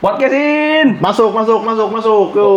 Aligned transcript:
Podcastin. 0.00 0.96
Masuk, 0.96 1.28
masuk, 1.28 1.60
masuk, 1.60 1.88
masuk. 1.92 2.26
Yo, 2.32 2.48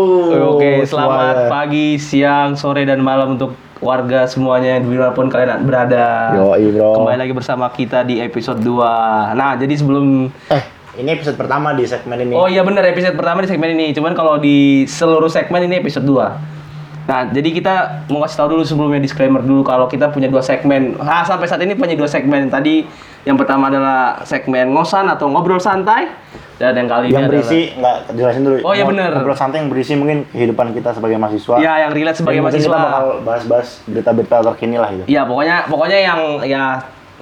Oke, 0.56 0.88
selamat 0.88 1.36
semuanya. 1.43 1.51
pagi, 1.51 1.88
siang, 2.00 2.55
sore 2.55 2.88
dan 2.88 3.04
malam 3.04 3.35
untuk 3.35 3.59
warga 3.83 4.23
semuanya 4.23 4.79
di 4.79 4.88
mana 4.88 5.12
pun 5.12 5.27
kalian 5.27 5.67
berada. 5.67 6.32
Yoi, 6.40 6.71
bro. 6.71 6.95
Kembali 6.95 7.19
lagi 7.19 7.35
bersama 7.35 7.67
kita 7.67 8.07
di 8.07 8.23
episode 8.23 8.64
2 8.64 9.36
Nah, 9.36 9.59
jadi 9.59 9.75
sebelum 9.75 10.32
Eh, 10.48 10.64
ini 10.95 11.09
episode 11.11 11.36
pertama 11.36 11.75
di 11.75 11.84
segmen 11.84 12.16
ini. 12.16 12.32
Oh 12.32 12.48
iya 12.48 12.64
bener 12.64 12.79
episode 12.88 13.20
pertama 13.20 13.44
di 13.44 13.52
segmen 13.52 13.75
ini. 13.75 13.91
Cuman 13.91 14.16
kalau 14.16 14.39
di 14.39 14.88
seluruh 14.88 15.28
segmen 15.28 15.68
ini 15.68 15.84
episode 15.84 16.07
2. 16.07 17.12
Nah, 17.12 17.28
jadi 17.28 17.50
kita 17.52 18.07
mau 18.07 18.23
kasih 18.23 18.39
tahu 18.39 18.55
dulu 18.55 18.64
sebelumnya 18.64 19.04
disclaimer 19.04 19.44
dulu 19.44 19.68
kalau 19.68 19.91
kita 19.91 20.07
punya 20.16 20.32
dua 20.32 20.39
segmen. 20.39 20.96
Ah, 21.04 21.28
sampai 21.28 21.52
saat 21.52 21.60
ini 21.60 21.75
punya 21.75 22.00
dua 22.00 22.07
segmen. 22.07 22.48
Tadi 22.48 22.88
yang 23.23 23.39
pertama 23.39 23.71
adalah 23.71 24.19
segmen 24.27 24.75
ngosan 24.75 25.07
atau 25.07 25.31
ngobrol 25.31 25.59
santai 25.59 26.11
dan 26.59 26.75
yang 26.75 26.87
kali 26.91 27.09
yang 27.09 27.25
ini 27.25 27.31
berisi 27.31 27.59
nggak 27.75 28.13
jelasin 28.13 28.41
dulu. 28.45 28.57
Oh, 28.61 28.73
iya 28.75 28.86
bener. 28.86 29.11
Ngobrol 29.15 29.37
santai 29.39 29.64
yang 29.64 29.69
berisi 29.71 29.95
mungkin 29.95 30.27
kehidupan 30.29 30.75
kita 30.75 30.91
sebagai 30.93 31.18
mahasiswa. 31.18 31.55
adalah 31.57 31.64
ya 31.64 31.73
yang 31.87 31.91
relate 31.95 32.17
sebagai 32.20 32.41
mungkin 32.44 32.59
mahasiswa. 32.59 32.78
Kita 32.78 32.88
bakal 32.88 33.05
bahas-bahas 33.26 33.67
berita-berita 33.88 34.36
terkini 34.54 34.76
lah 34.78 34.90
gitu. 34.91 35.05
Iya, 35.08 35.22
pokoknya 35.23 35.55
pokoknya 35.72 36.00
yang 36.04 36.20
ya 36.45 36.64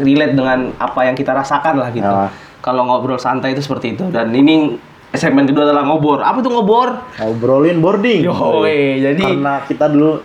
relate 0.01 0.33
dengan 0.33 0.59
apa 0.81 0.99
yang 1.05 1.15
kita 1.15 1.31
rasakan 1.31 1.75
lah 1.79 1.89
gitu. 1.93 2.09
Ya. 2.09 2.27
Kalau 2.61 2.85
ngobrol 2.85 3.17
santai 3.17 3.53
itu 3.53 3.61
seperti 3.61 3.97
itu. 3.97 4.05
Dan 4.09 4.33
ini 4.33 4.77
segmen 5.13 5.45
kedua 5.45 5.69
adalah 5.69 5.85
ngobor. 5.85 6.21
Apa 6.21 6.41
tuh 6.41 6.51
ngobor? 6.53 6.89
Ngobrolin 7.17 7.77
boarding. 7.81 8.21
Yo, 8.25 8.35
jadi 8.67 9.21
Karena 9.21 9.63
kita 9.65 9.85
dulu 9.89 10.21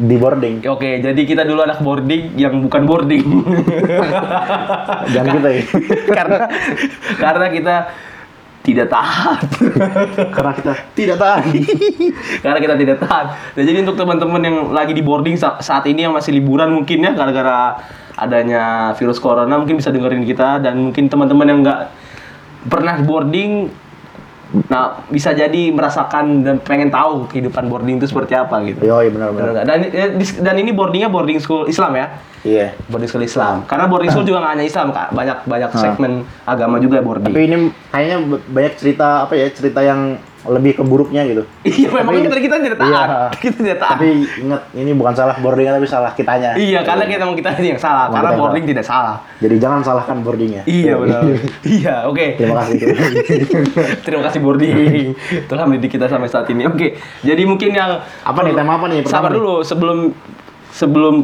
di 0.00 0.16
boarding. 0.16 0.64
Oke, 0.72 1.04
jadi 1.04 1.20
kita 1.28 1.44
dulu 1.44 1.60
anak 1.60 1.84
boarding 1.84 2.32
yang 2.40 2.56
bukan 2.64 2.88
boarding. 2.88 3.20
Jangan 5.12 5.30
kita 5.36 5.48
ya. 5.52 5.62
karena 6.16 6.38
karena 7.20 7.46
kita 7.52 7.76
tidak 8.60 8.92
tahan. 8.92 9.40
Karena 10.36 10.52
kita 10.52 10.72
tidak 10.92 11.16
tahan. 11.16 11.44
karena 12.44 12.58
kita 12.60 12.74
tidak 12.76 12.96
tahan. 13.00 13.26
Dan 13.56 13.62
jadi 13.64 13.78
untuk 13.88 13.96
teman-teman 13.96 14.40
yang 14.44 14.56
lagi 14.68 14.92
di 14.92 15.00
boarding 15.00 15.40
sa- 15.40 15.56
saat 15.64 15.88
ini 15.88 16.04
yang 16.04 16.12
masih 16.12 16.36
liburan 16.36 16.68
mungkin 16.68 17.00
ya 17.00 17.16
gara-gara 17.16 17.80
adanya 18.20 18.92
virus 19.00 19.16
corona 19.16 19.56
mungkin 19.56 19.80
bisa 19.80 19.88
dengerin 19.88 20.28
kita 20.28 20.60
dan 20.60 20.76
mungkin 20.76 21.08
teman-teman 21.08 21.46
yang 21.48 21.58
nggak 21.64 21.80
pernah 22.68 23.00
boarding 23.00 23.72
nah 24.66 24.98
bisa 25.06 25.30
jadi 25.30 25.70
merasakan 25.70 26.42
dan 26.42 26.56
pengen 26.58 26.90
tahu 26.90 27.30
kehidupan 27.30 27.70
boarding 27.70 28.02
itu 28.02 28.10
seperti 28.10 28.34
apa 28.34 28.58
gitu. 28.66 28.82
Iya 28.82 29.06
Bener 29.10 29.30
benar-benar. 29.30 29.50
nggak? 29.54 29.64
Dan, 29.66 29.78
eh, 29.94 30.10
dan 30.42 30.54
ini 30.58 30.70
boardingnya 30.74 31.06
boarding 31.06 31.38
school 31.38 31.70
Islam 31.70 31.94
ya? 31.94 32.06
Iya. 32.40 32.72
boarding 32.88 33.10
school 33.10 33.22
Islam. 33.22 33.68
Karena 33.68 33.84
boarding 33.84 34.10
school 34.10 34.24
juga 34.24 34.40
nggak 34.40 34.52
hanya 34.56 34.66
Islam, 34.66 34.88
Kak. 34.96 35.12
Banyak 35.12 35.38
banyak 35.44 35.70
segmen 35.76 36.12
agama 36.48 36.80
juga 36.80 37.04
boarding. 37.04 37.36
Tapi 37.36 37.42
ini 37.46 37.56
kayaknya 37.92 38.16
banyak 38.48 38.72
cerita 38.80 39.28
apa 39.28 39.32
ya? 39.36 39.46
Cerita 39.52 39.80
yang 39.84 40.16
lebih 40.48 40.80
ke 40.80 40.82
buruknya 40.84 41.20
gitu. 41.28 41.42
iya, 41.68 41.88
memang 41.92 42.24
kita 42.24 42.40
kita 42.40 42.56
tidak 42.64 42.78
tahan. 42.80 42.88
Iya. 42.88 43.04
Kita 43.44 43.56
tidak 43.60 43.78
tahan. 43.84 43.96
Tapi 44.00 44.08
ingat 44.40 44.62
ini 44.72 44.90
bukan 44.96 45.12
salah 45.12 45.36
boardingnya 45.36 45.72
tapi 45.76 45.88
salah 45.88 46.10
kitanya. 46.16 46.56
iya, 46.56 46.80
karena 46.80 47.04
kita 47.04 47.28
emang 47.28 47.36
kita 47.36 47.50
yang 47.60 47.76
salah. 47.76 48.08
Karena 48.08 48.40
boarding 48.40 48.64
tidak 48.64 48.84
salah. 48.88 49.20
Jadi 49.36 49.56
jangan 49.60 49.84
salahkan 49.84 50.24
boardingnya. 50.24 50.64
Iya 50.64 50.96
benar. 51.00 51.20
iya, 51.68 51.94
oke. 52.08 52.26
Terima 52.40 52.54
kasih. 52.64 52.78
Terima 54.00 54.22
kasih 54.24 54.40
boarding 54.40 55.12
telah 55.44 55.64
mendidik 55.68 56.00
kita 56.00 56.08
sampai 56.08 56.28
saat 56.32 56.48
ini. 56.48 56.64
Oke, 56.64 56.96
jadi 57.20 57.42
mungkin 57.44 57.76
yang 57.76 58.00
Apa 58.24 58.40
nih, 58.46 58.56
tema 58.56 58.80
apa 58.80 58.86
nih 58.88 59.04
pertama 59.04 59.28
Sabar 59.28 59.30
nih? 59.32 59.36
dulu 59.40 59.54
sebelum 59.60 59.98
sebelum 60.72 61.14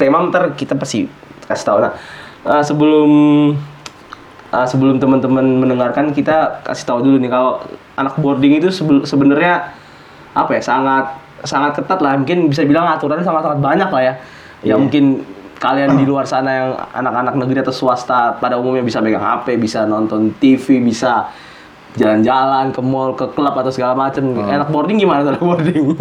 tema 0.00 0.18
ntar 0.26 0.58
kita 0.58 0.74
pasti 0.74 1.06
kasih 1.46 1.64
tahu. 1.66 1.78
Nah, 1.78 1.92
eh, 2.48 2.62
sebelum 2.66 3.10
eh, 4.50 4.66
sebelum 4.66 4.96
teman-teman 4.98 5.46
mendengarkan 5.62 6.10
kita 6.10 6.64
kasih 6.66 6.84
tahu 6.88 6.98
dulu 7.06 7.16
nih 7.22 7.30
kalau 7.30 7.62
anak 7.96 8.16
boarding 8.18 8.58
itu 8.58 8.68
sebenarnya 9.04 9.72
apa 10.32 10.50
ya 10.56 10.62
sangat 10.64 11.04
sangat 11.44 11.76
ketat 11.82 11.98
lah 12.00 12.16
mungkin 12.16 12.48
bisa 12.48 12.64
bilang 12.64 12.86
aturannya 12.88 13.26
sangat 13.26 13.42
sangat 13.44 13.60
banyak 13.60 13.90
lah 13.90 14.02
ya. 14.02 14.14
Ya 14.62 14.74
Iya. 14.74 14.74
mungkin 14.78 15.04
kalian 15.58 15.94
di 15.98 16.04
luar 16.06 16.26
sana 16.26 16.50
yang 16.50 16.70
anak-anak 16.90 17.34
negeri 17.38 17.62
atau 17.62 17.74
swasta 17.74 18.34
pada 18.38 18.58
umumnya 18.58 18.82
bisa 18.82 18.98
pegang 18.98 19.22
HP, 19.22 19.58
bisa 19.58 19.86
nonton 19.86 20.34
TV, 20.38 20.82
bisa 20.82 21.30
jalan-jalan 21.94 22.74
ke 22.74 22.80
mall, 22.82 23.14
ke 23.14 23.30
klub 23.30 23.54
atau 23.54 23.70
segala 23.70 23.94
macam. 23.94 24.22
Anak 24.42 24.70
boarding 24.74 24.98
gimana 24.98 25.22
anak 25.22 25.42
boarding? 25.42 25.98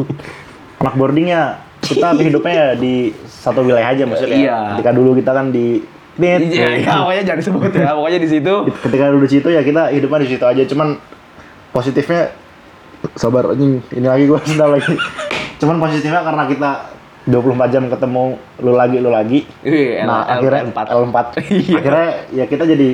Anak 0.81 0.95
boardingnya 0.97 1.61
kita 1.81 2.13
hidupnya 2.17 2.77
di 2.77 3.13
satu 3.25 3.61
wilayah 3.65 3.93
aja 3.93 4.03
maksudnya. 4.05 4.37
Iya. 4.37 4.59
Ketika 4.77 4.91
dulu 4.93 5.17
kita 5.17 5.31
kan 5.33 5.49
di. 5.53 5.81
Iya, 6.21 6.37
ya, 6.85 7.01
pokoknya 7.01 7.23
jangan 7.25 7.39
disebut 7.41 7.71
ya. 7.73 7.89
Pokoknya 7.97 8.19
di 8.21 8.29
situ. 8.29 8.53
Ketika 8.85 9.03
dulu 9.09 9.21
di 9.25 9.31
situ 9.31 9.47
ya 9.49 9.61
kita 9.65 9.89
hidupnya 9.89 10.19
di 10.21 10.29
situ 10.29 10.45
aja. 10.45 10.63
Cuman 10.69 11.01
positifnya 11.71 12.31
sabar 13.15 13.51
anjing 13.51 13.81
ini 13.91 14.07
lagi 14.07 14.23
gua 14.27 14.39
sendal 14.47 14.75
lagi. 14.75 14.93
Cuman 15.57 15.77
positifnya 15.79 16.21
karena 16.21 16.43
kita 16.45 16.71
24 17.21 17.73
jam 17.73 17.83
ketemu 17.85 18.23
lu 18.61 18.73
lagi 18.73 18.97
lu 18.97 19.09
lagi. 19.09 19.39
Wih, 19.61 20.01
nah, 20.01 20.25
L- 20.25 20.29
akhirnya 20.37 20.61
L4. 20.69 20.79
L4. 20.89 21.17
Iya. 21.51 21.75
akhirnya 21.77 22.07
ya 22.33 22.45
kita 22.45 22.63
jadi 22.65 22.89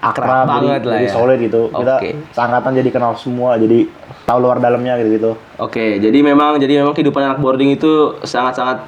Akrab 0.00 0.48
banget 0.48 0.80
jadi, 0.80 0.88
lah 0.88 0.96
jadi 0.96 1.06
ya. 1.06 1.12
solid 1.12 1.38
gitu. 1.40 1.62
Kita 1.68 1.94
Oke. 2.00 2.10
seangkatan 2.32 2.72
jadi 2.72 2.88
kenal 2.88 3.12
semua, 3.20 3.60
jadi 3.60 3.84
tahu 4.24 4.38
luar 4.40 4.56
dalamnya 4.56 4.96
gitu 4.96 5.10
gitu. 5.12 5.30
Oke, 5.60 6.00
jadi 6.00 6.18
memang 6.24 6.56
jadi 6.56 6.80
memang 6.80 6.96
kehidupan 6.96 7.20
anak 7.20 7.38
boarding 7.40 7.76
itu 7.76 8.16
sangat-sangat 8.24 8.84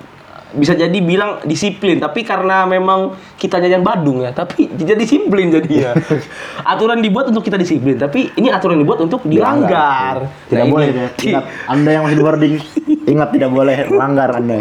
bisa 0.53 0.73
jadi 0.73 0.93
bilang 0.95 1.41
disiplin, 1.43 1.97
tapi 1.97 2.23
karena 2.23 2.63
memang 2.63 3.13
kitanya 3.35 3.69
yang 3.69 3.81
badung 3.81 4.21
ya, 4.21 4.31
tapi 4.31 4.69
jadi 4.79 4.95
disiplin 4.95 5.49
jadinya. 5.49 5.93
aturan 6.73 7.01
dibuat 7.01 7.29
untuk 7.29 7.43
kita 7.43 7.57
disiplin, 7.57 7.97
tapi 7.97 8.31
ini 8.35 8.49
aturan 8.49 8.77
dibuat 8.77 9.01
untuk 9.01 9.25
dilanggar. 9.25 10.29
Tidak 10.47 10.59
Nah, 10.59 10.69
boleh 10.69 10.87
ini- 10.87 10.99
ya. 10.99 11.09
Ingat, 11.33 11.45
Anda 11.67 11.91
yang 11.91 12.03
masih 12.05 12.17
di 12.17 12.23
boarding, 12.23 12.55
ingat 13.05 13.29
tidak 13.31 13.51
boleh 13.51 13.77
melanggar 13.87 14.31
Anda. 14.33 14.59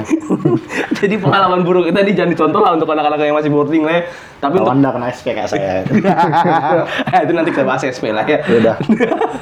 jadi 1.00 1.16
pengalaman 1.16 1.62
buruk 1.62 1.86
kita 1.86 2.00
ini 2.02 2.12
jangan 2.14 2.32
dicontoh 2.32 2.60
lah 2.60 2.72
untuk 2.74 2.88
anak-anak 2.88 3.22
yang 3.22 3.36
masih 3.36 3.50
boarding 3.50 3.84
lah 3.84 3.94
ya. 3.94 4.04
Tapi 4.42 4.58
Kalau 4.58 4.74
untuk 4.74 4.74
Anda 4.74 4.90
kena 4.90 5.08
SP 5.14 5.38
kayak 5.38 5.50
saya. 5.54 5.86
itu 7.30 7.32
nanti 7.38 7.50
kita 7.54 7.62
bahas 7.62 7.86
SP 7.86 8.10
lah 8.10 8.26
ya. 8.26 8.42
Ya 8.42 8.56
udah. 8.58 8.76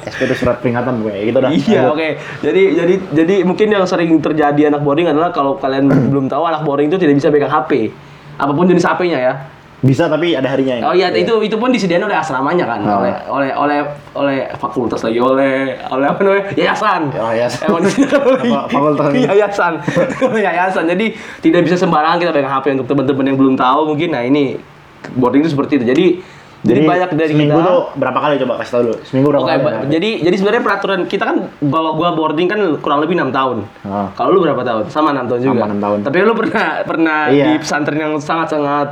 SP 0.04 0.28
itu 0.28 0.36
surat 0.36 0.60
peringatan 0.60 1.00
gue. 1.00 1.32
Gitu 1.32 1.38
dah. 1.40 1.48
Iya, 1.48 1.88
oke. 1.88 2.08
Jadi 2.44 2.62
jadi 2.76 2.94
jadi 3.16 3.34
mungkin 3.48 3.72
yang 3.72 3.88
sering 3.88 4.12
terjadi 4.20 4.68
anak 4.68 4.84
boarding 4.84 5.08
adalah 5.08 5.32
kalau 5.32 5.56
kalian 5.56 5.88
belum 6.12 6.28
tahu 6.28 6.44
anak 6.44 6.68
boarding 6.68 6.92
itu 6.92 7.00
tidak 7.00 7.16
bisa 7.16 7.32
pegang 7.32 7.48
HP. 7.48 7.88
Apa 8.36 8.52
pun 8.52 8.68
jenis 8.68 8.84
HP-nya 8.84 9.18
ya. 9.18 9.34
Bisa 9.80 10.12
tapi 10.12 10.36
ada 10.36 10.44
harinya 10.44 10.76
ya. 10.76 10.82
Oh 10.84 10.92
iya, 10.92 11.08
itu 11.08 11.32
itu 11.40 11.56
pun 11.56 11.72
disediain 11.72 12.04
oleh 12.04 12.12
asramanya 12.12 12.68
kan, 12.68 12.84
Oh. 12.84 13.00
oleh 13.00 13.16
oleh 13.32 13.50
oleh 13.56 13.78
oleh 14.12 14.38
fakultas 14.60 15.00
lagi, 15.00 15.16
oleh 15.16 15.72
oleh 15.88 16.04
apa 16.04 16.20
namanya? 16.20 16.52
Yayasan. 16.52 17.08
Oh, 17.16 17.32
yayasan. 17.32 17.64
Emang 17.64 17.80
disediakan 17.88 18.20
Apa, 18.44 18.60
fakultas 18.68 19.08
yayasan. 19.16 19.72
yayasan. 20.44 20.84
Jadi 20.84 21.16
tidak 21.40 21.64
bisa 21.64 21.80
sembarangan 21.80 22.20
kita 22.20 22.28
pegang 22.28 22.52
HP 22.52 22.76
untuk 22.76 22.92
teman-teman 22.92 23.24
yang 23.32 23.38
belum 23.40 23.54
tahu 23.56 23.80
mungkin. 23.88 24.12
Nah, 24.12 24.20
ini 24.20 24.60
boarding 25.14 25.40
itu 25.42 25.50
seperti 25.52 25.80
itu. 25.80 25.84
Jadi 25.88 26.06
jadi, 26.60 26.84
banyak 26.84 27.16
dari 27.16 27.32
seminggu 27.32 27.56
kita 27.56 27.72
tuh 27.72 27.80
berapa 27.96 28.18
kali 28.20 28.34
coba 28.44 28.60
kasih 28.60 28.72
tau 28.76 28.82
dulu. 28.84 28.96
Seminggu 29.00 29.26
berapa 29.32 29.44
Oke, 29.48 29.54
kali? 29.56 29.88
jadi 29.88 30.10
jadi 30.28 30.36
sebenarnya 30.36 30.62
peraturan 30.68 31.00
kita 31.08 31.24
kan 31.24 31.36
kalau 31.56 31.96
gua 31.96 32.12
boarding 32.12 32.48
kan 32.52 32.60
kurang 32.84 33.00
lebih 33.00 33.16
enam 33.16 33.32
tahun. 33.32 33.64
Ah. 33.80 34.12
Kalau 34.12 34.36
lu 34.36 34.44
berapa 34.44 34.60
tahun? 34.60 34.92
Sama 34.92 35.16
enam 35.16 35.24
tahun 35.24 35.40
juga. 35.40 35.56
Sama 35.56 35.66
enam 35.72 35.80
tahun. 35.80 35.98
Tapi 36.04 36.16
lu 36.20 36.34
pernah 36.36 36.66
pernah 36.84 37.18
Iya. 37.32 37.44
di 37.48 37.52
pesantren 37.64 37.96
yang 37.98 38.12
sangat-sangat 38.20 38.88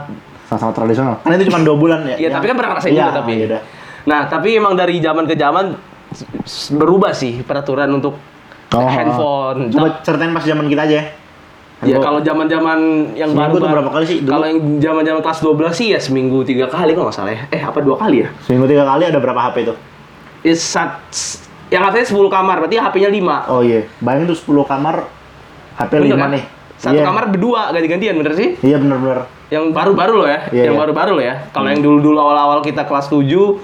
Sama-sama 0.49 0.73
tradisional. 0.73 1.21
Karena 1.21 1.35
itu 1.37 1.45
cuma 1.53 1.61
dua 1.61 1.77
bulan 1.77 2.01
ya. 2.09 2.17
Iya, 2.17 2.29
tapi 2.33 2.49
kan 2.49 2.57
pernah 2.57 2.71
ngerasain 2.73 2.93
Iya, 2.97 3.05
juga 3.05 3.13
tapi. 3.21 3.33
iya. 3.37 3.61
Nah, 4.09 4.21
tapi 4.25 4.49
emang 4.57 4.73
dari 4.73 4.97
zaman 4.97 5.29
ke 5.29 5.37
zaman 5.37 5.77
berubah 6.73 7.13
sih 7.13 7.45
peraturan 7.45 7.93
untuk 7.93 8.17
Oh, 8.69 8.85
handphone. 8.85 9.73
Coba 9.73 10.01
ceritain 10.01 10.29
pas 10.33 10.45
zaman 10.45 10.69
kita 10.69 10.85
aja. 10.85 11.01
Ya 11.79 11.95
Handphone. 11.95 12.03
kalau 12.03 12.21
zaman-zaman 12.21 12.79
yang 13.15 13.31
Seminggu 13.31 13.55
baru 13.55 13.63
tuh 13.63 13.71
berapa 13.71 13.91
kali 13.95 14.05
sih? 14.05 14.19
Kalau 14.27 14.45
yang 14.51 14.59
zaman-zaman 14.83 15.21
kelas 15.23 15.39
12 15.39 15.71
sih 15.71 15.87
ya 15.95 15.99
seminggu 16.03 16.43
tiga 16.43 16.67
kali 16.67 16.91
kalau 16.91 17.07
nggak 17.07 17.15
salah 17.15 17.31
ya. 17.31 17.47
Eh 17.55 17.63
apa 17.63 17.79
dua 17.79 17.95
kali 17.95 18.27
ya? 18.27 18.29
Seminggu 18.43 18.67
tiga 18.67 18.83
kali 18.83 19.07
ada 19.07 19.19
berapa 19.23 19.39
HP 19.39 19.57
itu? 19.63 19.75
Ya, 20.43 20.55
sat, 20.55 21.03
yang 21.69 21.83
katanya 21.83 22.07
10 22.07 22.31
kamar, 22.31 22.57
berarti 22.63 22.79
HP-nya 22.79 23.11
5. 23.11 23.51
Oh 23.51 23.63
iya, 23.63 23.87
bayangin 23.99 24.27
tuh 24.31 24.39
10 24.39 24.67
kamar 24.67 25.07
HP 25.77 25.91
Bener 25.93 26.15
5 26.15 26.19
kan? 26.19 26.29
nih. 26.35 26.45
Satu 26.79 26.95
Iya. 26.95 27.05
kamar 27.07 27.25
berdua 27.31 27.61
ganti-gantian 27.71 28.15
bener 28.15 28.33
sih? 28.35 28.49
Iya 28.59 28.79
bener-bener. 28.79 29.27
Yang 29.51 29.65
baru-baru 29.71 30.15
loh 30.15 30.29
ya, 30.29 30.41
Iya, 30.51 30.71
yang 30.71 30.75
iya. 30.75 30.83
baru-baru 30.83 31.11
loh 31.15 31.25
ya. 31.25 31.35
Kalau 31.51 31.69
yang 31.69 31.79
dulu-dulu 31.79 32.19
awal-awal 32.19 32.59
kita 32.63 32.87
kelas 32.87 33.07
7, 33.07 33.59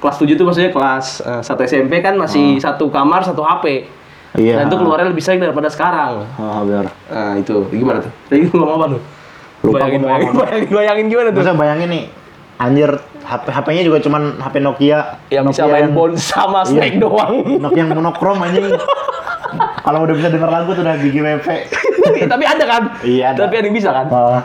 kelas 0.00 0.16
7 0.16 0.36
itu 0.36 0.44
maksudnya 0.44 0.72
kelas 0.72 1.20
eh, 1.20 1.40
1 1.44 1.64
SMP 1.64 2.00
kan 2.00 2.16
masih 2.16 2.56
satu 2.60 2.88
kamar, 2.88 3.24
satu 3.24 3.40
HP. 3.40 3.88
Iya. 4.34 4.60
Dan 4.60 4.68
itu 4.68 4.76
keluarnya 4.76 5.08
lebih 5.08 5.22
sering 5.22 5.40
daripada 5.40 5.68
sekarang. 5.68 6.28
Oh, 6.36 6.60
bener. 6.62 6.92
Nah, 7.08 7.32
itu 7.34 7.64
gimana 7.70 8.04
tuh? 8.04 8.12
Tadi 8.26 8.44
lu 8.44 8.56
ngomong 8.56 8.76
apa 8.76 8.86
tuh? 8.90 9.02
Lupa 9.58 9.74
bayangin, 9.80 10.00
bayangin, 10.00 10.32
bayangin, 10.34 10.68
bayangin 10.70 11.06
gimana 11.08 11.28
tuh? 11.30 11.40
Masa 11.40 11.52
bayangin 11.52 11.88
nih, 11.88 12.04
anjir 12.56 12.90
HP 13.18 13.44
HP-nya 13.50 13.82
juga 13.82 13.98
cuman 13.98 14.22
HP 14.38 14.54
Nokia 14.58 14.98
Yang 15.28 15.44
bisa 15.50 15.60
Nokia 15.60 15.72
main 15.74 15.84
yang- 15.88 16.14
sama 16.14 16.60
Iya. 16.60 16.70
Snake 16.70 16.96
doang. 16.96 17.32
Nokia 17.58 17.80
yang 17.80 17.90
monokrom 17.90 18.38
anjing. 18.38 18.66
Kalau 19.80 20.04
udah 20.04 20.14
bisa 20.14 20.28
denger 20.28 20.46
lagu 20.46 20.76
tuh 20.76 20.84
udah 20.84 21.00
gigi 21.00 21.18
WP. 21.18 21.48
Tapi 22.28 22.44
ada 22.44 22.64
kan? 22.64 22.82
Iya, 23.00 23.32
ada. 23.32 23.48
Tapi 23.48 23.54
ada 23.56 23.66
yang 23.66 23.76
bisa 23.76 23.88
kan? 23.88 24.06
Ah. 24.10 24.40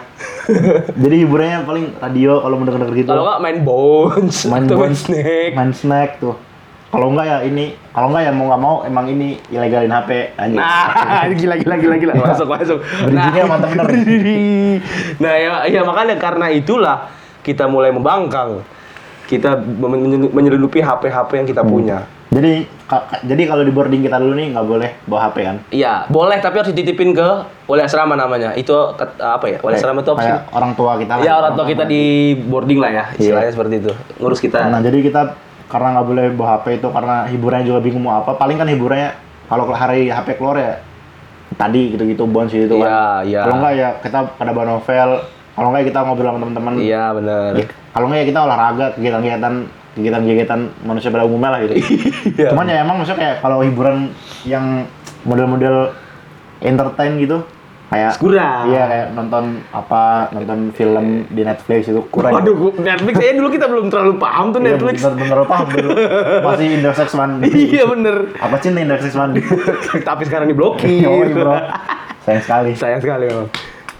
Jadi 0.93 1.15
hiburannya 1.19 1.63
paling 1.63 1.85
radio 1.97 2.39
kalau 2.39 2.55
mau 2.55 2.65
denger-denger 2.65 2.95
gitu. 2.97 3.09
Kalau 3.09 3.23
nggak 3.25 3.39
main 3.39 3.57
bones, 3.61 4.37
main 4.45 4.63
Bones, 4.65 5.03
snake. 5.03 5.51
main 5.53 5.71
snack 5.71 6.19
tuh. 6.19 6.35
Kalau 6.93 7.09
enggak 7.09 7.25
ya 7.25 7.37
ini 7.41 7.65
kalau 7.89 8.07
enggak 8.07 8.23
ya 8.23 8.31
mau 8.31 8.45
nggak 8.45 8.61
mau 8.61 8.75
emang 8.85 9.05
ini 9.07 9.41
ilegalin 9.49 9.89
HP 9.89 10.09
anjir 10.37 10.61
Nah, 10.61 11.25
gila 11.41 11.55
gila 11.57 11.75
gila 11.75 11.95
gila 11.97 12.13
masuk 12.15 12.45
masuk. 12.45 12.77
Bridging-nya 13.03 13.43
mantap 13.43 13.73
bener. 13.73 13.87
nah, 15.23 15.33
ya, 15.33 15.49
ya 15.65 15.81
makanya 15.81 16.15
karena 16.15 16.47
itulah 16.47 17.09
kita 17.41 17.65
mulai 17.65 17.89
membangkang. 17.89 18.61
Kita 19.23 19.57
men- 19.57 20.29
menyeludupi 20.29 20.79
HP-HP 20.79 21.29
yang 21.35 21.47
kita 21.47 21.65
punya. 21.65 22.05
jadi 22.29 22.65
jadi 23.23 23.43
kalau 23.45 23.61
di 23.61 23.69
boarding 23.69 24.01
kita 24.01 24.17
dulu 24.17 24.33
nih 24.33 24.53
nggak 24.53 24.65
boleh 24.65 24.89
bawa 25.05 25.29
HP 25.29 25.37
kan 25.43 25.57
Iya, 25.69 26.05
boleh 26.07 26.37
tapi 26.37 26.57
harus 26.57 26.69
dititipin 26.69 27.13
ke 27.13 27.27
wali 27.65 27.81
asrama 27.81 28.13
namanya. 28.13 28.53
Itu 28.53 28.73
apa 29.15 29.45
ya? 29.47 29.57
Wali 29.61 29.77
asrama 29.77 30.01
itu 30.01 30.11
apa 30.11 30.21
sih? 30.21 30.33
orang 30.51 30.73
tua 30.73 30.97
kita 30.97 31.17
lah 31.17 31.23
Ya 31.23 31.33
orang 31.35 31.53
tua 31.53 31.65
kita 31.65 31.85
di 31.85 32.01
boarding 32.35 32.77
lah 32.77 32.91
ya, 32.91 33.05
istilahnya 33.13 33.49
seperti 33.49 33.75
itu. 33.79 33.91
Ngurus 34.17 34.37
kita. 34.37 34.65
nah 34.67 34.77
jadi 34.77 34.97
kita 34.99 35.21
karena 35.65 35.87
nggak 35.93 36.05
boleh 36.05 36.25
bawa 36.31 36.49
HP 36.57 36.65
itu 36.77 36.87
karena 36.87 37.15
hiburannya 37.25 37.65
juga 37.65 37.79
bingung 37.79 38.03
mau 38.03 38.19
apa 38.19 38.33
paling 38.33 38.55
kan 38.55 38.67
hiburannya 38.67 39.09
kalau 39.45 39.67
hari 39.69 40.07
HP 40.07 40.37
keluar 40.37 40.55
ya 40.55 40.73
tadi 41.53 41.93
gitu-gitu 41.93 42.25
bons 42.25 42.49
gitu 42.49 42.77
kan 42.77 42.87
Iya, 42.87 43.05
iya. 43.23 43.41
kalau 43.43 43.55
enggak 43.57 43.73
ya 43.73 43.89
kita 43.99 44.19
pada 44.33 44.51
bawa 44.51 44.65
novel 44.73 45.09
kalau 45.53 45.67
enggak 45.69 45.81
ya 45.81 45.87
kita 45.87 45.99
ngobrol 46.01 46.27
sama 46.27 46.39
teman-teman 46.41 46.73
Iya, 46.77 47.03
benar. 47.13 47.49
Ya, 47.53 47.65
kalau 47.91 48.05
enggak 48.09 48.19
ya 48.19 48.27
kita 48.27 48.39
olahraga 48.41 48.85
kegiatan-kegiatan 48.93 49.53
kegiatan-kegiatan 49.93 50.59
manusia 50.81 51.09
pada 51.09 51.23
umumnya 51.23 51.49
lah 51.53 51.59
gitu 51.61 51.73
Iya. 52.41 52.49
cuman 52.49 52.65
ya 52.65 52.77
emang 52.81 52.95
maksudnya 52.97 53.19
kayak 53.21 53.37
kalau 53.39 53.61
hiburan 53.61 54.09
yang 54.43 54.89
model-model 55.23 55.93
entertain 56.59 57.13
gitu 57.17 57.45
kayak 57.93 58.11
Kurang. 58.17 58.63
iya 58.67 58.83
kayak 58.83 59.07
nonton 59.13 59.43
apa 59.69 60.01
nonton 60.31 60.59
film 60.71 61.05
di 61.27 61.41
Netflix 61.41 61.85
itu 61.85 62.01
kurang 62.07 62.33
Waduh, 62.33 62.73
Netflix 62.75 63.15
ya 63.15 63.31
dulu 63.31 63.49
kita 63.49 63.65
belum 63.65 63.87
terlalu 63.87 64.17
paham 64.17 64.49
tuh 64.49 64.59
Iya, 64.59 64.67
Netflix. 64.73 64.95
bener, 64.99 65.17
bener 65.19 65.37
paham 65.45 65.67
dulu 65.69 65.89
masih 66.41 66.67
Indoseks 66.73 67.13
mandi 67.19 67.49
Iya 67.69 67.83
bener. 67.85 68.15
apa 68.35 68.55
cinta 68.57 68.79
Indoseks 68.79 69.13
mandi 69.13 69.39
Tapi 70.01 70.21
sekarang 70.23 70.47
diblokir. 70.47 70.89
oh 71.05 71.21
iya 71.21 71.31
bro 71.31 71.53
sayang 72.21 72.41
sekali 72.41 72.71
Sayang 72.73 72.99
sekali 72.99 73.25
memang. 73.25 73.47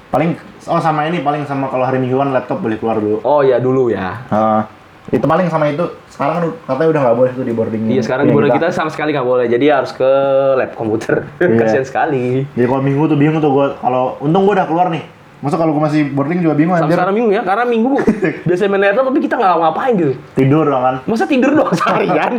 paling 0.09 0.29
oh 0.65 0.79
sama 0.79 1.05
ini 1.05 1.19
paling 1.19 1.43
sama 1.43 1.67
kalau 1.67 1.83
hari 1.83 1.97
mingguan 1.97 2.29
laptop 2.29 2.57
boleh 2.57 2.75
keluar 2.75 2.97
dulu 2.97 3.21
Oh 3.21 3.41
ya 3.41 3.57
dulu 3.57 3.87
ya. 3.87 4.25
Ah, 4.27 4.65
itu 5.13 5.25
paling 5.29 5.45
sama 5.45 5.69
itu 5.69 5.85
sekarang 6.09 6.33
kan 6.33 6.43
katanya 6.65 6.89
udah 6.89 7.01
nggak 7.05 7.17
boleh 7.21 7.31
tuh 7.37 7.45
di 7.45 7.53
boarding 7.53 7.81
Iya 7.85 8.01
sekarang 8.01 8.25
di 8.25 8.33
Yang 8.33 8.37
boarding 8.41 8.53
kita 8.57 8.67
sama 8.73 8.89
sekali 8.89 9.09
nggak 9.13 9.27
boleh. 9.29 9.45
Jadi 9.45 9.65
harus 9.69 9.91
ke 9.93 10.09
lab 10.57 10.71
komputer. 10.73 11.15
Iya. 11.43 11.59
Kasian 11.59 11.85
sekali. 11.85 12.49
jadi 12.57 12.65
kalau 12.65 12.81
minggu 12.81 13.03
tuh 13.05 13.17
bingung 13.19 13.37
tuh 13.37 13.51
gua 13.53 13.77
kalau 13.77 14.17
untung 14.19 14.49
gua 14.49 14.57
udah 14.57 14.67
keluar 14.67 14.87
nih 14.89 15.05
masa 15.43 15.59
kalau 15.59 15.75
gua 15.75 15.91
masih 15.91 16.07
boarding 16.09 16.39
juga 16.39 16.55
bingung 16.55 16.73
anjir 16.73 16.95
sekarang 16.95 17.13
minggu 17.13 17.31
ya, 17.35 17.43
karena 17.43 17.63
minggu 17.67 17.99
biasanya 18.47 18.69
main 18.71 18.81
laptop 18.87 19.05
tapi 19.11 19.19
kita 19.19 19.35
nggak 19.35 19.53
ngapain 19.59 19.93
gitu. 19.99 20.13
tidur 20.39 20.63
doang 20.63 20.83
kan 20.87 20.95
Masa 21.03 21.23
tidur 21.27 21.51
doang 21.51 21.75
seharian? 21.83 22.31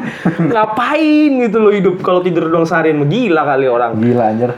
ngapain 0.48 1.30
gitu 1.44 1.58
loh 1.60 1.72
hidup 1.76 1.94
kalau 2.00 2.24
tidur 2.24 2.48
doang 2.48 2.64
seharian? 2.64 2.96
Gila 3.04 3.42
kali 3.44 3.66
orang. 3.68 3.92
gila 4.00 4.24
anjir 4.32 4.50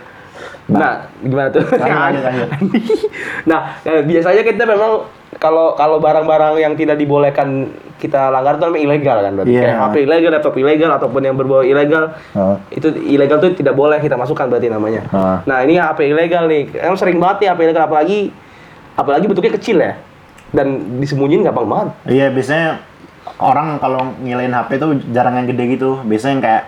Nah, 0.66 1.06
gimana 1.22 1.48
tuh? 1.54 1.62
Lanjut, 1.62 1.86
lanjut, 1.86 2.22
lanjut. 2.26 2.48
nah, 3.50 3.78
eh, 3.86 4.02
biasanya 4.02 4.42
kita 4.42 4.66
memang 4.66 5.06
kalau 5.36 5.76
kalau 5.76 6.00
barang-barang 6.00 6.56
yang 6.58 6.74
tidak 6.74 6.96
dibolehkan 6.96 7.68
kita 7.96 8.28
langgar 8.28 8.56
itu 8.56 8.64
namanya 8.68 8.82
ilegal 8.84 9.18
kan 9.24 9.32
berarti. 9.36 9.52
Iya. 9.52 9.62
Kayak 9.64 9.76
HP 9.80 9.94
ilegal, 10.04 10.30
laptop 10.36 10.54
ilegal 10.56 10.90
ataupun 10.96 11.20
yang 11.24 11.36
berbau 11.36 11.64
ilegal. 11.64 12.04
Ah. 12.36 12.56
Itu 12.68 12.92
ilegal 12.92 13.40
tuh 13.40 13.56
tidak 13.56 13.72
boleh 13.72 13.96
kita 14.00 14.16
masukkan 14.16 14.48
berarti 14.48 14.68
namanya. 14.68 15.08
Ah. 15.12 15.40
Nah, 15.48 15.64
ini 15.64 15.80
HP 15.80 16.12
ilegal 16.12 16.44
nih. 16.44 16.76
Emang 16.76 16.96
sering 16.96 17.16
banget 17.16 17.44
nih 17.44 17.48
HP 17.52 17.60
ilegal 17.64 17.84
apalagi 17.88 18.18
apalagi 18.94 19.24
bentuknya 19.24 19.52
kecil 19.56 19.76
ya. 19.80 19.96
Dan 20.52 21.00
disembunyiin 21.00 21.42
gampang 21.42 21.66
banget. 21.66 21.88
iya 22.06 22.30
biasanya 22.30 22.80
orang 23.42 23.76
kalau 23.82 24.14
ngilain 24.22 24.52
HP 24.52 24.78
tuh 24.78 24.94
jarang 25.12 25.36
yang 25.36 25.46
gede 25.50 25.76
gitu 25.76 26.00
biasanya 26.06 26.32
yang 26.32 26.44
kayak 26.44 26.62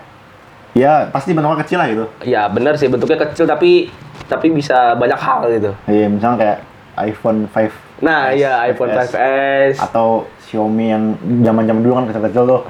ya 0.75 0.93
pasti 1.09 1.32
bentuknya 1.32 1.62
kecil 1.64 1.79
lah 1.79 1.88
gitu 1.88 2.05
Ya 2.26 2.50
benar 2.50 2.75
sih 2.76 2.91
bentuknya 2.91 3.17
kecil 3.23 3.47
tapi 3.47 3.88
tapi 4.26 4.50
bisa 4.53 4.93
banyak 4.99 5.17
hal 5.17 5.41
gitu. 5.49 5.71
iya 5.87 6.11
misalnya 6.11 6.37
kayak 6.37 6.59
iPhone 7.06 7.47
5 7.49 7.88
Nah, 7.99 8.31
iya 8.31 8.62
iPhone 8.71 8.95
5S. 8.95 9.83
atau 9.83 10.25
Xiaomi 10.47 10.87
yang 10.89 11.05
zaman-zaman 11.43 11.81
dulu 11.83 11.95
kan 11.99 12.05
kecil-kecil 12.09 12.45
tuh 12.47 12.61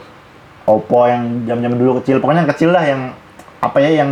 Oppo 0.69 1.09
yang 1.09 1.49
zaman-zaman 1.49 1.77
dulu 1.81 1.91
kecil 2.01 2.21
pokoknya 2.21 2.45
yang 2.45 2.51
kecil 2.53 2.71
lah 2.73 2.85
yang 2.85 3.01
apa 3.61 3.79
ya 3.81 3.91
yang 4.05 4.11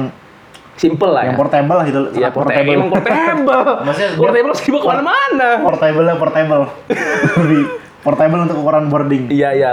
Simple 0.76 1.08
lah 1.08 1.24
ya. 1.24 1.32
yang 1.32 1.40
portable 1.40 1.76
lah 1.80 1.84
gitu 1.88 2.00
sangat 2.12 2.36
portable. 2.36 2.68
Emang 2.76 2.90
portable. 2.92 3.64
Maksudnya 3.88 4.10
portable 4.20 4.48
harus 4.52 4.60
dibawa 4.60 4.82
ke 4.84 4.88
mana-mana. 4.92 5.48
portable 5.64 6.04
lah 6.04 6.16
portable 6.20 6.62
lebih 7.40 7.62
portable 8.04 8.40
untuk 8.44 8.56
ukuran 8.60 8.84
boarding 8.92 9.22
Iya, 9.32 9.48
iya. 9.56 9.70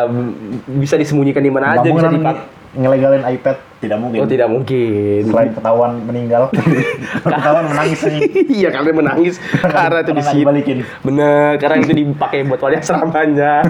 Bisa 0.80 0.95
disembunyikan 0.95 1.44
di 1.44 1.51
mana 1.51 1.75
aja, 1.75 1.88
bisa 1.92 2.07
dipakai. 2.07 2.62
Ngelegalin 2.74 3.22
iPad 3.24 3.58
tidak 3.78 3.98
mungkin 4.00 4.18
Oh, 4.18 4.25
tidak 4.25 4.48
mungkin. 4.48 5.22
selain 5.24 5.52
ketahuan 5.52 5.92
meninggal 6.02 6.48
ketahuan 7.25 7.66
menangis 7.68 8.00
nih 8.02 8.20
iya, 8.48 8.70
karena 8.72 8.90
menangis 8.92 9.36
karena 9.62 10.00
itu 10.02 10.12
dibalikin. 10.16 10.78
Bener, 11.02 11.60
karena 11.60 11.75
itu 11.80 11.94
dipakai 11.94 12.44
buat 12.44 12.58
wali 12.58 12.80
asramanya. 12.81 13.62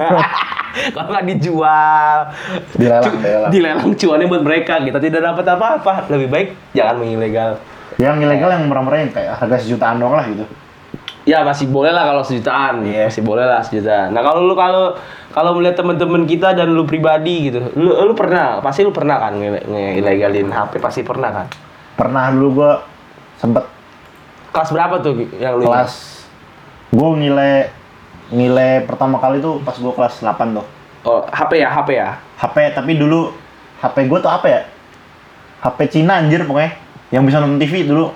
Kalau 0.89 1.05
nggak 1.07 1.25
dijual, 1.29 2.17
dilelang 2.73 3.15
dilelang 3.15 3.51
dilelang 3.51 3.79
cuannya 3.93 4.25
buat 4.25 4.41
mereka. 4.41 4.73
Kita 4.79 4.97
tidak 4.97 5.21
dapat 5.23 5.45
apa-apa. 5.47 5.93
Lebih 6.09 6.27
baik 6.29 6.47
jangan 6.71 6.95
mengilegal. 6.97 7.61
yang 7.93 8.17
ilegal 8.17 8.49
yang 8.49 8.65
murah-murah 8.65 9.05
yang 9.05 9.13
kayak 9.13 9.37
harga 9.37 9.61
sejutaan 9.61 10.01
doang 10.01 10.17
lah 10.17 10.25
gitu 10.25 10.41
Ya 11.23 11.39
masih 11.41 11.65
boleh 11.65 11.89
lah 11.89 12.03
kalau 12.03 12.19
sejutaan, 12.19 12.83
Iya. 12.83 13.07
masih 13.07 13.23
boleh 13.23 13.43
lah 13.43 13.63
sejutaan. 13.63 14.11
Nah 14.11 14.19
kalau 14.19 14.43
lu 14.43 14.53
kalau 14.53 14.91
kalau 15.31 15.55
melihat 15.55 15.79
teman-teman 15.79 16.23
kita 16.23 16.51
dan 16.51 16.67
lu 16.67 16.83
pribadi 16.83 17.47
gitu, 17.47 17.63
lu 17.73 17.95
lu 17.95 18.11
pernah, 18.11 18.59
pasti 18.59 18.81
lu 18.81 18.91
pernah 18.91 19.17
kan 19.17 19.33
nge- 19.33 19.63
nge-ilegalin 19.63 20.47
HP, 20.47 20.77
pasti 20.77 21.01
pernah 21.01 21.31
kan? 21.33 21.47
pernah 21.93 22.27
dulu 22.27 22.47
gua 22.55 22.71
sempet 23.35 23.61
Kelas 24.49 24.69
berapa 24.69 24.97
tuh 24.97 25.13
yang 25.33 25.55
lu? 25.55 25.63
kelas 25.63 26.25
gua 26.89 27.13
nilai 27.13 27.69
nilai 28.27 28.81
pertama 28.81 29.15
kali 29.15 29.37
tuh 29.37 29.61
pas 29.61 29.77
gua 29.77 29.93
kelas 29.93 30.17
8 30.19 30.33
tuh 30.51 30.65
Oh 31.03 31.21
HP 31.23 31.51
ya, 31.55 31.69
HP 31.71 31.89
ya. 31.93 32.09
HP 32.35 32.73
tapi 32.73 32.91
dulu 32.93 33.29
HP 33.79 34.07
gua 34.07 34.19
tuh 34.19 34.27
apa 34.27 34.47
ya 34.47 34.61
HP 35.61 35.79
Cina 35.87 36.17
anjir 36.17 36.43
pokoknya 36.43 36.73
yang 37.09 37.23
bisa 37.23 37.37
nonton 37.37 37.57
TV 37.57 37.85
dulu 37.85 38.09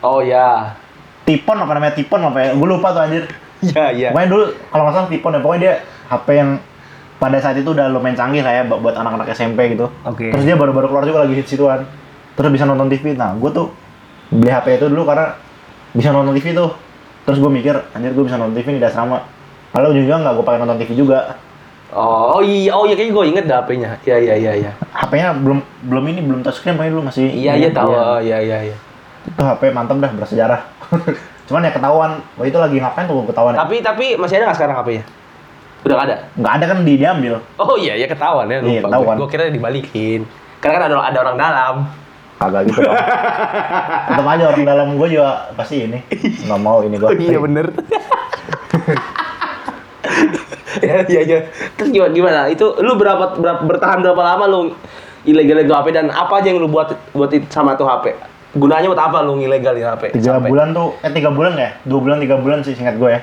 Oh 0.00 0.18
ya, 0.18 0.74
Tipon 1.22 1.56
apa 1.56 1.72
namanya 1.72 1.94
Tipon 1.94 2.20
apa 2.20 2.38
ya 2.38 2.50
gue 2.52 2.68
lupa 2.68 2.88
tuh 2.90 3.02
anjir 3.02 3.24
iya 3.62 3.84
iya. 3.90 4.08
pokoknya 4.10 4.28
dulu 4.28 4.44
kalau 4.68 4.82
nggak 4.82 4.94
salah 4.94 5.08
Tipon 5.08 5.32
ya 5.32 5.40
pokoknya 5.40 5.60
dia 5.60 5.74
HP 6.08 6.26
yang 6.32 6.50
pada 7.16 7.38
saat 7.38 7.54
itu 7.54 7.68
udah 7.68 7.86
lumayan 7.86 8.18
canggih 8.18 8.42
lah 8.42 8.52
ya 8.52 8.62
bu- 8.62 8.78
buat 8.78 8.92
anak-anak 8.92 9.30
SMP 9.30 9.72
gitu 9.72 9.86
Oke. 10.02 10.30
terus 10.30 10.42
dia 10.42 10.54
baru-baru 10.54 10.90
keluar 10.90 11.04
juga 11.04 11.22
lagi 11.22 11.34
hits 11.34 11.48
situan 11.48 11.86
terus 12.34 12.50
bisa 12.50 12.64
nonton 12.64 12.88
TV 12.88 13.14
nah 13.14 13.30
gue 13.32 13.50
tuh 13.50 13.70
beli 14.28 14.50
HP 14.50 14.76
itu 14.76 14.86
dulu 14.86 15.04
karena 15.04 15.38
bisa 15.92 16.10
nonton 16.10 16.34
TV 16.34 16.50
tuh 16.50 16.74
terus 17.22 17.38
gue 17.38 17.46
mikir 17.48 17.78
anjir 17.92 18.10
gue 18.10 18.24
bisa 18.26 18.34
nonton 18.34 18.56
TV 18.56 18.74
nih 18.74 18.82
di 18.82 18.88
asrama 18.88 19.22
kalau 19.70 19.88
ujung-ujungnya 19.88 20.18
nggak 20.20 20.34
gue 20.34 20.44
pakai 20.44 20.58
nonton 20.58 20.78
TV 20.78 20.90
juga 20.94 21.38
Oh, 21.92 22.32
oh 22.32 22.40
iya, 22.40 22.72
oh 22.72 22.88
iya 22.88 22.96
kayaknya 22.96 23.12
gue 23.12 23.24
inget 23.28 23.44
dah 23.44 23.60
HP-nya. 23.60 24.00
Iya 24.00 24.16
iya 24.16 24.34
iya 24.40 24.52
iya. 24.56 24.70
HP-nya 24.96 25.36
belum 25.36 25.60
belum 25.84 26.04
ini 26.08 26.24
belum 26.24 26.40
touchscreen 26.40 26.72
pokoknya 26.72 26.92
dulu 26.96 27.04
masih 27.04 27.28
Iya 27.28 27.52
iya 27.52 27.68
tahu. 27.68 27.92
Oh, 27.92 28.16
iya 28.16 28.40
iya 28.40 28.58
iya. 28.64 28.76
Itu 29.22 29.42
HP 29.42 29.62
mantap 29.70 29.96
dah 30.02 30.10
bersejarah 30.10 30.60
cuman 31.46 31.66
ya 31.68 31.72
ketahuan 31.74 32.10
wah 32.38 32.46
itu 32.46 32.58
lagi 32.58 32.76
ngapain 32.78 33.06
tuh 33.06 33.26
ketahuan 33.26 33.54
Tapi 33.58 33.82
tapi 33.82 34.06
masih 34.16 34.40
ada 34.40 34.44
nggak 34.50 34.58
sekarang 34.58 34.76
HP-nya? 34.78 35.04
Udah 35.82 35.94
nggak 35.98 36.06
ada. 36.06 36.16
nggak 36.38 36.52
ada 36.54 36.64
kan 36.70 36.78
di 36.86 36.94
diambil 36.94 37.32
Oh 37.58 37.74
iya 37.74 37.98
ya 37.98 38.06
ketahuan 38.06 38.46
ya. 38.46 38.62
Iya, 38.62 38.80
lupa. 38.80 38.88
ketahuan. 38.88 39.16
Gue 39.18 39.28
kira 39.28 39.50
dibalikin. 39.50 40.20
Karena 40.62 40.74
kan 40.78 40.84
ada 40.86 40.96
ada 41.02 41.18
orang 41.26 41.36
dalam. 41.36 41.74
Kagak 42.38 42.62
gitu 42.70 42.80
dong. 42.86 42.94
Tetap 44.08 44.26
aja 44.26 44.44
orang 44.54 44.64
dalam 44.66 44.88
gue 44.94 45.08
juga 45.10 45.50
pasti 45.58 45.76
ini 45.82 45.98
nggak 46.46 46.60
mau 46.62 46.86
ini 46.86 46.96
gue. 46.98 47.08
Oh 47.10 47.14
iya 47.18 47.38
bener. 47.42 47.66
ya 50.86 50.96
iya 51.10 51.20
iya. 51.26 51.38
Terus 51.74 51.90
gimana 51.90 52.12
gimana? 52.14 52.40
Itu 52.50 52.78
lu 52.78 52.94
berapa, 52.94 53.34
berapa 53.38 53.60
bertahan 53.66 54.06
berapa 54.06 54.22
lama 54.22 54.44
lu 54.46 54.60
ilegal 55.26 55.62
itu 55.62 55.74
HP 55.74 55.86
dan 55.94 56.10
apa 56.10 56.42
aja 56.42 56.50
yang 56.50 56.62
lu 56.62 56.70
buat 56.70 56.94
buat 57.14 57.30
sama 57.50 57.74
tuh 57.74 57.86
HP? 57.90 58.14
Gunanya 58.52 58.86
buat 58.86 59.00
apa 59.00 59.18
lu 59.22 59.36
ngilegalin 59.36 59.80
HP? 59.86 60.02
Tiga 60.12 60.36
Sampai- 60.36 60.52
bulan 60.52 60.68
tuh, 60.70 60.92
eh 61.00 61.08
tiga 61.08 61.32
bulan 61.32 61.56
ya? 61.56 61.72
Dua 61.82 62.00
bulan 62.00 62.20
tiga 62.20 62.36
bulan 62.36 62.60
sih 62.60 62.76
singkat 62.76 62.96
gue 62.96 63.10
ya. 63.10 63.20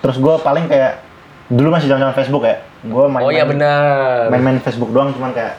Terus 0.00 0.18
gue 0.18 0.34
paling 0.38 0.66
kayak 0.66 0.98
dulu 1.46 1.70
masih 1.70 1.86
zaman 1.86 2.10
Facebook 2.10 2.42
ya. 2.42 2.58
Gue 2.80 3.06
main, 3.06 3.22
Oh 3.22 3.30
iya 3.30 3.46
benar. 3.46 4.26
main-main 4.28 4.58
Facebook 4.58 4.90
doang 4.90 5.10
cuman 5.10 5.30
kayak 5.30 5.58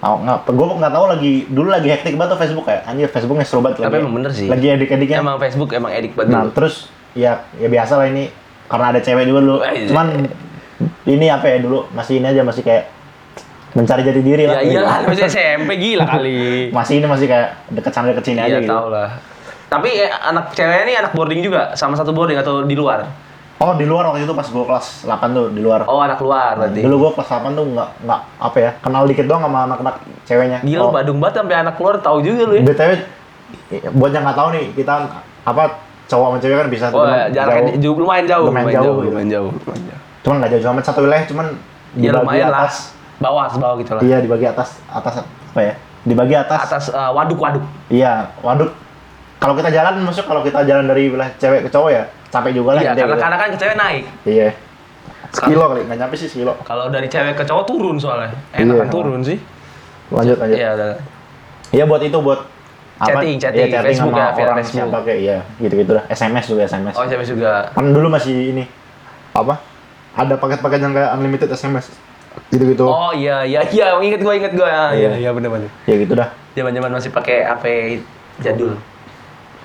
Oh, 0.00 0.16
nggak, 0.16 0.48
gue 0.48 0.66
nggak 0.80 0.92
tahu 0.96 1.04
lagi 1.06 1.32
dulu 1.46 1.68
lagi 1.68 1.92
hektik 1.92 2.16
banget 2.16 2.32
tuh 2.32 2.40
Facebook 2.40 2.64
kayak 2.64 2.88
anjir 2.88 3.04
Facebooknya 3.06 3.44
seru 3.44 3.60
banget 3.60 3.84
Tapi 3.84 3.92
lagi. 3.92 4.00
emang 4.00 4.14
bener 4.16 4.32
sih. 4.32 4.48
Lagi 4.48 4.66
edik-ediknya. 4.70 5.20
Emang 5.20 5.36
Facebook 5.36 5.70
emang 5.70 5.92
edik 5.92 6.16
banget. 6.16 6.32
Nah, 6.32 6.48
terus 6.48 6.88
ya 7.12 7.44
ya 7.54 7.68
biasa 7.68 8.00
lah 8.00 8.08
ini 8.08 8.32
karena 8.64 8.96
ada 8.96 9.00
cewek 9.04 9.28
juga 9.28 9.40
dulu. 9.42 9.56
Cuman 9.60 10.24
ini 11.04 11.26
apa 11.28 11.44
ya 11.46 11.60
dulu 11.60 11.84
masih 11.92 12.16
ini 12.16 12.32
aja 12.32 12.40
masih 12.40 12.64
kayak 12.64 12.88
mencari 13.72 14.02
jati 14.02 14.20
diri 14.20 14.42
Ya 14.42 14.50
lah. 14.50 14.60
iyalah, 14.60 14.96
masih 15.04 15.24
SMP 15.26 15.70
gila 15.76 16.04
kali. 16.12 16.70
Masih 16.70 16.94
ini 16.96 17.06
masih 17.06 17.26
kayak 17.26 17.48
deket 17.68 17.92
sana 17.92 18.08
deket 18.08 18.24
sini 18.24 18.40
aja 18.40 18.48
Iya 18.48 18.58
gitu. 18.60 18.70
tau 18.70 18.88
lah. 18.88 19.08
Tapi 19.66 19.88
eh, 19.96 20.10
anak 20.10 20.50
cewek 20.50 20.82
ini 20.82 20.92
anak 20.94 21.12
boarding 21.12 21.40
juga, 21.40 21.74
sama 21.74 21.94
satu 21.94 22.10
boarding 22.10 22.34
atau 22.36 22.62
di 22.62 22.74
luar? 22.74 23.06
Oh 23.56 23.76
di 23.76 23.84
luar 23.84 24.08
waktu 24.08 24.24
itu 24.24 24.32
pas 24.32 24.42
gue 24.42 24.64
kelas 24.64 25.04
8 25.04 25.20
tuh 25.30 25.46
di 25.50 25.60
luar. 25.60 25.84
Oh, 25.84 26.00
anak 26.00 26.16
luar 26.18 26.56
berarti. 26.56 26.80
Dulu 26.80 26.96
gue 26.98 27.10
kelas 27.12 27.28
8 27.30 27.52
tuh 27.52 27.64
nggak 27.68 27.88
nggak 28.02 28.20
apa 28.40 28.56
ya 28.58 28.70
kenal 28.80 29.04
dikit 29.04 29.24
doang 29.24 29.42
sama 29.42 29.68
anak-anak 29.68 29.94
ceweknya. 30.24 30.58
Gila, 30.60 30.80
oh, 30.80 30.90
Badung 30.90 31.18
banget 31.18 31.34
sampai 31.38 31.56
anak 31.60 31.76
luar 31.76 31.94
tahu 31.98 32.18
juga 32.20 32.42
lu 32.44 32.54
ya. 32.56 32.62
btw 32.64 32.92
buat 33.92 34.10
yang 34.10 34.24
nggak 34.24 34.36
tahu 34.36 34.48
nih 34.50 34.64
kita 34.72 34.92
apa 35.42 35.62
cowok 36.06 36.26
sama 36.26 36.38
cewek 36.38 36.56
kan 36.56 36.68
bisa 36.68 36.84
Oh, 36.88 37.04
temenan 37.04 37.30
jaraknya 37.30 37.62
jauh. 37.68 37.82
jauh, 37.84 37.96
lumayan 38.00 38.24
jauh, 38.26 38.44
Lumayan 38.44 38.64
lumayan 38.64 38.74
jauh, 38.74 38.82
jauh, 38.82 38.96
gitu. 38.96 39.10
lumayan 39.12 39.28
jauh, 39.28 39.48
lumayan 39.52 39.82
jauh. 39.86 40.00
Cuman 40.20 40.34
nggak 40.40 40.50
jauh 40.56 40.72
amat 40.72 40.84
satu 40.84 41.00
wilayah 41.00 41.24
cuman 41.24 41.46
Ya 41.94 42.10
lumayan 42.12 42.48
lah. 42.48 42.70
Atas. 43.20 43.28
Bawah, 43.28 43.44
bawah 43.60 43.76
gitu 43.84 43.92
lah. 43.92 44.02
Iya 44.02 44.16
dibagi 44.24 44.46
atas 44.48 44.80
atas 44.88 45.14
apa 45.20 45.60
ya? 45.60 45.74
Dibagi 46.08 46.34
atas. 46.34 46.60
Atas 46.64 46.84
eh, 46.88 47.10
waduk-waduk. 47.12 47.64
Iya, 47.92 48.32
waduk. 48.40 48.72
Kalau 49.40 49.56
kita 49.56 49.68
jalan, 49.72 50.00
maksud 50.04 50.24
kalau 50.24 50.40
kita 50.44 50.64
jalan 50.64 50.84
dari 50.88 51.08
wilayah 51.08 51.32
cewek 51.36 51.68
ke 51.68 51.70
cowok 51.72 51.90
ya 51.92 52.04
capek 52.30 52.52
juga 52.56 52.76
lah. 52.76 52.82
Iya, 52.84 52.90
intinya 52.92 53.04
karena 53.04 53.16
gitu. 53.16 53.24
karena 53.24 53.36
kan 53.36 53.48
ke 53.52 53.58
cewek 53.60 53.76
naik. 53.76 54.04
Iya. 54.24 54.48
Sekilo 55.30 55.64
kali, 55.70 55.80
nggak 55.86 55.98
nyampe 56.00 56.16
sih 56.18 56.28
sekilo. 56.28 56.52
Kalau 56.64 56.90
dari 56.90 57.06
cewek 57.06 57.34
ke 57.36 57.44
cowok 57.44 57.64
turun 57.68 57.96
soalnya. 58.00 58.32
Enakan 58.56 58.88
Iya. 58.88 58.92
turun 58.92 59.20
sih. 59.22 59.38
Lanjut 60.10 60.36
lanjut. 60.40 60.56
Iya, 60.58 60.68
udah. 60.74 60.88
Iya 61.70 61.84
buat 61.86 62.02
itu 62.02 62.18
buat 62.18 62.40
Chatting, 63.00 63.40
chatting, 63.40 63.64
Iya, 63.64 63.80
chatting 63.80 63.96
Facebook 63.96 64.12
sama 64.12 64.20
ya, 64.20 64.28
via 64.36 64.44
orang 64.44 64.56
Facebook. 64.60 64.76
siapa 64.84 64.98
kayak 65.08 65.20
iya 65.24 65.38
gitu-gitu 65.56 65.90
dah. 65.96 66.04
SMS 66.12 66.44
juga 66.52 66.62
SMS. 66.68 66.94
Oh, 67.00 67.06
cewek 67.08 67.24
juga. 67.24 67.52
Kan 67.72 67.84
dulu 67.96 68.12
masih 68.12 68.36
ini 68.52 68.64
apa? 69.32 69.56
Ada 70.12 70.36
paket-paket 70.36 70.80
yang 70.84 70.92
kayak 70.92 71.16
unlimited 71.16 71.48
SMS. 71.48 71.88
Gitu-gitu. 72.48 72.82
Oh 72.82 73.12
iya 73.12 73.42
iya 73.42 73.60
iya, 73.62 73.92
inget 73.98 74.18
gua 74.18 74.32
inget 74.32 74.52
gua. 74.52 74.66
Ah, 74.66 74.90
Iya 74.90 75.12
Iya. 75.12 75.12
iya 75.18 75.30
bener 75.30 75.50
bener. 75.50 75.70
Ya 75.84 75.94
gitu 75.94 76.12
dah. 76.14 76.28
Zaman-zaman 76.52 76.90
masih 76.90 77.10
pakai 77.10 77.44
HP 77.44 77.64
jadul. 78.38 78.80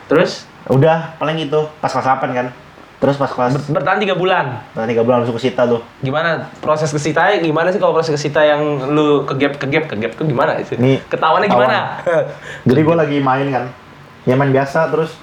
Terus 0.06 0.46
Udah, 0.66 1.14
paling 1.16 1.38
itu 1.40 1.60
pas 1.78 1.88
kelas 1.88 2.04
8 2.04 2.26
kan. 2.32 2.48
Terus 2.96 3.16
pas 3.16 3.28
kelas 3.28 3.54
ber- 3.54 3.70
bertahan 3.76 4.00
tiga 4.00 4.14
bulan. 4.14 4.66
nah, 4.72 4.84
tiga 4.84 5.02
bulan 5.02 5.22
langsung 5.22 5.38
ke 5.38 5.44
Sita 5.44 5.64
tuh. 5.64 5.78
Gimana 6.00 6.50
proses 6.58 6.90
kesitanya? 6.90 7.38
Gimana 7.38 7.70
sih 7.70 7.78
kalau 7.78 7.94
proses 7.94 8.10
kesita 8.12 8.42
yang 8.42 8.62
lu 8.88 9.26
kegap 9.26 9.56
kegap 9.56 9.86
kegap 9.86 10.12
ke 10.12 10.24
gimana 10.24 10.58
itu? 10.58 10.74
Nih, 10.76 10.98
ketahuan. 11.06 11.44
gimana? 11.44 12.02
Jadi 12.68 12.82
gue 12.82 12.96
lagi 12.96 13.18
main 13.20 13.46
kan, 13.48 13.64
ya 14.24 14.34
main 14.34 14.50
biasa 14.50 14.90
terus 14.90 15.14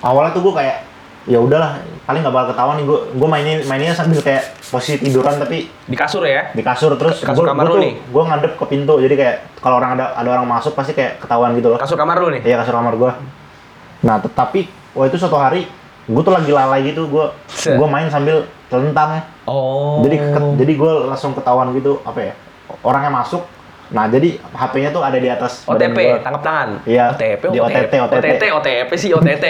awalnya 0.00 0.34
tuh 0.34 0.42
gue 0.42 0.54
kayak 0.54 0.76
ya 1.22 1.38
udahlah 1.38 1.78
paling 2.02 2.20
nggak 2.20 2.34
bakal 2.34 2.48
ketahuan 2.50 2.74
nih 2.76 2.84
gue 2.84 2.98
gue 3.14 3.28
mainin 3.30 3.58
mainnya 3.64 3.94
sambil 3.94 4.18
kayak 4.18 4.42
posisi 4.72 4.96
tiduran 4.98 5.36
tapi 5.36 5.68
Di 5.68 5.92
kasur 5.94 6.24
ya? 6.24 6.48
di 6.48 6.60
kasur 6.60 6.96
terus 6.96 7.20
Kasur 7.20 7.44
gue 7.44 7.46
kamar 7.46 7.64
lu 7.64 7.74
tuh 7.74 7.80
nih? 7.82 7.92
gue 8.00 8.22
ngadep 8.24 8.52
ke 8.54 8.64
pintu 8.66 8.94
jadi 8.96 9.14
kayak 9.14 9.36
kalau 9.60 9.76
orang 9.76 9.94
ada 9.94 10.16
ada 10.16 10.28
orang 10.30 10.48
masuk 10.48 10.72
pasti 10.72 10.92
kayak 10.92 11.20
ketahuan 11.20 11.52
gitu 11.52 11.68
loh 11.68 11.76
Kasur 11.76 11.94
kamar 11.94 12.16
lu 12.16 12.32
nih? 12.32 12.40
iya 12.42 12.56
kasur 12.56 12.72
kamar 12.72 12.96
gue 12.96 13.12
nah 14.00 14.16
tetapi 14.16 14.66
wah 14.92 15.04
itu 15.04 15.14
suatu 15.14 15.36
hari 15.36 15.68
gue 16.02 16.18
tuh 16.18 16.32
lagi 16.32 16.50
lalai 16.50 16.80
gitu 16.84 17.06
gue 17.06 17.24
gue 17.68 17.86
main 17.86 18.08
sambil 18.08 18.42
telentang 18.66 19.20
Oh. 19.42 19.98
jadi 20.00 20.16
ke- 20.30 20.54
jadi 20.56 20.72
gue 20.72 20.92
langsung 21.04 21.34
ketahuan 21.34 21.70
gitu 21.72 21.98
apa 22.00 22.20
ya 22.22 22.34
orangnya 22.80 23.10
masuk 23.12 23.42
nah 23.92 24.08
jadi 24.08 24.40
HP-nya 24.40 24.90
tuh 24.90 25.04
ada 25.04 25.18
di 25.20 25.28
atas 25.28 25.68
OTP, 25.68 26.24
tangkap 26.24 26.42
tangan. 26.42 26.68
Iya, 26.88 27.12
OTP, 27.12 27.42
di 27.52 27.60
OTT, 27.60 27.94
OTT. 28.00 28.24
OTT, 28.24 28.44
OTP 28.56 28.90
sih 28.96 29.10
OTT. 29.12 29.46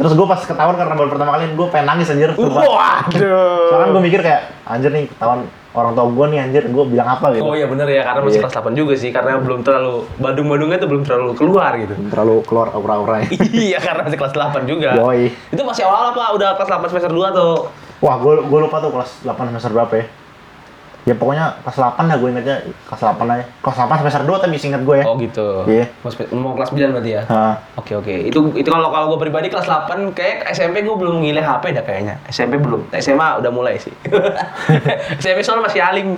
Terus 0.00 0.12
gue 0.16 0.26
pas 0.26 0.40
ketahuan 0.40 0.74
karena 0.74 0.94
baru 0.96 1.08
pertama 1.12 1.30
kali 1.36 1.52
gue 1.52 1.66
pengen 1.68 1.86
nangis 1.92 2.08
anjir. 2.08 2.32
Waduh. 2.32 3.68
Soalnya 3.68 3.88
gue 3.92 4.02
mikir 4.02 4.20
kayak 4.24 4.42
anjir 4.64 4.90
nih 4.90 5.04
ketahuan 5.12 5.44
orang 5.72 5.92
tua 5.96 6.04
gue 6.08 6.26
nih 6.36 6.38
anjir 6.44 6.62
gue 6.68 6.84
bilang 6.88 7.08
apa 7.08 7.32
gitu. 7.32 7.44
Oh 7.44 7.56
iya 7.56 7.64
bener 7.64 7.88
ya, 7.88 8.04
karena 8.04 8.20
masih 8.24 8.40
Iya. 8.40 8.48
kelas 8.48 8.56
8 8.60 8.76
juga 8.76 8.94
sih, 8.96 9.10
karena 9.12 9.40
belum 9.40 9.60
terlalu 9.64 10.04
Badung-badungnya 10.20 10.78
tuh 10.80 10.88
belum 10.88 11.02
terlalu 11.04 11.32
keluar 11.32 11.72
gitu. 11.80 11.94
Terlalu 12.12 12.34
keluar 12.44 12.68
aura-auranya. 12.76 13.28
iya, 13.56 13.80
karena 13.80 14.04
masih 14.04 14.18
kelas 14.20 14.34
8 14.36 14.68
juga. 14.68 14.96
Yoi. 15.00 15.32
Itu 15.48 15.62
masih 15.64 15.88
awal 15.88 16.12
apa? 16.12 16.36
Udah 16.36 16.48
kelas 16.60 16.68
8 16.68 16.92
semester 16.92 17.12
2 17.12 17.32
atau? 17.32 17.48
Wah 18.04 18.16
gue 18.20 18.34
gue 18.44 18.58
lupa 18.68 18.76
tuh 18.84 18.90
kelas 18.92 19.10
8 19.24 19.48
semester 19.48 19.72
berapa 19.72 19.92
ya. 19.96 20.04
Ya 21.02 21.18
pokoknya 21.18 21.58
kelas 21.60 21.76
8 21.76 21.98
lah 22.00 22.14
gue 22.14 22.28
ingetnya 22.28 22.56
kelas 22.86 23.02
8 23.02 23.18
aja. 23.26 23.44
Kelas 23.58 23.76
8 23.76 23.98
semester 23.98 24.22
2 24.22 24.38
tapi 24.38 24.54
inget 24.56 24.82
gue 24.82 24.96
ya. 24.96 25.04
Oh 25.04 25.14
gitu. 25.16 25.46
Iya. 25.66 25.84
Mau, 25.98 26.10
spe- 26.10 26.30
mau 26.30 26.54
kelas 26.54 26.70
9 26.70 26.94
berarti 26.94 27.10
ya? 27.10 27.22
Nah, 27.26 27.54
Oke 27.74 27.92
oke. 27.92 28.14
Itu 28.22 28.54
itu 28.54 28.68
kalau 28.68 28.88
kalau 28.88 29.10
gue 29.10 29.18
pribadi 29.20 29.46
kelas 29.48 29.66
8 29.66 29.90
kayak 30.12 30.46
SMP 30.50 30.80
gue 30.80 30.94
belum 30.94 31.18
ngilih 31.20 31.42
HP 31.42 31.64
dah 31.72 31.82
kayaknya. 31.82 32.14
SMP 32.28 32.54
belum. 32.56 32.86
SMA 32.94 33.28
udah 33.36 33.50
mulai 33.50 33.76
sih. 33.76 33.90
SMP 35.18 35.42
soalnya 35.42 35.66
masih 35.66 35.80
aling, 35.80 36.08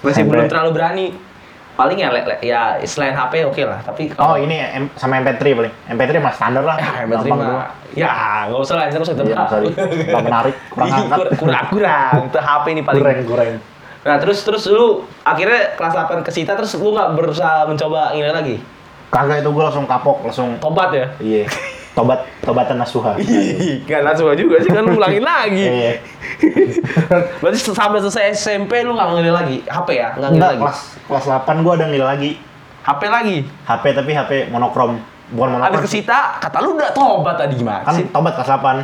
masih 0.00 0.22
SMP. 0.22 0.30
belum 0.30 0.46
terlalu 0.46 0.70
berani. 0.72 1.06
Paling 1.74 1.94
ya 1.96 2.10
ya 2.38 2.60
selain 2.82 3.14
HP 3.14 3.42
oke 3.44 3.62
lah, 3.62 3.78
tapi 3.80 4.10
oh 4.12 4.34
kalau 4.34 4.34
ini 4.36 4.58
M- 4.58 4.90
sama 4.94 5.14
MP3 5.16 5.38
paling. 5.52 5.72
MP3 5.88 6.10
mah 6.18 6.34
standar 6.34 6.62
lah. 6.62 6.74
ya 6.82 7.06
MP3 7.06 7.22
Gampang 7.22 7.38
mah 7.38 7.46
doang. 7.48 7.70
ya 7.94 8.10
nggak 8.46 8.60
usah 8.60 8.74
lah, 8.74 8.84
nggak 8.88 8.98
usah 9.00 9.14
Iya, 9.14 9.34
usah 9.36 9.58
di- 9.58 9.74
nggak 10.04 10.24
menarik, 10.24 10.54
kurang 10.68 10.88
angkat. 10.96 11.18
kurang 11.34 11.66
kurang. 11.68 12.12
Itu 12.26 12.38
HP 12.40 12.64
ini 12.68 12.82
paling. 12.82 12.98
Goreng 12.98 13.18
goreng. 13.24 13.54
Nah 14.06 14.16
terus 14.22 14.38
terus 14.46 14.64
lu 14.70 15.02
akhirnya 15.26 15.74
kelas 15.74 15.94
8 15.94 16.22
ke 16.22 16.30
Sita 16.30 16.54
terus 16.54 16.74
lu 16.78 16.94
nggak 16.94 17.18
berusaha 17.18 17.66
mencoba 17.66 18.14
ini 18.14 18.30
lagi? 18.30 18.56
Kagak 19.08 19.40
itu 19.40 19.48
gue 19.50 19.64
langsung 19.64 19.88
kapok 19.88 20.20
langsung. 20.28 20.60
Tobat 20.60 20.92
ya? 20.92 21.06
Iya. 21.18 21.48
Tobat 21.96 22.22
tobatan 22.44 22.78
nasuha. 22.78 23.18
Gak 23.90 24.06
langsung 24.06 24.30
juga 24.38 24.62
sih 24.62 24.70
kan 24.70 24.86
lu 24.86 24.94
ulangin 25.00 25.24
lagi. 25.24 25.66
Iya. 25.66 25.92
Berarti 27.42 27.58
sampai 27.58 27.98
selesai 28.04 28.38
SMP 28.38 28.86
lu 28.86 28.94
nggak 28.94 29.08
ngilih 29.18 29.34
lagi 29.34 29.56
HP 29.66 29.88
ya? 29.98 30.14
Nggak 30.14 30.30
Enggak, 30.30 30.50
lagi. 30.54 30.60
kelas 30.62 30.78
kelas 31.10 31.24
8 31.42 31.64
gua 31.66 31.72
ada 31.74 31.86
nilai 31.90 32.06
lagi. 32.06 32.30
HP 32.86 33.02
lagi. 33.10 33.36
HP 33.66 33.84
tapi 33.98 34.10
HP 34.14 34.30
monokrom. 34.54 35.02
Bukan 35.34 35.48
monokrom. 35.58 35.74
Habis 35.74 35.90
ke 35.90 35.90
Sita, 35.98 36.38
kata 36.38 36.62
lu 36.62 36.78
udah 36.78 36.94
tobat 36.94 37.34
tadi 37.34 37.58
gimana 37.58 37.82
kan 37.82 37.98
sih? 37.98 38.06
tobat 38.14 38.32
kelas 38.38 38.46
8. 38.46 38.78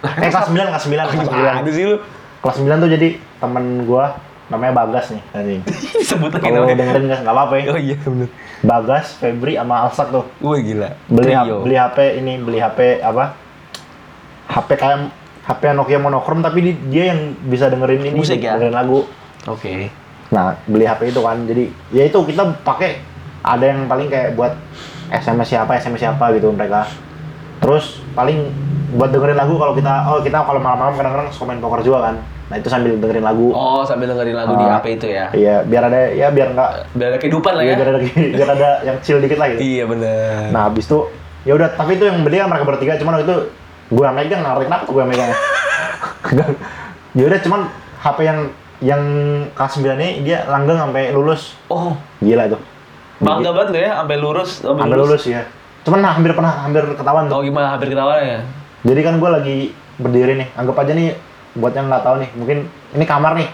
Eh 0.24 0.30
kelas 0.32 0.48
9, 0.48 0.56
kelas 0.70 0.84
9, 0.86 1.10
kelas 1.10 1.28
9. 1.28 1.34
Gimana 1.34 1.70
sih 1.74 1.84
lu? 1.90 1.96
Kelas 2.38 2.56
9 2.56 2.70
tuh 2.86 2.90
jadi 2.94 3.08
temen 3.42 3.64
gua 3.82 4.14
namanya 4.50 4.72
Bagas 4.76 5.06
nih 5.08 5.22
anjing. 5.30 5.62
Sebut 6.10 6.28
lagi 6.28 6.42
Kalau 6.42 6.66
namanya. 6.66 6.76
dengerin 6.76 7.04
guys 7.06 7.20
enggak 7.22 7.36
apa-apa 7.36 7.54
ya. 7.54 7.64
Oh 7.70 7.78
iya 7.78 7.96
bener. 7.96 8.28
Bagas, 8.60 9.06
Febri 9.16 9.54
sama 9.54 9.86
Alsak 9.86 10.10
tuh. 10.10 10.24
Wih 10.38 10.60
gila. 10.60 10.90
Beli 11.06 11.32
Trio. 11.32 11.56
beli 11.62 11.76
HP 11.76 11.98
ini, 12.18 12.32
beli 12.36 12.58
HP 12.58 13.00
apa? 13.00 13.38
HP 14.46 14.68
kayak 14.74 14.98
HP 15.40 15.62
Nokia 15.72 15.98
monokrom 15.98 16.42
tapi 16.42 16.58
di- 16.60 16.80
dia 16.86 17.14
yang 17.14 17.32
bisa 17.40 17.66
dengerin 17.66 18.02
ini, 18.04 18.18
Musik 18.18 18.38
ya? 18.38 18.58
dengerin 18.58 18.74
lagu. 18.74 19.06
Oke. 19.46 19.88
Nah, 20.28 20.58
beli 20.62 20.84
HP 20.84 21.10
itu 21.10 21.20
kan. 21.20 21.42
Jadi, 21.42 21.64
ya 21.90 22.04
itu 22.04 22.18
kita 22.20 22.58
pakai 22.60 23.00
ada 23.40 23.64
yang 23.64 23.86
paling 23.86 24.06
kayak 24.06 24.34
buat 24.34 24.52
SMS 25.08 25.48
siapa, 25.48 25.74
SMS 25.74 26.02
siapa 26.04 26.30
gitu 26.34 26.50
mereka. 26.50 26.86
Terus 27.58 28.02
paling 28.12 28.50
buat 28.92 29.08
dengerin 29.08 29.38
lagu 29.38 29.54
kalau 29.54 29.72
kita 29.72 29.90
oh 30.06 30.20
kita 30.20 30.42
kalau 30.42 30.58
malam-malam 30.58 30.94
kadang-kadang 30.94 31.30
suka 31.30 31.46
main 31.46 31.58
poker 31.58 31.80
juga 31.80 32.10
kan. 32.10 32.16
Nah, 32.50 32.58
itu 32.58 32.66
sambil 32.66 32.98
dengerin 32.98 33.22
lagu. 33.22 33.54
Oh 33.54 33.86
sambil 33.86 34.10
dengerin 34.10 34.34
lagu 34.34 34.52
di 34.52 34.64
Ah. 34.64 34.76
HP 34.76 34.98
itu 34.98 35.06
ya? 35.06 35.30
Iya, 35.30 35.62
biar 35.62 35.86
ada 35.86 36.00
ya 36.10 36.28
biar 36.28 36.50
enggak 36.50 36.70
Biar 36.92 37.08
ada 37.08 37.18
kehidupan 37.18 37.52
lah 37.54 37.62
ya. 37.62 37.68
ya? 37.68 37.76
biar 37.78 37.88
ada 37.88 38.00
biar 38.34 38.48
ada 38.50 38.70
yang 38.82 38.96
chill 39.00 39.18
dikit 39.18 39.38
lah 39.38 39.48
gitu. 39.48 39.60
Iya 39.62 39.84
bener. 39.86 40.50
Nah, 40.50 40.66
habis 40.66 40.84
itu 40.84 40.98
ya 41.40 41.54
udah, 41.54 41.70
tapi 41.70 41.94
itu 41.94 42.04
yang 42.04 42.20
beli 42.20 42.36
kan 42.36 42.50
mereka 42.50 42.66
bertiga 42.66 42.98
cuman 42.98 43.16
waktu 43.16 43.24
itu 43.24 43.36
gue 43.88 44.04
yang 44.04 44.12
megang, 44.12 44.40
nggak 44.42 44.52
ngerti 44.52 44.66
kenapa 44.66 44.84
gue 44.84 45.04
megang. 45.06 45.30
ya 47.14 47.24
udah 47.24 47.40
cuman 47.40 47.60
HP 48.00 48.18
yang 48.22 48.38
yang 48.80 49.02
kelas 49.52 49.72
9 49.76 49.86
ini 49.94 50.08
dia 50.22 50.42
langgeng 50.44 50.78
sampai 50.80 51.12
lulus. 51.12 51.54
Oh 51.66 51.94
Gila 52.18 52.44
itu. 52.46 52.58
bangga 53.20 53.52
banget 53.52 53.68
lu 53.70 53.78
ya 53.78 53.92
sampai 53.94 54.16
lurus. 54.16 54.50
Sampai 54.58 54.88
lulus 54.90 55.22
ya. 55.24 55.44
Cuman 55.80 56.00
nah, 56.00 56.12
hampir 56.12 56.32
pernah 56.32 56.64
hampir 56.64 56.82
ketahuan 56.90 57.28
tuh. 57.28 57.36
Oh 57.36 57.42
gimana 57.44 57.76
hampir 57.76 57.92
ketawa 57.92 58.16
ya? 58.18 58.40
Jadi 58.80 59.00
kan 59.00 59.14
gue 59.16 59.30
lagi 59.30 59.56
berdiri 59.96 60.32
nih. 60.34 60.48
Anggap 60.56 60.76
aja 60.80 60.92
nih 60.92 61.12
buat 61.52 61.72
yang 61.72 61.86
nggak 61.86 62.04
tahu 62.04 62.16
nih, 62.20 62.30
mungkin 62.34 62.58
ini 62.94 63.04
kamar 63.04 63.32
nih. 63.34 63.48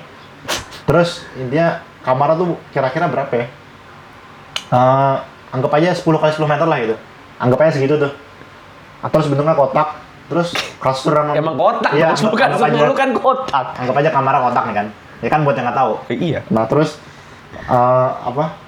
Terus 0.84 1.24
intinya 1.34 1.80
kamar 2.00 2.36
tuh 2.36 2.54
kira-kira 2.70 3.08
berapa 3.08 3.32
ya? 3.32 3.46
Eh, 4.66 5.16
anggap 5.50 5.72
aja 5.72 5.94
10 5.94 6.02
kali 6.16 6.32
10 6.32 6.46
meter 6.46 6.66
lah 6.66 6.78
gitu. 6.78 6.94
Anggap 7.38 7.58
aja 7.62 7.70
segitu 7.72 7.94
tuh. 7.96 8.12
Terus 9.02 9.26
bentuknya 9.26 9.54
kotak. 9.54 9.88
Terus 10.26 10.50
kasur 10.82 11.14
sama 11.14 11.38
Emang 11.38 11.54
kotak, 11.54 11.94
Iya, 11.94 12.10
Mas. 12.10 12.18
bukan 12.18 12.48
sepuluh 12.50 12.96
kan 12.98 13.08
kotak. 13.14 13.66
Anggap 13.78 13.94
aja 13.94 14.10
kamarnya 14.10 14.42
kotak 14.42 14.64
nih 14.66 14.74
kan. 14.74 14.86
Ya 15.22 15.28
kan 15.30 15.40
buat 15.46 15.54
yang 15.54 15.70
nggak 15.70 15.78
tahu. 15.78 15.92
Eh, 16.10 16.18
iya. 16.18 16.40
Nah 16.50 16.66
terus 16.66 16.98
eh, 17.54 18.10
apa? 18.10 18.58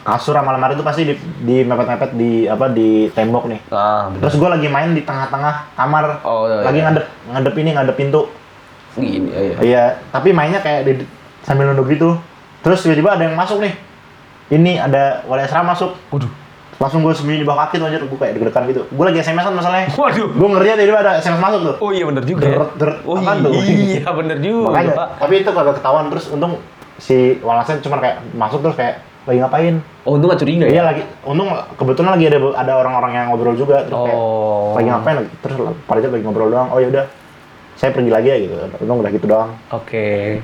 Kasur 0.00 0.32
sama 0.32 0.52
lemari 0.52 0.76
itu 0.76 0.84
pasti 0.84 1.04
di, 1.04 1.14
di 1.40 1.56
mepet-mepet 1.60 2.16
di 2.16 2.44
apa 2.44 2.68
di 2.68 3.08
tembok 3.12 3.48
nih. 3.48 3.60
Ah, 3.68 4.08
bener. 4.08 4.28
Terus 4.28 4.34
gue 4.36 4.48
lagi 4.48 4.68
main 4.68 4.92
di 4.92 5.02
tengah-tengah 5.04 5.76
kamar, 5.76 6.04
Oh, 6.24 6.48
iya, 6.48 6.64
lagi 6.64 6.78
iya. 6.80 6.84
ngadep 6.88 7.04
ngadep 7.32 7.54
ini 7.56 7.70
ngadep 7.76 7.96
pintu. 7.96 8.20
Gini, 8.98 9.30
ya, 9.30 9.40
ya. 9.40 9.56
Iya, 9.62 9.84
tapi 10.10 10.34
mainnya 10.34 10.58
kayak 10.58 10.80
di, 10.82 10.92
sambil 11.46 11.70
nunduk 11.70 11.86
gitu. 11.90 12.18
Terus 12.60 12.82
tiba-tiba 12.82 13.14
ada 13.14 13.22
yang 13.30 13.36
masuk 13.38 13.62
nih. 13.62 13.72
Ini 14.50 14.82
ada 14.82 15.22
wali 15.30 15.46
asrama 15.46 15.72
masuk. 15.72 15.94
Waduh. 16.10 16.30
Langsung 16.80 17.04
gue 17.04 17.12
sembunyi 17.12 17.44
di 17.44 17.46
bawah 17.46 17.68
kaki 17.68 17.76
tuh 17.76 17.86
anjir, 17.86 18.02
gue 18.02 18.18
kayak 18.18 18.34
deg-degan 18.40 18.64
gitu. 18.72 18.82
Gue 18.88 19.04
lagi 19.04 19.20
SMS-an 19.20 19.52
masalahnya. 19.52 19.88
Waduh. 19.94 20.28
Gue 20.32 20.48
ngeri 20.48 20.68
aja 20.72 20.76
tiba-tiba 20.80 21.00
ada 21.04 21.12
SMS 21.20 21.40
masuk 21.40 21.60
tuh. 21.62 21.74
Oh 21.84 21.90
iya 21.92 22.04
bener 22.08 22.24
juga. 22.24 22.44
ya. 22.48 22.56
Deret, 22.56 22.70
deret. 22.80 22.98
Oh 23.04 23.16
tuh? 23.20 23.52
iya 23.94 24.08
bener 24.10 24.38
juga. 24.40 24.66
Makanya, 24.74 24.92
Pak. 24.96 25.08
tapi 25.22 25.34
itu 25.44 25.50
kagak 25.52 25.74
ketahuan 25.78 26.04
terus 26.10 26.24
untung 26.32 26.52
si 27.00 27.16
walasan 27.40 27.80
cuma 27.80 27.96
kayak 28.00 28.20
masuk 28.34 28.60
terus 28.60 28.76
kayak 28.76 29.00
lagi 29.28 29.38
ngapain? 29.38 29.74
Oh 30.08 30.16
untung 30.16 30.32
gak 30.32 30.40
curiga 30.40 30.64
Iya 30.64 30.80
ya? 30.80 30.82
lagi, 30.82 31.02
untung 31.22 31.52
kebetulan 31.76 32.16
lagi 32.16 32.24
ada 32.32 32.38
ada 32.56 32.72
orang-orang 32.80 33.12
yang 33.12 33.24
ngobrol 33.28 33.52
juga 33.52 33.84
terus 33.84 34.00
kayak 34.00 34.16
Oh. 34.16 34.72
lagi 34.72 34.88
ngapain 34.88 35.16
lagi 35.20 35.30
terus 35.44 35.56
Rizal 35.60 36.10
lagi 36.16 36.24
ngobrol 36.24 36.48
doang. 36.48 36.68
Oh 36.72 36.80
ya 36.80 36.88
udah 36.88 37.04
saya 37.80 37.96
pergi 37.96 38.12
lagi 38.12 38.28
ya 38.28 38.36
gitu 38.44 38.54
untung 38.84 39.00
udah 39.00 39.08
gitu 39.08 39.24
doang 39.24 39.56
Oke. 39.72 40.36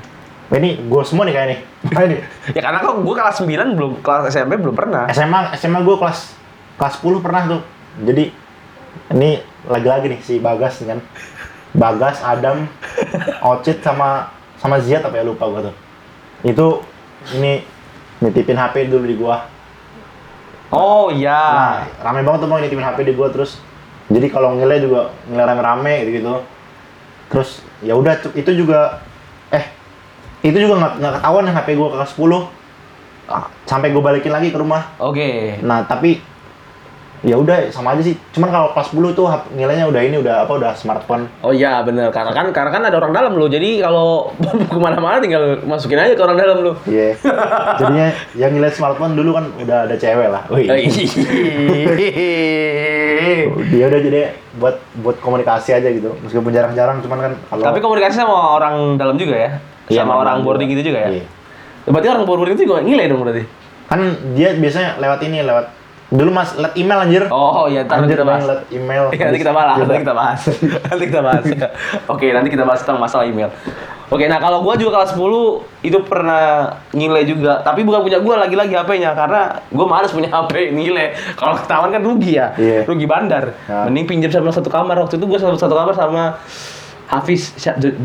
Wah, 0.49 0.57
ini 0.57 0.79
gue 0.79 1.03
semua 1.05 1.29
nih 1.29 1.35
kayak 1.37 1.49
nih 1.53 1.61
Nah, 1.87 2.03
ini 2.09 2.17
Ya 2.57 2.61
karena 2.65 2.79
kok 2.81 2.97
gue 3.05 3.15
kelas 3.15 3.37
9 3.45 3.77
belum 3.77 3.93
kelas 4.01 4.33
SMP 4.33 4.57
belum 4.57 4.73
pernah. 4.73 5.05
SMA 5.13 5.53
SMA 5.61 5.85
gue 5.85 5.97
kelas 6.01 6.33
kelas 6.81 6.95
10 7.05 7.21
pernah 7.21 7.43
tuh 7.45 7.61
jadi 8.01 8.33
ini 9.13 9.31
lagi-lagi 9.69 10.09
nih 10.09 10.21
si 10.25 10.41
Bagas 10.41 10.81
nih 10.81 10.97
kan 10.97 11.01
Bagas 11.77 12.25
Adam 12.25 12.65
Ocit 13.53 13.85
sama 13.85 14.33
sama 14.57 14.81
Ziad 14.81 15.05
apa 15.05 15.21
ya 15.21 15.25
lupa 15.29 15.45
gue 15.53 15.61
tuh 15.69 15.75
itu 16.47 16.67
ini 17.37 17.61
nitipin 18.23 18.57
HP 18.57 18.89
dulu 18.89 19.05
di 19.05 19.17
gua 19.17 19.45
Oh 20.67 21.15
iya. 21.15 21.31
Nah, 21.31 21.79
rame 22.03 22.27
banget 22.27 22.43
tuh 22.43 22.51
mau 22.51 22.59
nitipin 22.59 22.83
HP 22.83 23.07
di 23.07 23.15
gua 23.15 23.31
terus. 23.31 23.63
Jadi 24.11 24.27
kalau 24.27 24.59
ngile 24.59 24.83
juga 24.83 25.15
ngile 25.31 25.45
rame-rame 25.47 25.93
gitu 26.03 26.11
gitu. 26.19 26.35
Terus 27.31 27.63
ya 27.83 27.95
udah 27.99 28.17
itu 28.35 28.51
juga 28.55 29.03
eh 29.51 29.65
itu 30.47 30.57
juga 30.57 30.79
nggak 30.79 30.93
nggak 31.03 31.15
ketahuan 31.21 31.47
HP 31.51 31.69
gua 31.75 31.89
kelas 31.95 32.13
10 32.15 32.55
Ah, 33.27 33.51
sampai 33.67 33.91
gua 33.91 34.15
balikin 34.15 34.31
lagi 34.31 34.55
ke 34.55 34.59
rumah. 34.59 34.95
Oke. 35.03 35.59
Nah, 35.59 35.83
tapi 35.83 36.23
ya 37.25 37.37
udah 37.37 37.73
sama 37.73 37.97
aja 37.97 38.03
sih. 38.05 38.17
Cuman 38.33 38.53
kalau 38.53 38.69
kelas 38.77 38.93
10 38.93 39.17
tuh 39.17 39.27
nilainya 39.57 39.89
udah 39.89 40.03
ini 40.05 40.17
udah 40.21 40.45
apa 40.45 40.53
udah 40.57 40.73
smartphone. 40.77 41.29
Oh 41.41 41.53
iya 41.55 41.81
bener 41.81 42.13
karena 42.13 42.33
kan 42.33 42.53
karena 42.53 42.71
kan 42.73 42.83
ada 42.89 42.97
orang 42.97 43.13
dalam 43.15 43.33
lo 43.37 43.47
jadi 43.49 43.85
kalau 43.85 44.33
ke 44.73 44.79
mana-mana 44.81 45.23
tinggal 45.23 45.61
masukin 45.65 46.01
aja 46.01 46.13
ke 46.13 46.23
orang 46.23 46.37
dalam 46.37 46.59
lo. 46.61 46.73
Iya. 46.85 47.17
Jadinya 47.81 48.07
yang 48.37 48.53
nilai 48.53 48.73
smartphone 48.73 49.17
dulu 49.17 49.37
kan 49.37 49.45
udah 49.57 49.79
ada 49.89 49.97
cewek 49.97 50.29
lah. 50.29 50.43
Wih. 50.53 50.69
Dia 53.73 53.85
udah 53.89 54.01
jadi 54.01 54.21
buat 54.61 54.77
buat 55.01 55.17
komunikasi 55.21 55.77
aja 55.77 55.89
gitu. 55.89 56.13
Meskipun 56.25 56.53
jarang-jarang 56.53 57.01
cuman 57.01 57.19
kan 57.21 57.33
kalau 57.49 57.63
Tapi 57.73 57.79
komunikasi 57.81 58.17
sama 58.21 58.61
orang 58.61 59.01
dalam 59.01 59.17
juga 59.17 59.37
ya? 59.37 59.51
Iya, 59.87 60.03
sama 60.03 60.19
sama 60.19 60.23
orang 60.27 60.37
juga. 60.43 60.47
boarding 60.51 60.69
gitu 60.75 60.83
juga 60.93 60.99
ya? 61.07 61.09
Iya. 61.21 61.25
Berarti 61.87 62.09
orang 62.11 62.25
boarding 62.27 62.55
itu 62.59 62.65
juga 62.67 62.83
nilai 62.83 63.07
dong 63.07 63.23
berarti? 63.23 63.67
kan 63.87 64.01
dia 64.35 64.55
biasanya 64.59 64.99
lewat 64.99 65.21
ini 65.31 65.47
lewat 65.47 65.67
dulu 66.07 66.31
mas 66.31 66.55
lewat 66.55 66.75
email 66.75 66.99
anjir 67.03 67.23
Oh 67.29 67.67
iya, 67.67 67.83
ntar 67.83 67.99
anjir 67.99 68.15
kita 68.15 68.23
bahas. 68.23 68.43
lewat 68.45 68.63
email 68.71 69.05
Iya, 69.11 69.25
nanti 69.27 69.39
kita 69.39 69.53
bahas, 69.53 69.77
nanti 69.81 69.99
kita 69.99 70.15
bahas. 70.15 70.41
nanti 70.87 71.05
kita 71.05 71.21
bahas. 71.21 71.45
Oke, 72.07 72.27
nanti 72.31 72.49
kita 72.49 72.63
bahas 72.63 72.81
tentang 72.81 72.99
masalah 72.99 73.27
email. 73.27 73.51
Oke, 74.07 74.31
nah 74.31 74.39
kalau 74.39 74.63
gua 74.63 74.79
juga 74.79 75.03
kelas 75.03 75.19
10 75.19 75.19
itu 75.83 75.99
pernah 76.07 76.71
nilai 76.95 77.27
juga, 77.27 77.59
tapi 77.59 77.83
bukan 77.83 78.07
punya 78.07 78.23
gua 78.23 78.39
lagi-lagi 78.39 78.71
HP-nya 78.71 79.11
karena 79.13 79.59
gua 79.67 79.87
males 79.89 80.15
punya 80.15 80.31
HP 80.31 80.71
nilai. 80.71 81.11
Kalau 81.35 81.59
ketahuan 81.59 81.91
kan 81.91 81.99
rugi 82.01 82.39
ya, 82.39 82.55
Iya. 82.55 82.87
rugi 82.87 83.03
bandar. 83.03 83.59
Ya. 83.67 83.83
Mending 83.85 84.07
pinjam 84.07 84.31
sama 84.31 84.55
satu 84.55 84.71
kamar. 84.71 84.95
Waktu 85.01 85.19
itu 85.19 85.27
gua 85.27 85.43
satu, 85.43 85.59
satu 85.59 85.75
kamar 85.75 85.91
sama 85.93 86.39
Hafiz 87.07 87.55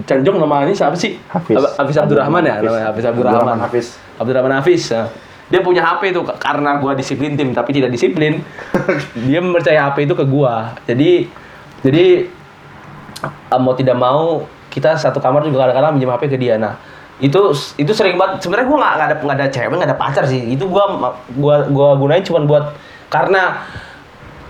Canjong 0.05 0.37
namanya 0.37 0.73
siapa 0.73 0.97
sih? 0.97 1.21
Hafiz. 1.27 1.57
Hafiz 1.57 1.97
Abdurrahman 1.97 2.45
ya, 2.45 2.57
Hafiz. 2.57 2.65
namanya 2.65 2.85
Hafiz 2.89 3.05
Abdurrahman. 3.05 3.57
Hafiz. 3.61 3.85
Abdurrahman 4.17 4.53
Hafiz. 4.57 4.81
ya. 4.89 5.05
Dia 5.51 5.59
punya 5.59 5.83
HP 5.83 6.15
itu 6.15 6.23
karena 6.39 6.79
gua 6.79 6.95
disiplin 6.95 7.35
tim 7.35 7.51
tapi 7.51 7.75
tidak 7.75 7.91
disiplin. 7.91 8.39
dia 9.27 9.39
mempercaya 9.43 9.91
HP 9.91 10.07
itu 10.07 10.15
ke 10.15 10.23
gua. 10.23 10.73
Jadi 10.87 11.27
jadi 11.83 12.31
eh, 13.27 13.59
mau 13.59 13.75
tidak 13.75 13.99
mau 13.99 14.47
kita 14.71 14.95
satu 14.95 15.19
kamar 15.19 15.43
juga 15.43 15.67
kadang-kadang 15.67 15.99
pinjam 15.99 16.11
HP 16.15 16.23
ke 16.31 16.37
dia. 16.39 16.55
Nah, 16.55 16.79
itu 17.19 17.51
itu 17.75 17.91
sering 17.91 18.15
banget. 18.15 18.47
Sebenarnya 18.47 18.67
gua 18.71 18.77
nggak 18.79 18.93
nggak 18.95 19.07
ada 19.07 19.15
nggak 19.19 19.37
ada 19.37 19.47
cewek, 19.51 19.75
nggak 19.75 19.89
ada 19.91 19.99
pacar 19.99 20.23
sih. 20.23 20.41
Itu 20.55 20.71
gua 20.71 21.15
gua 21.35 21.67
gua 21.67 21.99
gunain 21.99 22.23
cuma 22.23 22.47
buat 22.47 22.71
karena 23.11 23.67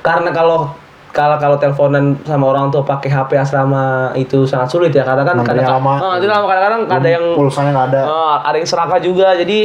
karena 0.05 0.29
kalau 0.29 0.69
kalau 1.11 1.35
kalau 1.35 1.59
teleponan 1.59 2.15
sama 2.23 2.55
orang 2.55 2.71
tua 2.71 2.87
pakai 2.87 3.11
HP 3.11 3.35
asrama 3.35 4.15
itu 4.15 4.47
sangat 4.47 4.71
sulit 4.71 4.91
ya 4.95 5.03
karena 5.03 5.27
kan 5.27 5.43
kadang 5.43 5.79
lama. 5.79 5.93
Ah, 5.99 6.13
itu 6.15 6.27
lama 6.27 6.47
kadang-kadang 6.47 6.81
ada 6.87 7.09
yang 7.11 7.25
pulsanya 7.35 7.71
nggak 7.75 7.87
ada. 7.91 8.01
Ah, 8.07 8.35
ada 8.47 8.55
yang 8.55 8.67
serakah 8.67 8.99
juga 9.03 9.35
jadi 9.35 9.59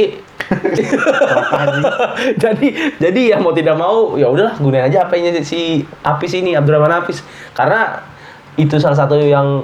jadi 2.43 2.67
jadi 2.99 3.21
ya 3.35 3.37
mau 3.39 3.51
tidak 3.51 3.75
mau 3.75 4.15
ya 4.15 4.31
udahlah 4.31 4.55
gunain 4.59 4.87
aja 4.87 5.07
HP-nya 5.07 5.43
si 5.43 5.83
Apis 6.03 6.35
ini 6.35 6.55
Abdurrahman 6.55 7.03
Apis 7.03 7.23
karena 7.51 8.03
itu 8.55 8.79
salah 8.79 8.95
satu 8.95 9.19
yang 9.19 9.63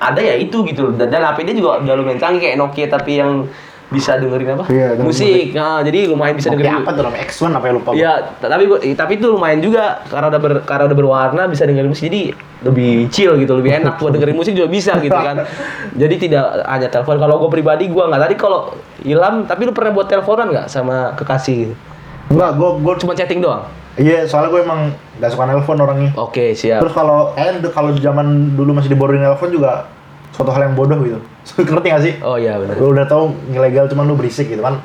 ada 0.00 0.20
ya 0.20 0.36
itu 0.36 0.64
gitu 0.64 0.96
dan, 0.96 1.12
dan 1.12 1.24
HP 1.24 1.44
dia 1.48 1.56
juga 1.56 1.80
udah 1.84 1.94
lumayan 1.96 2.20
canggih 2.20 2.40
kayak 2.40 2.56
Nokia 2.56 2.88
tapi 2.88 3.20
yang 3.20 3.48
bisa 3.90 4.14
dengerin 4.16 4.54
apa 4.54 4.64
Iya, 4.70 4.94
dengerin 4.94 5.06
musik 5.10 5.46
Nah, 5.50 5.82
jadi 5.82 5.98
lumayan 6.06 6.34
bisa 6.38 6.48
dengerin 6.54 6.78
apa 6.78 6.90
tuh 6.94 7.02
namanya 7.02 7.22
X1 7.26 7.42
apa 7.50 7.64
ya 7.66 7.72
lupa 7.74 7.88
gua. 7.90 7.98
Iya, 7.98 8.12
tapi 8.38 8.64
tapi 8.94 9.12
itu 9.18 9.26
lumayan 9.26 9.58
juga 9.58 9.84
karena 10.06 10.26
udah 10.30 10.40
ber, 10.40 10.52
karena 10.62 10.84
udah 10.86 10.96
berwarna 10.96 11.42
bisa 11.50 11.62
dengerin 11.66 11.90
musik 11.90 12.06
jadi 12.06 12.22
lebih 12.60 13.10
chill 13.10 13.34
gitu, 13.40 13.52
lebih 13.56 13.72
enak 13.72 13.98
buat 13.98 14.12
dengerin 14.14 14.36
musik 14.36 14.52
juga 14.54 14.68
bisa 14.70 15.00
gitu 15.00 15.16
kan. 15.16 15.48
Jadi 16.00 16.28
tidak 16.28 16.60
hanya 16.68 16.92
telepon. 16.92 17.16
Kalau 17.16 17.40
gue 17.40 17.50
pribadi 17.50 17.88
gua 17.88 18.12
nggak 18.12 18.20
tadi 18.28 18.34
kalau 18.36 18.76
Ilham, 19.00 19.48
tapi 19.48 19.64
lu 19.64 19.72
pernah 19.72 19.96
buat 19.96 20.06
teleponan 20.06 20.52
nggak 20.52 20.66
sama 20.68 21.16
kekasih? 21.16 21.56
gitu? 21.66 21.74
enggak 22.30 22.50
gua 22.54 22.78
gua 22.78 22.94
Cuma 22.94 23.12
chatting 23.16 23.42
doang. 23.42 23.66
iya 23.98 24.22
soalnya 24.22 24.54
gue 24.54 24.60
emang 24.62 24.80
nggak 25.18 25.30
suka 25.34 25.44
nelpon 25.50 25.78
orangnya 25.82 26.10
Oke, 26.14 26.54
siap. 26.54 26.78
terus 26.78 26.94
kalau 26.94 27.34
eh 27.34 27.58
kalau 27.74 27.90
zaman 27.98 28.54
dulu 28.54 28.70
masih 28.70 28.92
di 28.92 28.96
boarding 28.96 29.18
nelpon 29.18 29.50
juga 29.50 29.90
suatu 30.30 30.50
hal 30.50 30.62
yang 30.62 30.74
bodoh 30.74 30.98
gitu 31.00 31.18
ngerti 31.66 31.86
gak 31.88 32.02
sih 32.02 32.14
Oh 32.20 32.34
iya 32.34 32.56
benar. 32.56 32.74
lu 32.74 32.92
udah 32.92 33.04
tahu 33.04 33.22
ilegal 33.48 33.86
cuman 33.86 34.04
lu 34.04 34.14
berisik 34.14 34.46
gitu 34.46 34.60
kan 34.60 34.78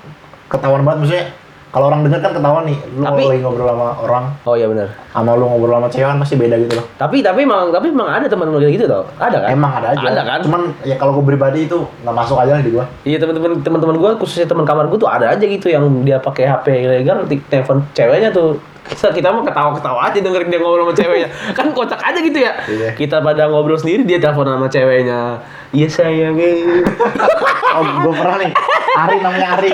ketahuan 0.45 0.81
banget 0.81 0.99
maksudnya 1.01 1.25
kalau 1.67 1.91
orang 1.91 2.01
denger 2.01 2.19
kan 2.19 2.31
ketahuan 2.31 2.63
nih 2.63 2.77
lu 2.89 3.03
Tapi- 3.03 3.27
lagi 3.27 3.41
ngobrol 3.41 3.67
sama 3.67 3.87
orang 3.99 4.25
Oh 4.41 4.55
iya 4.55 4.63
benar. 4.65 4.87
sama 5.09 5.35
lu 5.35 5.43
ngobrol 5.45 5.75
sama 5.75 5.87
cewek 5.87 6.07
kan 6.07 6.17
pasti 6.17 6.35
beda 6.35 6.55
gitu 6.57 6.73
loh 6.73 6.85
Tapi 6.95 7.19
tapi 7.19 7.39
emang 7.43 7.67
tapi 7.67 7.87
emang 7.89 8.07
ada 8.07 8.25
teman-teman 8.25 8.59
kayak 8.59 8.73
gitu 8.73 8.85
tau? 8.85 9.03
Ada 9.17 9.37
kan? 9.37 9.47
emang 9.51 9.71
ada 9.75 9.87
aja 9.91 10.05
Ada 10.07 10.23
kan? 10.23 10.39
cuman 10.41 10.61
ya 10.81 10.95
kalau 10.95 11.11
gue 11.13 11.25
pribadi 11.25 11.59
itu 11.63 11.77
nggak 11.99 12.15
masuk 12.15 12.37
aja 12.37 12.51
lah 12.53 12.63
di 12.63 12.71
gua 12.71 12.85
Iya 13.03 13.17
teman-teman 13.17 13.59
teman-teman 13.59 13.95
gue 13.97 14.11
khususnya 14.15 14.47
teman 14.47 14.63
kamar 14.63 14.87
gue 14.87 14.97
tuh 14.97 15.09
ada 15.09 15.27
aja 15.29 15.43
gitu 15.43 15.67
yang 15.67 15.83
dia 16.01 16.15
pakai 16.17 16.47
HP 16.47 16.65
ilegal 16.79 17.15
nanti 17.21 17.43
telepon 17.43 17.83
ceweknya 17.91 18.31
tuh 18.31 18.55
kita, 18.85 19.07
kita 19.11 19.27
mah 19.33 19.41
ketawa-ketawa 19.41 19.99
aja 20.09 20.17
dengerin 20.21 20.49
dia 20.53 20.59
ngobrol 20.61 20.85
sama 20.89 20.93
ceweknya. 20.93 21.29
Kan 21.57 21.67
kocak 21.73 21.99
aja 22.01 22.19
gitu 22.21 22.37
ya. 22.37 22.53
Iya. 22.69 22.89
kita 22.93 23.17
pada 23.21 23.49
ngobrol 23.49 23.77
sendiri 23.81 24.05
dia 24.05 24.21
telepon 24.21 24.45
sama 24.45 24.67
ceweknya. 24.69 25.41
Iya 25.73 25.87
sayang 25.89 26.37
eh." 26.37 26.85
oh 27.75 27.83
gue 28.05 28.13
pernah 28.13 28.37
nih. 28.39 28.51
Ari 28.95 29.17
namanya 29.19 29.47
Ari. 29.59 29.71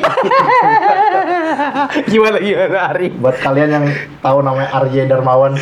Gimana 2.11 2.37
gimana 2.39 2.77
Ari? 2.95 3.07
Buat 3.19 3.37
kalian 3.43 3.69
yang 3.69 3.85
tahu 4.23 4.39
namanya 4.41 4.69
Arje 4.81 5.05
Darmawan. 5.05 5.59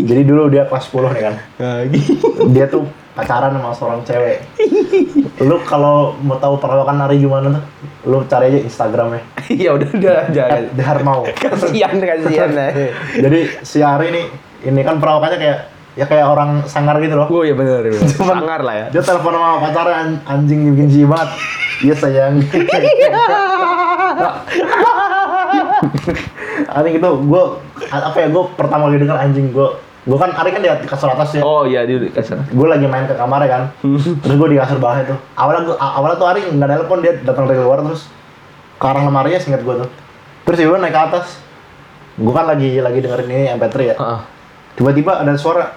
Jadi 0.00 0.22
dulu 0.26 0.50
dia 0.50 0.66
kelas 0.66 0.90
10 0.90 1.14
nih 1.16 1.22
kan. 1.22 1.34
Dia 2.52 2.66
tuh 2.68 2.84
pacaran 3.10 3.52
sama 3.52 3.72
seorang 3.74 4.00
cewek. 4.02 4.38
Lu 5.40 5.58
kalau 5.62 6.14
mau 6.20 6.36
tahu 6.36 6.56
perawakan 6.56 7.04
Ari 7.04 7.18
gimana 7.18 7.50
tuh? 7.50 7.64
Lu 8.06 8.22
cari 8.24 8.50
aja 8.50 8.60
Instagramnya. 8.60 9.22
Ya 9.50 9.74
udah 9.74 9.90
udah 9.90 10.30
jangan. 10.30 10.62
Darmaw 10.72 11.26
kasihan 11.42 11.98
kasihan 11.98 12.50
jadi 13.24 13.38
si 13.60 13.82
Ari 13.82 14.14
nih 14.14 14.26
ini 14.62 14.80
kan 14.80 15.02
perawakannya 15.02 15.38
kayak 15.38 15.58
ya 15.98 16.06
kayak 16.06 16.22
orang 16.24 16.62
sangar 16.64 17.02
gitu 17.02 17.18
loh. 17.18 17.26
Oh 17.26 17.42
iya 17.42 17.52
benar. 17.52 17.82
Cuman- 17.82 18.40
sangar 18.40 18.60
lah 18.62 18.74
ya. 18.76 18.86
dia 18.94 19.02
telepon 19.02 19.34
sama 19.34 19.58
pacarnya 19.58 19.96
an- 19.98 20.22
anjing 20.24 20.70
bikin 20.70 21.10
banget. 21.10 21.30
Iya 21.80 21.94
sayang. 21.96 22.34
Anjing 26.70 26.94
itu 26.94 27.10
gue 27.26 27.42
apa 27.90 28.16
ya 28.16 28.28
gue 28.30 28.44
pertama 28.54 28.86
kali 28.86 29.00
denger 29.00 29.18
anjing 29.18 29.50
gue 29.50 29.68
gue 30.00 30.16
kan 30.16 30.32
Ari 30.32 30.50
kan 30.56 30.64
di 30.64 30.88
kasur 30.88 31.12
atas 31.12 31.36
ya. 31.36 31.44
Oh 31.44 31.68
iya 31.68 31.84
dia 31.84 32.00
kasar 32.08 32.40
gue 32.48 32.68
lagi 32.68 32.88
main 32.88 33.04
ke 33.04 33.12
kamarnya 33.12 33.48
kan. 33.52 33.62
Terus 34.24 34.34
gue 34.40 34.48
di 34.48 34.56
kasur 34.56 34.80
bawah 34.80 35.04
itu. 35.04 35.12
Awalnya 35.36 35.62
gue 35.68 35.76
awalnya 35.76 36.16
tuh 36.16 36.28
Ari 36.28 36.40
nggak 36.48 36.68
nelpon 36.72 37.04
dia 37.04 37.12
datang 37.20 37.44
dari 37.44 37.60
luar 37.60 37.84
terus 37.84 38.08
ke 38.80 38.86
arah 38.88 39.04
lemarinya 39.04 39.36
singkat 39.36 39.60
gue 39.60 39.84
tuh. 39.84 39.90
Terus 40.48 40.56
tiba 40.64 40.80
naik 40.80 40.96
ke 40.96 41.00
atas. 41.12 41.26
Gue 42.16 42.32
kan 42.32 42.48
lagi 42.48 42.80
lagi 42.80 42.98
dengerin 43.04 43.28
ini 43.28 43.52
MP3 43.60 43.76
ya. 43.84 43.96
Heeh. 44.00 44.20
tiba-tiba 44.78 45.20
ada 45.20 45.36
suara 45.36 45.76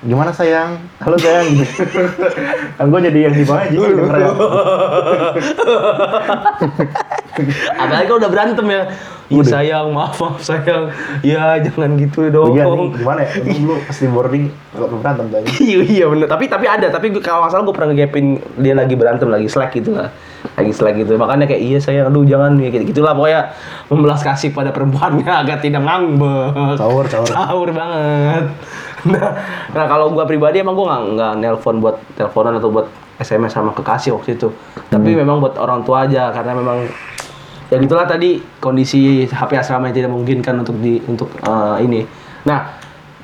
gimana 0.00 0.32
sayang? 0.32 0.80
Halo 0.98 1.20
sayang. 1.20 1.60
Kan 2.80 2.88
gue 2.88 3.00
jadi 3.12 3.28
yang 3.28 3.36
di 3.36 3.44
bawah 3.44 3.68
denger 3.68 4.16
ya. 4.16 4.32
Apalagi 7.80 8.06
kalau 8.10 8.18
udah 8.20 8.30
berantem 8.30 8.66
ya. 8.68 8.82
Iya 9.30 9.44
sayang, 9.46 9.94
maaf 9.94 10.18
maaf 10.18 10.42
sayang. 10.42 10.90
Ya 11.22 11.54
jangan 11.62 11.94
gitu 11.94 12.26
dong. 12.34 12.50
iya 12.50 12.66
nih 12.66 12.90
gimana 12.98 13.20
ya 13.22 13.34
dulu 13.46 13.78
pas 13.86 13.94
di 13.94 14.08
boarding 14.10 14.44
belum 14.74 14.90
berantem 14.98 15.26
tadi 15.30 15.46
iya 15.70 15.78
iya 15.86 16.04
bener. 16.10 16.26
Tapi 16.26 16.50
tapi 16.50 16.66
ada. 16.66 16.90
Tapi 16.90 17.14
kalau 17.22 17.46
nggak 17.46 17.52
salah 17.54 17.62
gue 17.62 17.74
pernah 17.74 17.88
ngegapin 17.94 18.42
dia 18.58 18.74
lagi 18.74 18.94
berantem 18.98 19.30
lagi 19.30 19.46
slack 19.46 19.70
gitu 19.78 19.94
lah. 19.94 20.10
Lagi 20.58 20.72
slack 20.74 20.98
gitu. 20.98 21.14
Makanya 21.14 21.46
kayak 21.46 21.62
iya 21.62 21.78
sayang, 21.78 22.10
aduh 22.10 22.26
jangan 22.26 22.58
ya 22.58 22.68
gitu 22.74 22.84
gitulah 22.90 23.14
pokoknya 23.14 23.54
membelas 23.86 24.20
kasih 24.26 24.50
pada 24.50 24.74
perempuannya 24.74 25.30
agar 25.46 25.62
tidak 25.62 25.86
ngambek. 25.86 26.50
Caur, 26.74 27.06
caur. 27.06 27.28
Caur 27.30 27.68
banget. 27.70 28.44
Nah, 29.00 29.32
nah 29.72 29.84
kalau 29.86 30.12
gua 30.12 30.26
pribadi 30.26 30.60
emang 30.60 30.74
gua 30.74 30.92
nggak 30.92 31.02
nggak 31.16 31.32
nelpon 31.40 31.78
buat 31.78 31.96
teleponan 32.18 32.58
atau 32.58 32.68
buat 32.68 32.90
SMS 33.20 33.52
sama 33.52 33.70
kekasih 33.76 34.16
waktu 34.16 34.34
itu. 34.34 34.48
Tapi 34.90 35.12
memang 35.12 35.38
buat 35.38 35.54
orang 35.60 35.84
tua 35.84 36.08
aja 36.08 36.32
karena 36.32 36.56
memang 36.56 36.88
ya 37.70 37.78
gitulah 37.78 38.04
tadi 38.04 38.42
kondisi 38.58 39.24
HP 39.24 39.50
asrama 39.56 39.88
yang 39.88 39.96
tidak 39.96 40.10
memungkinkan 40.10 40.54
untuk 40.60 40.76
di 40.82 40.98
untuk 41.06 41.30
eh, 41.40 41.76
ini. 41.86 42.02
Nah, 42.44 42.76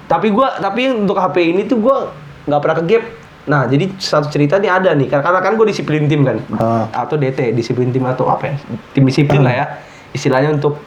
tapi 0.06 0.30
gua 0.30 0.56
tapi 0.62 0.86
untuk 0.94 1.18
HP 1.18 1.36
ini 1.52 1.66
tuh 1.66 1.82
gua 1.82 2.14
nggak 2.46 2.60
pernah 2.62 2.76
ke 2.78 2.84
gap 2.86 3.04
Nah, 3.46 3.62
jadi 3.70 3.86
satu 3.94 4.26
cerita 4.26 4.58
nih 4.58 4.66
ada 4.66 4.90
nih, 4.90 5.06
karena 5.06 5.38
kan 5.38 5.54
gue 5.54 5.70
disiplin 5.70 6.10
tim 6.10 6.26
kan, 6.26 6.42
Ah. 6.58 6.90
atau 7.06 7.14
DT, 7.14 7.54
disiplin 7.54 7.94
tim 7.94 8.02
atau 8.02 8.26
apa 8.26 8.50
ya, 8.50 8.54
tim 8.90 9.06
disiplin 9.06 9.38
lah 9.46 9.54
ya, 9.54 9.66
istilahnya 10.10 10.58
untuk 10.58 10.82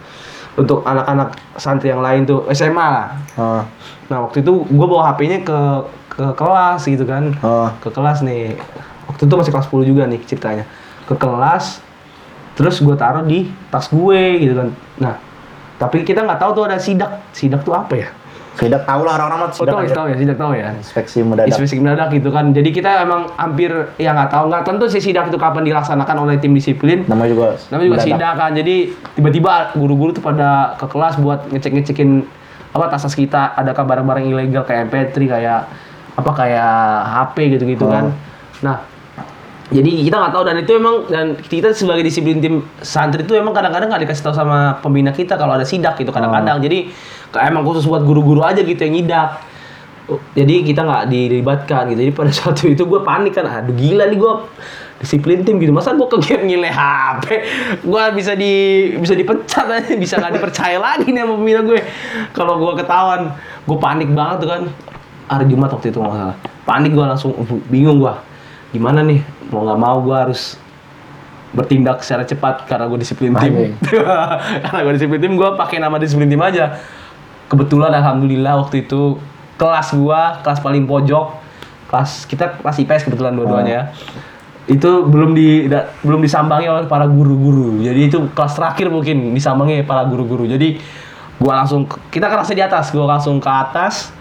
untuk 0.60 0.84
anak-anak 0.84 1.39
santri 1.56 1.88
yang 1.88 2.04
lain 2.04 2.28
tuh 2.28 2.43
SMA 2.52 2.84
lah. 2.84 3.08
Ah, 3.39 3.63
Nah 4.12 4.28
waktu 4.28 4.43
itu 4.43 4.67
gue 4.67 4.88
bawa 4.91 5.08
HP-nya 5.15 5.39
ke 5.48 5.60
ke 6.19 6.26
kelas 6.36 6.84
gitu 6.84 7.08
kan, 7.08 7.32
ah, 7.39 7.72
ke 7.80 7.88
kelas 7.95 8.28
nih. 8.28 8.60
Waktu 9.08 9.24
itu 9.24 9.34
masih 9.39 9.52
kelas 9.56 9.65
10 9.72 9.88
juga 9.88 10.04
nih 10.04 10.19
ceritanya. 10.28 10.67
Ke 11.08 11.15
kelas, 11.15 11.80
terus 12.60 12.76
gue 12.78 12.91
taruh 12.93 13.24
di 13.24 13.48
tas 13.72 13.88
gue 13.88 14.22
gitu 14.38 14.54
kan. 14.54 14.67
Nah, 15.00 15.15
tapi 15.80 16.04
kita 16.04 16.22
nggak 16.22 16.36
tahu 16.38 16.52
tuh 16.54 16.63
ada 16.67 16.76
sidak. 16.76 17.24
Sidak 17.32 17.63
tuh 17.63 17.72
apa 17.72 17.95
ya? 17.95 18.10
Sidak 18.60 18.84
tahu 18.84 19.08
lah 19.08 19.15
orang-orang 19.15 19.39
mah 19.39 19.48
Oh, 19.48 19.56
sidak 19.56 19.72
tahu 19.72 19.80
ya, 19.80 19.95
tahu 19.95 20.06
ya, 20.12 20.15
sidak 20.19 20.38
tahu 20.38 20.52
ya. 20.52 20.67
Inspeksi 20.76 21.24
mendadak. 21.24 21.48
Inspeksi 21.48 21.74
mendadak 21.80 22.12
gitu 22.12 22.28
kan. 22.28 22.52
Jadi 22.52 22.69
kita 22.69 23.08
emang 23.08 23.32
hampir 23.39 23.72
ya 23.95 24.12
nggak 24.12 24.28
tahu 24.28 24.52
nggak 24.52 24.63
tentu 24.67 24.86
sih 24.91 25.00
sidak 25.00 25.32
itu 25.32 25.39
kapan 25.39 25.63
dilaksanakan 25.63 26.28
oleh 26.28 26.36
tim 26.36 26.52
disiplin. 26.52 27.08
Namanya 27.08 27.30
juga. 27.32 27.48
Namanya 27.72 27.88
juga 27.88 27.95
mendadak. 27.95 28.19
sidak 28.19 28.34
kan. 28.36 28.52
Jadi 28.60 28.76
tiba-tiba 29.15 29.54
guru-guru 29.80 30.12
tuh 30.12 30.19
pada 30.19 30.76
ke 30.76 30.86
kelas 30.91 31.15
buat 31.15 31.48
ngecek-ngecekin 31.48 32.10
apa 32.69 32.86
tas-tas 32.91 33.15
kita 33.15 33.56
adakah 33.56 33.88
barang-barang 33.88 34.28
ilegal 34.28 34.67
kayak 34.67 34.91
MP3 34.91 35.15
kayak 35.26 35.60
apa 36.19 36.32
kayak 36.36 36.74
HP 37.08 37.36
gitu-gitu 37.56 37.88
Oh. 37.88 37.95
kan. 37.95 38.12
Nah, 38.60 38.84
jadi 39.69 40.01
kita 40.01 40.15
nggak 40.17 40.34
tahu 40.34 40.43
dan 40.49 40.55
itu 40.58 40.71
emang 40.82 40.95
dan 41.13 41.38
kita 41.38 41.69
sebagai 41.77 42.01
disiplin 42.01 42.41
tim 42.41 42.65
santri 42.82 43.21
itu 43.21 43.38
emang 43.38 43.53
kadang-kadang 43.53 43.93
nggak 43.93 44.01
dikasih 44.01 44.23
tahu 44.25 44.34
sama 44.34 44.82
pembina 44.82 45.13
kita 45.13 45.38
kalau 45.38 45.53
ada 45.53 45.62
sidak 45.62 45.93
gitu 46.01 46.10
kadang-kadang. 46.10 46.58
Jadi 46.58 46.89
kayak 47.29 47.53
emang 47.53 47.62
khusus 47.69 47.86
buat 47.86 48.01
guru-guru 48.01 48.41
aja 48.41 48.65
gitu 48.65 48.82
yang 48.82 48.97
nyidak. 48.97 49.45
Oh, 50.10 50.17
Jadi 50.34 50.65
kita 50.65 50.82
nggak 50.82 51.13
dilibatkan 51.13 51.93
gitu. 51.93 52.01
Jadi 52.01 52.13
pada 52.17 52.32
saat 52.38 52.58
itu 52.65 52.82
gue 52.82 53.01
panik 53.05 53.38
kan, 53.38 53.45
aduh 53.45 53.77
gila 53.77 54.10
nih 54.10 54.17
gue 54.17 54.34
disiplin 55.05 55.45
tim 55.45 55.62
gitu. 55.62 55.69
Masa 55.69 55.93
gue 55.93 56.08
kegiatan 56.10 56.49
ngile 56.49 56.73
HP, 56.73 57.25
gue 57.86 58.03
bisa 58.17 58.34
di 58.34 58.53
bisa 58.97 59.13
dipecat 59.13 59.69
aja, 59.69 59.93
bisa 59.93 60.17
nggak 60.17 60.34
dipercaya 60.34 60.82
lagi 60.82 61.13
nih 61.13 61.21
sama 61.21 61.38
pembina 61.38 61.62
gue. 61.62 61.77
Kalau 62.34 62.58
gue 62.58 62.73
ketahuan, 62.73 63.38
gue 63.69 63.77
panik 63.77 64.10
banget 64.17 64.38
tuh 64.41 64.49
kan. 64.49 64.62
Hari 65.29 65.45
Jumat 65.45 65.69
waktu 65.69 65.93
itu 65.93 66.01
nggak 66.01 66.10
salah. 66.17 66.38
Panik 66.65 66.89
gue 66.97 67.05
langsung, 67.05 67.38
bingung 67.69 68.01
gue. 68.01 68.29
Gimana 68.69 69.01
nih? 69.01 69.21
Mau 69.49 69.65
nggak 69.65 69.79
mau 69.79 69.97
gue 70.03 70.15
harus 70.15 70.55
bertindak 71.49 72.05
secara 72.05 72.23
cepat 72.25 72.69
karena 72.69 72.86
gue 72.86 72.99
disiplin 73.01 73.34
tim. 73.34 73.73
karena 74.63 74.79
gue 74.86 74.93
disiplin 74.93 75.21
tim, 75.21 75.34
gue 75.34 75.49
pakai 75.58 75.82
nama 75.82 75.97
disiplin 75.97 76.29
tim 76.29 76.41
aja. 76.41 76.77
Kebetulan 77.49 77.89
alhamdulillah 77.97 78.62
waktu 78.62 78.86
itu 78.86 79.17
kelas 79.60 79.91
gua, 79.99 80.39
kelas 80.39 80.63
paling 80.63 80.88
pojok, 80.88 81.36
kelas 81.91 82.23
kita 82.32 82.63
kelas 82.63 82.77
IPS 82.79 83.12
kebetulan 83.12 83.36
dua-duanya 83.36 83.73
ya. 83.73 83.84
Itu 84.71 85.03
belum 85.10 85.36
di 85.36 85.67
da- 85.67 85.91
belum 86.05 86.23
disambangi 86.23 86.71
oleh 86.71 86.88
para 86.88 87.03
guru-guru. 87.10 87.84
Jadi 87.84 88.08
itu 88.08 88.17
kelas 88.32 88.55
terakhir 88.55 88.88
mungkin 88.88 89.36
disambangi 89.36 89.84
para 89.84 90.08
guru-guru. 90.08 90.47
Jadi 90.47 90.79
gua 91.36 91.60
langsung 91.65 91.84
kita 92.08 92.32
kelasnya 92.32 92.55
di 92.55 92.63
atas, 92.63 92.95
gua 92.95 93.19
langsung 93.19 93.43
ke 93.43 93.51
atas. 93.51 94.15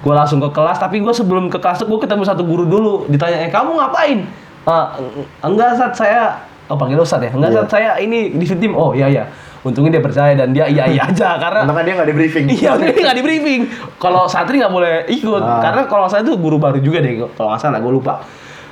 Gua 0.00 0.14
langsung 0.14 0.38
ke 0.38 0.48
kelas, 0.48 0.76
tapi 0.76 1.00
gua 1.00 1.10
sebelum 1.10 1.46
ke 1.46 1.56
kelas 1.56 1.80
tuh 1.80 1.86
gua 1.86 1.98
ketemu 1.98 2.22
satu 2.22 2.42
guru 2.42 2.64
dulu. 2.64 3.06
Ditanya, 3.06 3.40
"Eh, 3.40 3.50
kamu 3.50 3.74
ngapain?" 3.74 4.28
"Ah, 4.64 4.94
eng- 4.96 5.26
enggak, 5.44 5.76
Sat, 5.76 5.92
saya 5.94 6.22
Oh, 6.66 6.74
panggil 6.74 6.98
Ustaz 6.98 7.22
ya? 7.22 7.30
Enggak, 7.30 7.50
Iya. 7.50 7.58
Sat, 7.62 7.68
saya 7.70 7.90
ini 7.96 8.34
di 8.34 8.42
tim. 8.42 8.74
Oh, 8.74 8.90
iya 8.90 9.06
iya. 9.06 9.24
Untungnya 9.62 9.98
dia 9.98 10.02
percaya 10.02 10.34
dan 10.34 10.50
dia 10.50 10.66
iya 10.66 10.82
iya 10.86 11.06
aja 11.10 11.38
karena 11.38 11.62
Karena 11.62 11.82
dia 11.86 11.94
nggak 11.94 12.08
di 12.10 12.14
briefing. 12.14 12.44
Iya, 12.50 12.74
ini 12.74 13.02
nggak 13.02 13.16
di 13.16 13.22
briefing. 13.22 13.60
Kalau 13.98 14.26
santri 14.26 14.58
nggak 14.58 14.74
boleh 14.74 15.06
ikut, 15.06 15.42
Ah. 15.42 15.62
karena 15.62 15.86
kalau 15.86 16.10
saya 16.10 16.26
itu 16.26 16.34
guru 16.34 16.58
baru 16.58 16.82
juga 16.82 16.98
deh, 16.98 17.22
kalau 17.38 17.54
nggak 17.54 17.62
salah, 17.62 17.78
gue 17.78 17.92
lupa. 17.92 18.18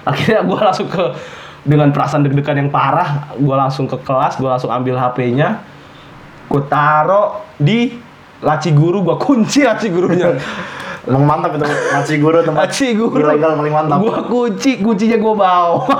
Akhirnya 0.03 0.43
gue 0.43 0.59
langsung 0.59 0.91
ke 0.91 1.05
dengan 1.63 1.95
perasaan 1.95 2.27
deg-degan 2.27 2.67
yang 2.67 2.71
parah, 2.71 3.31
gue 3.33 3.55
langsung 3.55 3.87
ke 3.87 3.95
kelas, 3.97 4.37
gue 4.37 4.51
langsung 4.51 4.69
ambil 4.69 4.99
HP-nya, 4.99 5.63
gue 6.51 6.63
taruh 6.67 7.47
di 7.57 7.95
laci 8.43 8.75
guru, 8.75 9.07
gue 9.07 9.17
kunci 9.17 9.63
laci 9.63 9.87
gurunya. 9.87 10.35
Emang 11.05 11.29
mantap 11.29 11.53
itu 11.61 11.69
laci 11.69 12.15
guru 12.17 12.41
tempat 12.41 12.65
Laci 12.65 12.97
guru. 12.97 13.21
ilegal 13.21 13.61
paling 13.61 13.75
mantap. 13.77 14.01
Gue 14.01 14.13
kunci, 14.25 14.81
kuncinya 14.81 15.21
gue 15.21 15.35
bawa. 15.37 15.85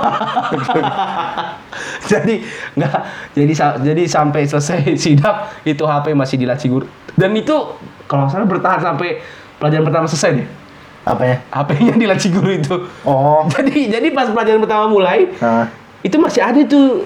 jadi 2.09 2.41
nggak, 2.73 2.93
jadi 3.37 3.53
jadi 3.85 4.03
sampai 4.09 4.49
selesai 4.49 4.81
sidak 5.03 5.61
itu 5.61 5.85
HP 5.85 6.17
masih 6.17 6.41
di 6.41 6.49
laci 6.49 6.73
guru. 6.73 6.89
Dan 7.13 7.37
itu 7.37 7.53
kalau 8.09 8.25
nggak 8.25 8.33
salah 8.33 8.49
bertahan 8.49 8.81
sampai 8.81 9.21
pelajaran 9.61 9.85
pertama 9.85 10.05
selesai 10.09 10.41
deh. 10.41 10.47
Apanya? 11.05 11.37
HP-nya 11.53 11.93
di 12.01 12.05
laci 12.09 12.27
guru 12.33 12.49
itu. 12.49 12.75
Oh. 13.05 13.45
Jadi 13.53 13.93
jadi 13.93 14.09
pas 14.09 14.25
pelajaran 14.25 14.65
pertama 14.65 14.89
mulai 14.89 15.29
Nah, 15.37 15.69
itu 16.01 16.17
masih 16.17 16.41
ada 16.41 16.65
tuh 16.65 17.05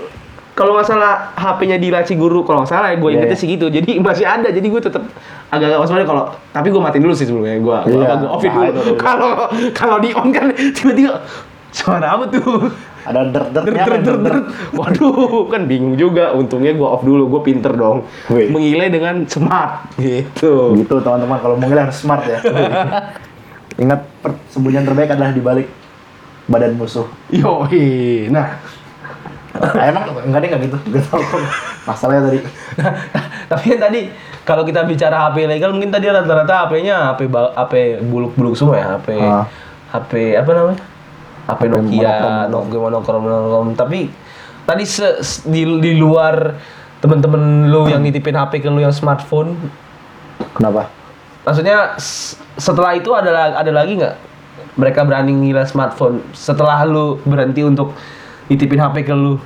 kalau 0.59 0.75
nggak 0.75 0.85
salah 0.85 1.13
HP-nya 1.33 1.77
di 1.77 1.87
laci 1.87 2.13
guru 2.13 2.43
kalau 2.43 2.61
nggak 2.61 2.69
salah 2.69 2.91
ya 2.91 2.97
gue 2.97 3.07
Iya, 3.07 3.15
ingetnya 3.15 3.31
iya. 3.31 3.39
sih 3.39 3.47
gitu 3.49 3.65
jadi 3.69 3.91
masih 4.05 4.25
ada 4.27 4.47
jadi 4.49 4.67
gue 4.67 4.81
tetap 4.81 5.03
agak-agak 5.47 5.79
waspada 5.79 6.03
kalau 6.03 6.23
tapi 6.51 6.67
gue 6.67 6.81
matiin 6.81 7.01
dulu 7.01 7.13
sih 7.13 7.23
sebelumnya 7.23 7.55
gue 7.55 7.77
gue 7.87 7.95
Iya. 7.97 8.13
gue 8.17 8.29
offin 8.29 8.51
Nah, 8.51 8.67
dulu 8.67 8.81
tuh. 8.83 8.95
kalau 8.97 9.31
kalau 9.71 9.97
di 9.97 10.11
on 10.11 10.29
kan 10.29 10.51
tiba-tiba 10.51 11.23
suara 11.71 12.07
apa 12.11 12.27
tuh 12.27 12.67
ada 13.01 13.23
der 13.25 13.45
der 13.47 13.63
der 13.63 13.75
der 13.79 13.99
der-der. 14.03 14.35
waduh 14.73 15.47
kan 15.47 15.63
bingung 15.63 15.95
juga 15.95 16.29
untungnya 16.31 16.73
gue 16.73 16.83
off 16.83 17.01
dulu 17.01 17.29
gue 17.29 17.41
pinter 17.43 17.71
dong 17.71 18.03
Wih. 18.27 18.51
mengilai 18.51 18.89
dengan 18.89 19.23
smart 19.23 19.87
gitu 19.95 20.75
Gitu 20.75 20.95
teman-teman 20.99 21.39
kalau 21.39 21.55
mau 21.55 21.65
ngilai 21.65 21.87
harus 21.87 21.97
smart 21.97 22.21
ya. 22.23 22.37
Ingat 23.77 24.03
persembunyian 24.19 24.83
terbaik 24.83 25.09
adalah 25.09 25.31
di 25.31 25.39
balik 25.39 25.67
badan 26.45 26.75
musuh. 26.75 27.07
Yoi. 27.31 28.27
Nah, 28.27 28.41
Ah, 28.41 28.49
emang 29.81 30.03
enggak 30.23 30.39
deh 30.39 30.47
enggak 30.47 30.61
gitu. 30.65 30.77
Gak 30.89 31.03
tahu. 31.05 31.21
Masalahnya 31.83 32.21
tadi. 32.25 32.39
tapi 33.51 33.65
yang 33.69 33.81
tadi 33.81 34.01
kalau 34.43 34.63
kita 34.63 34.81
bicara 34.83 35.27
HP 35.27 35.45
ilegal 35.45 35.71
mungkin 35.71 35.89
tadi 35.89 36.07
rata-rata 36.07 36.65
HP-nya 36.65 37.13
HP 37.13 37.27
HP 37.29 37.73
buluk-buluk 38.03 38.53
semua 38.53 38.75
ya, 38.75 38.87
HP 38.95 39.07
Ah. 39.17 39.45
HP 39.89 40.11
apa 40.35 40.49
namanya? 40.51 40.79
HP 41.45 41.61
Nokia. 41.67 42.15
Nokia 42.47 42.79
monokrom, 42.79 43.21
monokrom. 43.21 43.67
Tapi 43.73 44.09
tadi 44.63 44.83
se- 44.85 45.19
s- 45.19 45.41
di, 45.43 45.65
di 45.65 45.93
luar 45.95 46.55
temen-temen 46.99 47.67
lu 47.67 47.87
yang 47.87 48.01
nitipin 48.01 48.33
HP 48.33 48.59
ke 48.59 48.67
lu 48.67 48.79
yang 48.79 48.91
smartphone, 48.91 49.55
Kenapa? 50.51 50.87
maksudnya 51.39 51.95
setelah 52.55 52.93
itu 52.93 53.09
ada 53.09 53.55
ada 53.55 53.71
lagi 53.71 53.95
nggak 53.95 54.15
mereka 54.75 55.01
berani 55.01 55.31
ngira 55.33 55.63
smartphone 55.63 56.21
setelah 56.29 56.83
lu 56.83 57.17
berhenti 57.23 57.63
untuk 57.63 57.95
nitipin 58.49 58.77
HP 58.77 59.05
ke 59.05 59.13
lu 59.13 59.37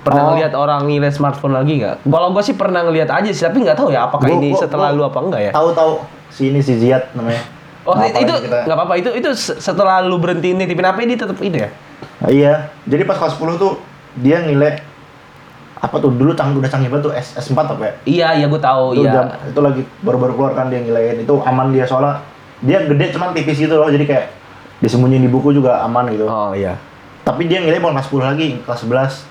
pernah 0.00 0.22
Oh. 0.22 0.28
ngeliat 0.32 0.52
orang 0.52 0.80
nilai 0.82 1.08
smartphone 1.08 1.52
lagi 1.52 1.76
nggak? 1.78 2.02
Kalau 2.02 2.28
gue 2.30 2.42
sih 2.42 2.56
pernah 2.56 2.80
ngeliat 2.80 3.06
aja 3.06 3.28
sih, 3.28 3.44
tapi 3.44 3.60
nggak 3.60 3.76
tahu 3.76 3.88
ya 3.90 4.02
apakah 4.02 4.26
Gua- 4.26 4.36
ini 4.38 4.48
gua- 4.50 4.58
setelah 4.58 4.88
gua 4.88 4.96
lu 4.96 5.02
apa 5.04 5.18
enggak 5.20 5.40
ya? 5.42 5.52
Tahu-tahu 5.52 5.90
si 6.28 6.48
ini 6.48 6.58
si 6.58 6.72
Ziad 6.74 7.12
namanya. 7.12 7.44
Oh 7.82 7.92
Nah, 7.92 8.08
itu 8.08 8.32
nggak 8.40 8.76
apa-apa 8.76 8.94
itu 8.96 9.10
itu 9.10 9.28
se- 9.34 9.56
setelah 9.58 10.00
lu 10.00 10.16
berhenti 10.16 10.50
nitipin 10.50 10.82
HP 10.82 10.98
dia 11.06 11.18
tetap 11.18 11.36
itu 11.38 11.56
ya? 11.58 11.68
Nah, 12.18 12.30
iya. 12.30 12.54
Jadi 12.82 13.02
pas 13.04 13.16
kelas 13.16 13.36
10 13.36 13.56
tuh 13.56 13.76
dia 14.14 14.40
ngilai 14.40 14.80
apa 15.76 15.96
tuh 15.96 16.08
dulu 16.10 16.32
canggih 16.32 16.60
udah 16.60 16.68
canggih 16.68 16.88
banget 16.88 17.04
tuh 17.06 17.12
S 17.14 17.28
S4 17.42 17.56
apa 17.70 17.82
ya? 17.82 17.92
Iya 18.04 18.28
iya 18.34 18.46
gue 18.46 18.60
tahu 18.60 18.84
itu, 18.94 19.02
iya. 19.02 19.12
jam- 19.14 19.32
itu 19.42 19.60
lagi 19.62 19.82
baru-baru 19.98 20.32
keluar 20.34 20.52
kan 20.52 20.68
dia 20.68 20.76
ngilain 20.78 21.16
itu 21.18 21.34
aman 21.38 21.72
dia 21.72 21.84
soalnya 21.84 22.20
dia 22.60 22.84
gede 22.84 23.04
cuman 23.10 23.32
tipis 23.32 23.56
gitu 23.58 23.72
loh 23.74 23.88
jadi 23.88 24.04
kayak 24.06 24.26
disembunyiin 24.78 25.20
di 25.20 25.30
buku 25.30 25.50
juga 25.50 25.80
aman 25.80 26.08
gitu 26.08 26.24
Oh 26.24 26.52
iya. 26.52 26.76
Tapi 27.30 27.46
dia 27.46 27.62
ngilai 27.62 27.78
bukan 27.78 27.94
kelas 27.94 28.10
10 28.10 28.26
lagi 28.34 28.48
kelas 28.66 28.80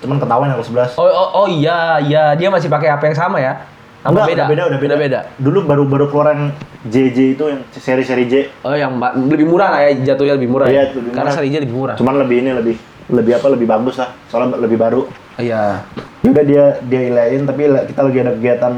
cuman 0.00 0.16
ketahuan 0.16 0.46
yang 0.48 0.56
kelas 0.56 0.96
11 0.96 0.96
Oh, 0.96 1.04
oh, 1.04 1.28
oh 1.44 1.46
iya 1.52 2.00
iya 2.00 2.32
dia 2.32 2.48
masih 2.48 2.72
pakai 2.72 2.88
HP 2.88 3.12
yang 3.12 3.18
sama 3.20 3.36
ya? 3.36 3.60
Apa 4.00 4.16
Enggak, 4.16 4.26
beda? 4.32 4.32
udah 4.32 4.48
beda, 4.48 4.62
udah 4.64 4.78
beda. 4.80 4.94
beda. 4.96 5.20
Dulu 5.36 5.58
baru-baru 5.68 6.08
keluar 6.08 6.32
yang 6.32 6.56
JJ 6.88 7.36
itu 7.36 7.44
yang 7.52 7.60
seri-seri 7.68 8.24
J. 8.24 8.48
Oh 8.64 8.72
yang 8.72 8.96
lebih 9.28 9.44
murah 9.44 9.68
lah 9.76 9.80
ya 9.84 9.92
jatuhnya 10.00 10.40
lebih 10.40 10.48
murah. 10.48 10.72
Iya, 10.72 10.88
ya? 10.88 10.96
lebih 10.96 11.12
Karena 11.12 11.28
murah. 11.28 11.36
serinya 11.36 11.58
lebih 11.60 11.76
murah. 11.76 11.96
Cuman 12.00 12.14
lebih 12.16 12.36
ini 12.40 12.50
lebih 12.56 12.74
lebih 13.12 13.32
apa 13.36 13.46
lebih 13.52 13.68
bagus 13.68 14.00
lah. 14.00 14.16
Soalnya 14.32 14.56
lebih 14.56 14.80
baru. 14.80 15.04
Iya. 15.36 15.84
Ya 16.24 16.28
udah 16.32 16.44
dia 16.48 16.64
dia 16.88 17.00
ilain 17.12 17.44
tapi 17.44 17.68
kita 17.68 18.00
lagi 18.00 18.18
ada 18.24 18.32
kegiatan 18.32 18.72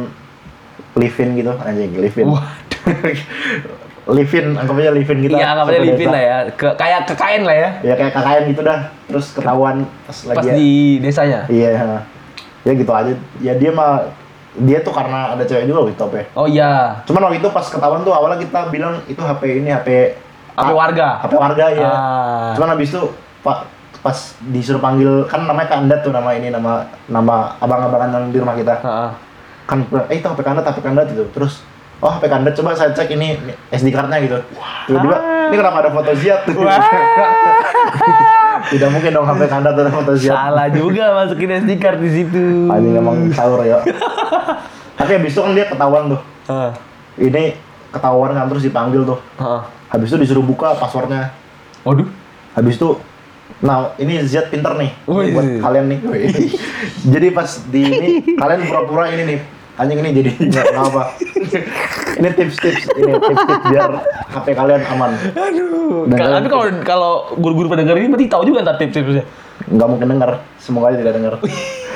live-in 0.99 1.29
gitu 1.39 1.53
anjing 1.63 1.91
live-in. 1.95 2.27
live-in 2.27 3.17
anggap 4.59 4.75
aja 4.83 4.91
live-in 4.91 5.19
kita. 5.23 5.37
Iya, 5.39 5.49
satu 5.55 5.71
lipin 5.79 6.11
desa. 6.11 6.11
lah 6.11 6.23
ya. 6.23 6.37
Ke, 6.59 6.69
kayak 6.75 7.01
KKN 7.07 7.43
lah 7.47 7.57
ya. 7.57 7.69
Ya 7.87 7.95
kayak 7.95 8.13
KKN 8.19 8.43
gitu 8.51 8.61
dah. 8.67 8.79
Terus 9.07 9.27
ketahuan 9.31 9.77
pas 10.03 10.19
lagi 10.27 10.39
Pas 10.39 10.47
ya- 10.51 10.57
di 10.59 10.71
desanya. 10.99 11.41
Iya. 11.47 11.71
Ya 12.67 12.73
gitu 12.75 12.91
aja. 12.91 13.13
Ya 13.39 13.53
dia 13.55 13.71
mah 13.71 14.11
dia 14.53 14.85
tuh 14.85 14.93
karena 14.93 15.33
ada 15.33 15.45
cewek 15.49 15.65
juga 15.65 15.89
gitu 15.89 16.03
apa 16.05 16.29
Oh 16.37 16.45
iya. 16.51 17.01
Cuman 17.07 17.31
waktu 17.31 17.39
itu 17.41 17.49
pas 17.55 17.65
ketahuan 17.65 18.03
tuh 18.03 18.13
awalnya 18.13 18.43
kita 18.43 18.69
bilang 18.69 19.01
itu 19.07 19.23
HP 19.23 19.63
ini 19.63 19.71
HP 19.71 20.19
HP 20.53 20.71
warga. 20.75 21.23
HP 21.23 21.33
warga 21.39 21.67
ya. 21.73 21.87
Ah. 21.89 22.53
Cuman 22.59 22.77
habis 22.77 22.91
itu 22.91 23.03
Pak 23.43 23.59
pas 24.03 24.19
disuruh 24.51 24.83
panggil 24.83 25.31
kan 25.31 25.47
namanya 25.47 25.79
Kandat 25.79 26.03
tuh 26.03 26.11
nama 26.11 26.35
ini 26.35 26.51
nama 26.51 26.91
nama 27.07 27.55
abang-abangan 27.63 28.19
yang 28.19 28.35
di 28.35 28.39
rumah 28.43 28.59
kita. 28.59 28.83
Heeh. 28.83 29.11
Kan 29.65 29.87
eh 30.11 30.17
itu 30.19 30.27
HP 30.27 30.43
Kandat, 30.43 30.67
HP 30.67 30.79
Kandat 30.83 31.07
itu. 31.15 31.23
Terus 31.33 31.63
oh 32.03 32.11
HP 32.11 32.25
Kandat 32.27 32.53
coba 32.53 32.75
saya 32.75 32.91
cek 32.91 33.09
ini 33.11 33.39
SD 33.71 33.89
cardnya 33.89 34.19
gitu. 34.19 34.39
Tiba-tiba 34.85 35.17
Ini 35.49 35.57
kenapa 35.57 35.79
ada 35.85 35.91
foto 35.93 36.11
Ziat? 36.13 36.41
Tidak 38.73 38.89
mungkin 38.89 39.11
dong 39.11 39.27
HP 39.27 39.41
kandat 39.47 39.75
ada 39.75 39.91
foto 39.91 40.13
Ziat. 40.15 40.33
Salah 40.33 40.67
juga 40.71 41.13
masukin 41.15 41.51
SD 41.63 41.71
card 41.77 41.99
di 41.99 42.11
situ. 42.11 42.43
Anjing 42.67 42.95
emang 42.97 43.29
sahur 43.31 43.63
ya. 43.63 43.83
Tapi 44.95 45.11
habis 45.19 45.35
itu 45.35 45.41
kan 45.43 45.53
dia 45.53 45.67
ketahuan 45.67 46.15
tuh. 46.15 46.21
Ah, 46.47 46.71
Ini 47.17 47.55
ketahuan 47.91 48.33
kan 48.33 48.47
terus 48.49 48.65
dipanggil 48.65 49.03
tuh. 49.05 49.19
ah. 49.37 49.67
Habis 49.91 50.09
itu 50.09 50.25
disuruh 50.25 50.43
buka 50.43 50.73
passwordnya. 50.75 51.31
Waduh. 51.85 52.09
Habis 52.55 52.77
itu 52.77 52.97
Nah, 53.63 53.95
ini 53.95 54.19
Ziat 54.27 54.51
pinter 54.51 54.75
nih 54.75 54.91
Wih. 55.07 55.31
buat 55.31 55.47
kalian 55.63 55.87
nih. 55.87 55.99
jadi 57.15 57.31
pas 57.31 57.63
di 57.71 57.83
ini 57.85 58.09
kalian 58.35 58.67
pura-pura 58.67 59.07
ini 59.07 59.23
nih. 59.23 59.39
Anjing 59.83 59.99
ini 59.99 60.11
jadi 60.15 60.31
nggak 60.51 60.65
nggak 60.71 60.85
apa. 60.95 61.03
ini 62.23 62.29
tips-tips, 62.39 62.87
ini 62.95 63.13
tips-tips 63.19 63.65
biar 63.67 63.91
HP 64.31 64.47
kalian 64.55 64.83
aman. 64.95 65.11
Aduh. 65.35 66.07
Dan 66.07 66.19
tapi 66.39 66.49
kalau 66.49 66.65
kalau 66.87 67.13
guru-guru 67.35 67.67
pada 67.67 67.83
denger 67.83 67.99
ini 67.99 68.09
berarti 68.15 68.27
tahu 68.31 68.43
juga 68.47 68.63
ntar 68.63 68.79
tips-tipsnya. 68.79 69.27
nggak 69.63 69.89
mungkin 69.89 70.09
denger 70.11 70.31
semoga 70.59 70.91
aja 70.91 70.99
tidak 70.99 71.15
denger 71.15 71.35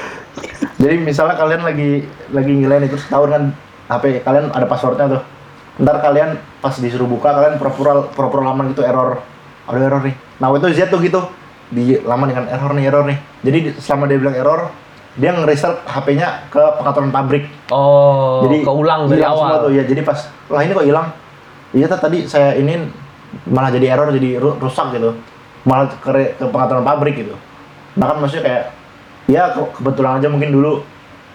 jadi 0.82 0.94
misalnya 1.02 1.34
kalian 1.34 1.62
lagi 1.66 1.90
lagi 2.30 2.52
ngilain 2.52 2.84
itu 2.86 2.96
tahun 3.10 3.28
kan 3.32 3.42
HP 3.90 4.04
kalian 4.22 4.54
ada 4.54 4.66
passwordnya 4.70 5.18
tuh 5.18 5.22
ntar 5.82 6.00
kalian 6.00 6.40
pas 6.62 6.72
disuruh 6.78 7.08
buka 7.08 7.32
kalian 7.36 7.58
pura-pura 7.60 8.06
pura-pura 8.12 8.54
gitu 8.72 8.86
error 8.86 9.20
ada 9.66 9.78
error 9.82 10.02
nih 10.04 10.14
nah 10.38 10.52
itu 10.54 10.66
Z 10.72 10.88
tuh 10.88 11.00
gitu 11.02 11.20
di 11.66 11.98
lama 12.06 12.24
dengan 12.30 12.46
error 12.48 12.72
nih 12.72 12.84
error 12.86 13.04
nih 13.04 13.18
jadi 13.42 13.58
di- 13.58 13.74
selama 13.82 14.06
dia 14.06 14.18
bilang 14.22 14.36
error 14.36 14.60
dia 15.16 15.32
nge-restart 15.32 15.84
HP-nya 15.84 16.48
ke 16.48 16.60
pengaturan 16.76 17.08
pabrik. 17.08 17.48
Oh, 17.68 18.44
jadi 18.44 18.62
keulang 18.62 19.08
dari 19.08 19.20
semua 19.20 19.32
awal. 19.32 19.64
tuh 19.64 19.72
ya. 19.72 19.82
Jadi 19.82 20.00
pas 20.00 20.18
lah 20.46 20.60
ini 20.60 20.72
kok 20.72 20.84
hilang? 20.84 21.08
Iya 21.72 21.86
tadi 21.88 22.18
saya 22.24 22.52
ini 22.54 22.88
malah 23.48 23.72
jadi 23.72 23.92
error 23.92 24.12
jadi 24.12 24.36
ru- 24.36 24.56
rusak 24.56 24.92
gitu. 24.92 25.16
Malah 25.64 25.88
ke, 25.90 26.10
ke 26.36 26.44
pengaturan 26.46 26.84
pabrik 26.84 27.16
gitu. 27.16 27.34
Nah 27.96 28.12
kan 28.12 28.16
maksudnya 28.20 28.44
kayak 28.44 28.62
ya 29.26 29.42
ke- 29.50 29.72
kebetulan 29.74 30.20
aja 30.20 30.28
mungkin 30.28 30.52
dulu 30.52 30.84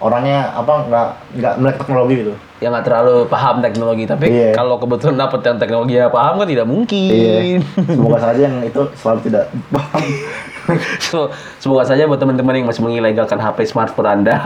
orangnya 0.02 0.50
apa 0.52 0.72
nggak 0.84 1.06
nggak 1.38 1.54
melek 1.62 1.76
teknologi 1.78 2.14
gitu. 2.18 2.34
Yang 2.58 2.70
nggak 2.74 2.86
terlalu 2.86 3.16
paham 3.26 3.56
teknologi 3.58 4.04
tapi 4.04 4.26
Iya. 4.26 4.50
kalau 4.52 4.76
kebetulan 4.76 5.16
dapet 5.18 5.40
yang 5.42 5.58
teknologi 5.58 5.92
yang 5.94 6.10
paham 6.10 6.34
kan 6.36 6.48
tidak 6.50 6.66
mungkin. 6.66 7.58
Semoga 7.96 8.18
saja 8.20 8.40
yang 8.42 8.56
itu 8.60 8.82
selalu 8.94 9.18
tidak 9.30 9.44
paham. 9.70 10.02
So, 11.02 11.26
semoga 11.58 11.82
saja 11.82 12.06
buat 12.06 12.22
teman-teman 12.22 12.54
yang 12.54 12.70
masih 12.70 12.86
mengilegalkan 12.86 13.34
HP 13.34 13.66
smartphone 13.66 14.06
anda 14.06 14.38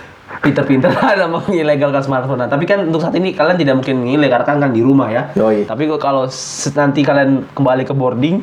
pinter-pinter 0.42 0.90
ada 1.14 1.30
mengilegalkan 1.30 2.02
smartphone 2.02 2.42
tapi 2.46 2.66
kan 2.66 2.86
untuk 2.86 2.98
saat 2.98 3.14
ini 3.14 3.34
kalian 3.34 3.54
tidak 3.54 3.74
mungkin 3.78 4.02
mengilegalkan 4.02 4.58
kan 4.58 4.70
di 4.70 4.82
rumah 4.82 5.06
ya. 5.10 5.22
Yoi. 5.38 5.66
tapi 5.66 5.86
kalau 5.94 6.26
nanti 6.74 7.00
kalian 7.02 7.46
kembali 7.50 7.86
ke 7.86 7.94
boarding 7.94 8.42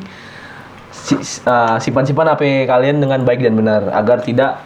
si- 0.92 1.20
uh, 1.44 1.76
simpan-simpan 1.80 2.32
HP 2.32 2.64
kalian 2.64 3.04
dengan 3.04 3.20
baik 3.24 3.44
dan 3.44 3.56
benar 3.56 3.92
agar 3.92 4.24
tidak 4.24 4.64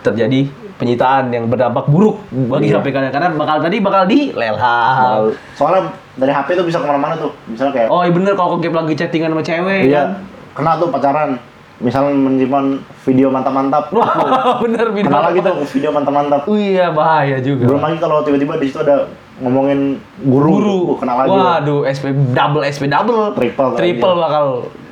terjadi 0.00 0.48
penyitaan 0.78 1.28
yang 1.28 1.44
berdampak 1.46 1.84
buruk 1.84 2.22
bagi 2.48 2.70
Iya. 2.70 2.78
HP 2.78 2.86
kalian 2.88 3.10
karena 3.10 3.28
bakal 3.30 3.56
tadi 3.58 3.76
bakal 3.78 4.06
dilelham 4.06 5.34
soalnya 5.52 5.82
dari 6.14 6.30
HP 6.30 6.48
tuh 6.54 6.64
bisa 6.64 6.78
ke 6.78 6.86
mana-mana 6.86 7.14
tuh 7.14 7.34
misalnya 7.44 7.74
kayak 7.74 7.88
Oh 7.88 8.00
iya 8.00 8.10
bener 8.10 8.32
kalau 8.32 8.56
kegep 8.56 8.72
lagi 8.72 8.94
chattingan 8.94 9.30
sama 9.30 9.42
cewek 9.42 9.80
iya 9.84 10.02
kan. 10.04 10.08
kena 10.54 10.72
tuh 10.78 10.88
pacaran 10.88 11.30
misalnya 11.78 12.10
menyimpan 12.10 12.64
video 13.04 13.26
mantap-mantap 13.28 13.90
Wah 13.90 14.14
bener 14.64 14.90
video. 14.90 15.06
kena 15.06 15.22
lagi 15.24 15.38
tuh 15.40 15.54
video 15.68 15.90
mantap-mantap 15.90 16.42
Oh 16.44 16.54
iya 16.54 16.90
bahaya 16.90 17.38
juga. 17.38 17.66
Belum 17.66 17.78
lagi 17.80 17.98
kalau 17.98 18.22
tiba-tiba 18.22 18.54
di 18.56 18.66
situ 18.66 18.78
ada 18.78 19.06
ngomongin 19.38 19.98
guru, 20.20 20.50
Guru. 20.52 20.78
Uh, 20.84 20.96
kena 20.98 21.14
lagi. 21.16 21.30
Waduh 21.30 21.80
SP 21.86 22.10
double 22.34 22.62
SP 22.64 22.86
double. 22.86 23.30
Triple. 23.32 23.70
Triple 23.74 24.14
bakal. 24.16 24.46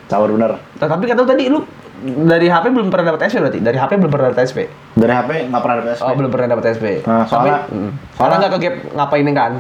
Caur 0.07 0.31
bener. 0.31 0.63
Tapi 0.77 1.03
kata 1.05 1.19
lu 1.19 1.27
tadi 1.27 1.45
lu 1.47 1.59
dari 2.03 2.47
HP 2.47 2.65
belum 2.69 2.89
pernah 2.89 3.07
dapat 3.11 3.27
SP 3.27 3.37
berarti? 3.39 3.59
Dari 3.59 3.79
HP 3.79 3.93
belum 3.97 4.11
pernah 4.11 4.27
dapat 4.29 4.41
SP? 4.45 4.59
Dari 4.93 5.13
HP 5.13 5.31
nggak 5.49 5.61
pernah 5.61 5.75
ada 5.77 5.85
PSP. 5.87 6.03
Oh 6.03 6.15
belum 6.15 6.31
pernah 6.31 6.49
dapat 6.51 6.65
SP. 6.73 6.85
Nah, 7.03 7.25
soalnya- 7.25 7.61
Tapi, 7.65 7.75
mm, 7.75 7.91
soalnya- 8.13 8.39
nggak 8.39 8.53
kegep 8.53 8.75
ngapain 8.93 9.29
kan? 9.33 9.53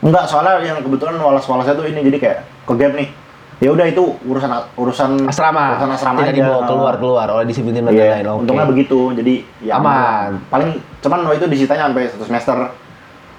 Enggak, 0.00 0.24
soalnya 0.26 0.52
yang 0.62 0.78
kebetulan 0.80 1.14
walas-walasnya 1.14 1.74
tuh 1.74 1.84
ini 1.84 2.00
jadi 2.02 2.18
kayak 2.18 2.38
ke 2.64 2.74
gap 2.74 2.92
nih. 2.94 3.08
Ya 3.60 3.68
udah 3.68 3.84
itu 3.84 4.00
urusan 4.24 4.48
urusan 4.74 5.10
Asrama. 5.28 5.76
Urusan 5.76 5.90
asrama 5.92 6.18
Tidak 6.18 6.32
aja. 6.32 6.40
dibawa 6.40 6.60
keluar 6.64 6.94
keluar 6.96 7.26
oleh 7.28 7.44
disiplin 7.44 7.76
dan 7.76 7.92
Iya, 7.92 8.16
lain-lain. 8.16 8.26
Oke. 8.26 8.40
untungnya 8.40 8.64
begitu. 8.64 8.98
Jadi 9.12 9.34
ya 9.60 9.76
Aman. 9.76 10.40
Paling 10.48 10.70
cuman 10.98 11.28
waktu 11.28 11.44
itu 11.44 11.48
disitanya 11.52 11.84
sampai 11.86 12.08
satu 12.08 12.24
semester. 12.24 12.56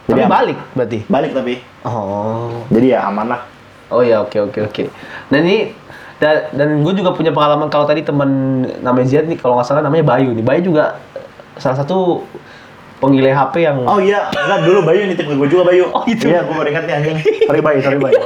Tapi 0.05 0.21
aman. 0.21 0.29
balik 0.29 0.57
berarti. 0.77 0.99
Balik 1.09 1.31
tapi. 1.33 1.53
Oh. 1.81 2.53
Jadi 2.69 2.93
ya 2.93 3.09
aman 3.09 3.33
lah. 3.33 3.41
Oh 3.89 4.05
ya 4.05 4.21
oke 4.21 4.37
oke 4.39 4.59
oke. 4.61 4.83
Dan 5.27 5.41
ini 5.43 5.73
dan, 6.21 6.53
dan 6.53 6.69
gue 6.85 6.93
juga 6.93 7.17
punya 7.17 7.33
pengalaman 7.33 7.65
kalau 7.73 7.89
tadi 7.89 8.05
teman 8.05 8.61
namanya 8.85 9.09
Ziad 9.09 9.25
nih 9.25 9.41
kalau 9.41 9.57
nggak 9.57 9.65
salah 9.65 9.81
namanya 9.81 10.05
Bayu 10.05 10.37
nih. 10.37 10.45
Bayu 10.45 10.61
juga 10.61 11.01
salah 11.57 11.81
satu 11.81 12.21
pengile 13.01 13.33
HP 13.33 13.65
yang 13.65 13.81
Oh 13.89 13.97
iya, 13.97 14.29
enggak 14.29 14.61
dulu 14.61 14.85
Bayu 14.85 15.09
nitip 15.09 15.25
ke 15.25 15.33
gue 15.33 15.49
juga 15.49 15.73
Bayu. 15.73 15.89
Oh, 15.89 16.05
gitu. 16.05 16.29
Iya, 16.29 16.45
gue 16.45 16.53
baru 16.53 16.69
ingat 16.69 16.85
nih 16.85 16.93
anjing. 16.93 17.17
Sorry 17.49 17.61
Bayu, 17.65 17.79
sorry 17.81 17.97
Bayu. 17.97 18.21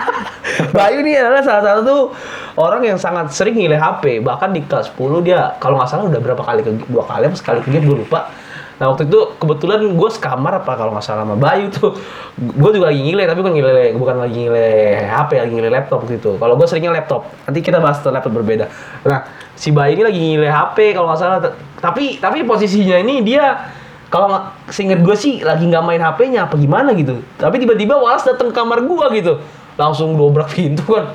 Bayu 0.80 0.96
ini 1.04 1.12
adalah 1.20 1.44
salah 1.44 1.84
satu 1.84 2.16
orang 2.56 2.88
yang 2.88 2.96
sangat 2.96 3.36
sering 3.36 3.52
ngile 3.52 3.76
HP. 3.76 4.24
Bahkan 4.24 4.56
di 4.56 4.64
kelas 4.64 4.88
10 4.96 5.20
dia 5.20 5.60
kalau 5.60 5.76
nggak 5.76 5.92
salah 5.92 6.08
udah 6.08 6.20
berapa 6.24 6.40
kali 6.40 6.64
ke 6.64 6.72
dua 6.88 7.04
kali 7.04 7.28
apa 7.28 7.36
sekali 7.36 7.60
ke 7.60 7.68
game 7.68 7.84
gue 7.84 8.00
lupa. 8.00 8.32
Nah 8.80 8.88
waktu 8.88 9.12
itu 9.12 9.36
kebetulan 9.36 9.92
gue 9.92 10.10
sekamar 10.10 10.64
apa 10.64 10.72
kalau 10.72 10.96
nggak 10.96 11.04
salah 11.04 11.28
sama 11.28 11.36
Bayu 11.36 11.68
tuh. 11.68 12.00
Gue 12.40 12.70
juga 12.72 12.88
lagi 12.88 13.04
ngile 13.04 13.28
tapi 13.28 13.44
bukan 13.44 13.52
ngile 13.52 13.84
bukan 14.00 14.16
lagi 14.16 14.36
ngile 14.40 14.68
HP 15.04 15.30
lagi 15.36 15.52
ngile 15.52 15.68
laptop 15.68 15.98
waktu 16.00 16.16
itu. 16.16 16.40
Kalau 16.40 16.56
gue 16.56 16.64
seringnya 16.64 16.96
laptop. 16.96 17.28
Nanti 17.44 17.60
kita 17.60 17.76
bahas 17.76 18.00
tentang 18.00 18.16
laptop 18.16 18.32
berbeda. 18.40 18.72
Nah 19.04 19.28
si 19.52 19.68
Bayu 19.68 20.00
ini 20.00 20.02
lagi 20.08 20.18
ngile 20.18 20.48
HP 20.48 20.96
kalau 20.96 21.12
nggak 21.12 21.20
salah. 21.20 21.38
Tapi 21.76 22.16
tapi 22.24 22.40
posisinya 22.48 22.96
ini 22.96 23.20
dia 23.20 23.68
kalau 24.08 24.32
nggak 24.32 24.72
seinget 24.72 25.04
gue 25.04 25.14
sih 25.14 25.44
lagi 25.44 25.68
nggak 25.68 25.84
main 25.84 26.00
HP-nya 26.00 26.48
apa 26.48 26.56
gimana 26.56 26.96
gitu. 26.96 27.20
Tapi 27.36 27.60
tiba-tiba 27.60 28.00
Wallace 28.00 28.32
datang 28.32 28.48
ke 28.48 28.56
kamar 28.56 28.80
gue 28.80 29.06
gitu. 29.20 29.44
Langsung 29.76 30.16
dobrak 30.16 30.56
pintu 30.56 30.88
kan. 30.88 31.12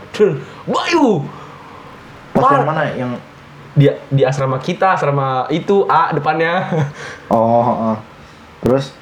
Bayu! 0.69 1.25
Pas 2.29 2.61
yang 2.61 2.67
mana 2.69 2.83
yang 2.93 3.11
Dia 3.75 3.99
di 4.07 4.23
asrama 4.23 4.55
kita, 4.57 4.95
asrama 4.95 5.45
itu 5.51 5.83
A 5.85 6.15
depannya. 6.15 6.53
Oh, 7.33 7.93
oh. 7.93 7.97
Terus 8.63 8.95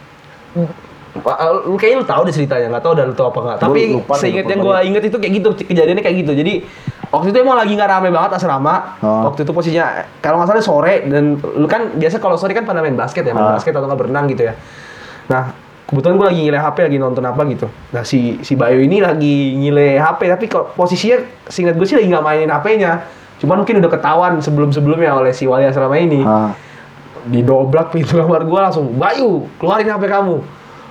Wah, 1.14 1.38
lu 1.70 1.78
kayaknya 1.78 2.02
lu 2.02 2.08
tahu 2.10 2.22
deh 2.26 2.34
ceritanya, 2.34 2.74
nggak 2.74 2.82
tahu 2.82 2.98
udah 2.98 3.06
lu 3.06 3.14
tahu 3.14 3.28
apa 3.30 3.40
nggak. 3.46 3.58
Tapi 3.62 3.80
lupa 4.02 4.14
seinget 4.18 4.50
lupa 4.50 4.52
yang 4.58 4.62
gue 4.66 4.78
inget 4.90 5.04
itu 5.14 5.18
kayak 5.22 5.34
gitu, 5.38 5.50
kejadiannya 5.70 6.02
kayak 6.02 6.18
gitu. 6.26 6.32
Jadi 6.34 6.54
waktu 7.14 7.28
itu 7.30 7.38
emang 7.38 7.54
lagi 7.54 7.78
nggak 7.78 7.86
rame 7.86 8.10
banget 8.10 8.42
asrama. 8.42 8.98
Oh. 8.98 9.30
Waktu 9.30 9.46
itu 9.46 9.54
posisinya 9.54 10.10
kalau 10.26 10.42
nggak 10.42 10.50
salah 10.50 10.66
sore 10.66 11.06
dan 11.06 11.38
lu 11.38 11.70
kan 11.70 11.94
biasa 11.94 12.18
kalau 12.18 12.34
sore 12.34 12.58
kan 12.58 12.66
pada 12.66 12.82
main 12.82 12.98
basket 12.98 13.30
ya, 13.30 13.38
main 13.38 13.46
Ah. 13.46 13.54
basket 13.62 13.78
atau 13.78 13.86
nggak 13.86 14.00
berenang 14.02 14.26
gitu 14.26 14.50
ya. 14.50 14.58
Nah 15.30 15.54
kebetulan 15.86 16.18
gue 16.18 16.28
lagi 16.34 16.40
ngile 16.50 16.58
HP 16.58 16.78
lagi 16.90 16.98
nonton 16.98 17.24
apa 17.30 17.42
gitu. 17.46 17.68
Nah 17.94 18.02
si 18.02 18.42
si 18.42 18.58
Bayu 18.58 18.82
ini 18.82 18.98
lagi 18.98 19.54
ngile 19.54 20.02
HP 20.02 20.34
tapi 20.34 20.46
kok 20.50 20.74
posisinya 20.74 21.22
seinget 21.46 21.78
gue 21.78 21.86
sih 21.86 21.94
lagi 21.94 22.10
nggak 22.10 22.26
mainin 22.26 22.50
HP-nya. 22.50 23.22
Cuman 23.43 23.60
mungkin 23.60 23.84
udah 23.84 23.91
ketahuan 23.91 24.39
sebelum-sebelumnya 24.39 25.12
oleh 25.19 25.36
si 25.36 25.43
wali 25.43 25.67
asrama 25.67 25.99
ini. 25.99 26.23
Ah, 26.23 26.56
didobrak 27.27 27.91
pintu 27.91 28.15
kamar 28.15 28.47
gua 28.47 28.71
langsung 28.71 28.95
Bayu 28.95 29.51
keluarin 29.60 29.91
HP 29.91 30.08
kamu. 30.08 30.39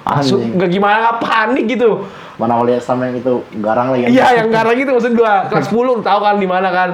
Langsung 0.04 0.40
nggak 0.60 0.68
gimana 0.68 1.16
panik 1.16 1.64
gitu. 1.64 2.04
Mana 2.36 2.60
wali 2.60 2.76
sama 2.76 3.08
yang 3.08 3.16
itu 3.16 3.40
garang 3.64 3.96
lagi. 3.96 4.12
iya 4.12 4.44
yang 4.44 4.52
karena 4.52 4.72
gitu 4.76 4.90
maksud 4.92 5.12
gua. 5.16 5.48
Kelas 5.48 5.72
10 5.72 5.80
lu 5.80 5.92
tahu 6.04 6.18
kan 6.20 6.36
di 6.36 6.44
mana 6.44 6.68
kan. 6.68 6.90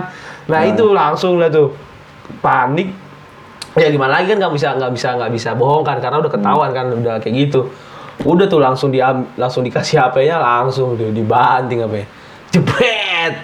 Nah 0.46 0.60
Hmm. 0.62 0.70
itu 0.70 0.84
langsung 0.94 1.42
lah 1.42 1.50
tuh. 1.50 1.74
Panik. 2.38 2.94
Ya 3.74 3.90
gimana 3.90 4.22
lagi 4.22 4.30
kan 4.30 4.38
nggak 4.38 4.54
bisa 4.54 4.78
nggak 4.78 4.92
bisa 4.94 5.08
nggak 5.18 5.30
bisa 5.34 5.50
bohong 5.58 5.82
kan 5.82 5.98
karena 5.98 6.22
udah 6.22 6.30
ketahuan 6.30 6.70
kan 6.70 6.86
udah 6.94 7.18
kayak 7.18 7.50
gitu. 7.50 7.66
Udah 8.22 8.46
tuh 8.46 8.62
langsung 8.62 8.94
di 8.94 9.02
langsung 9.34 9.62
dikasih 9.62 9.98
HP-nya 9.98 10.38
langsung 10.38 10.94
tuh 10.94 11.10
dibanting 11.10 11.82
apa 11.82 12.06
jebret 12.50 13.34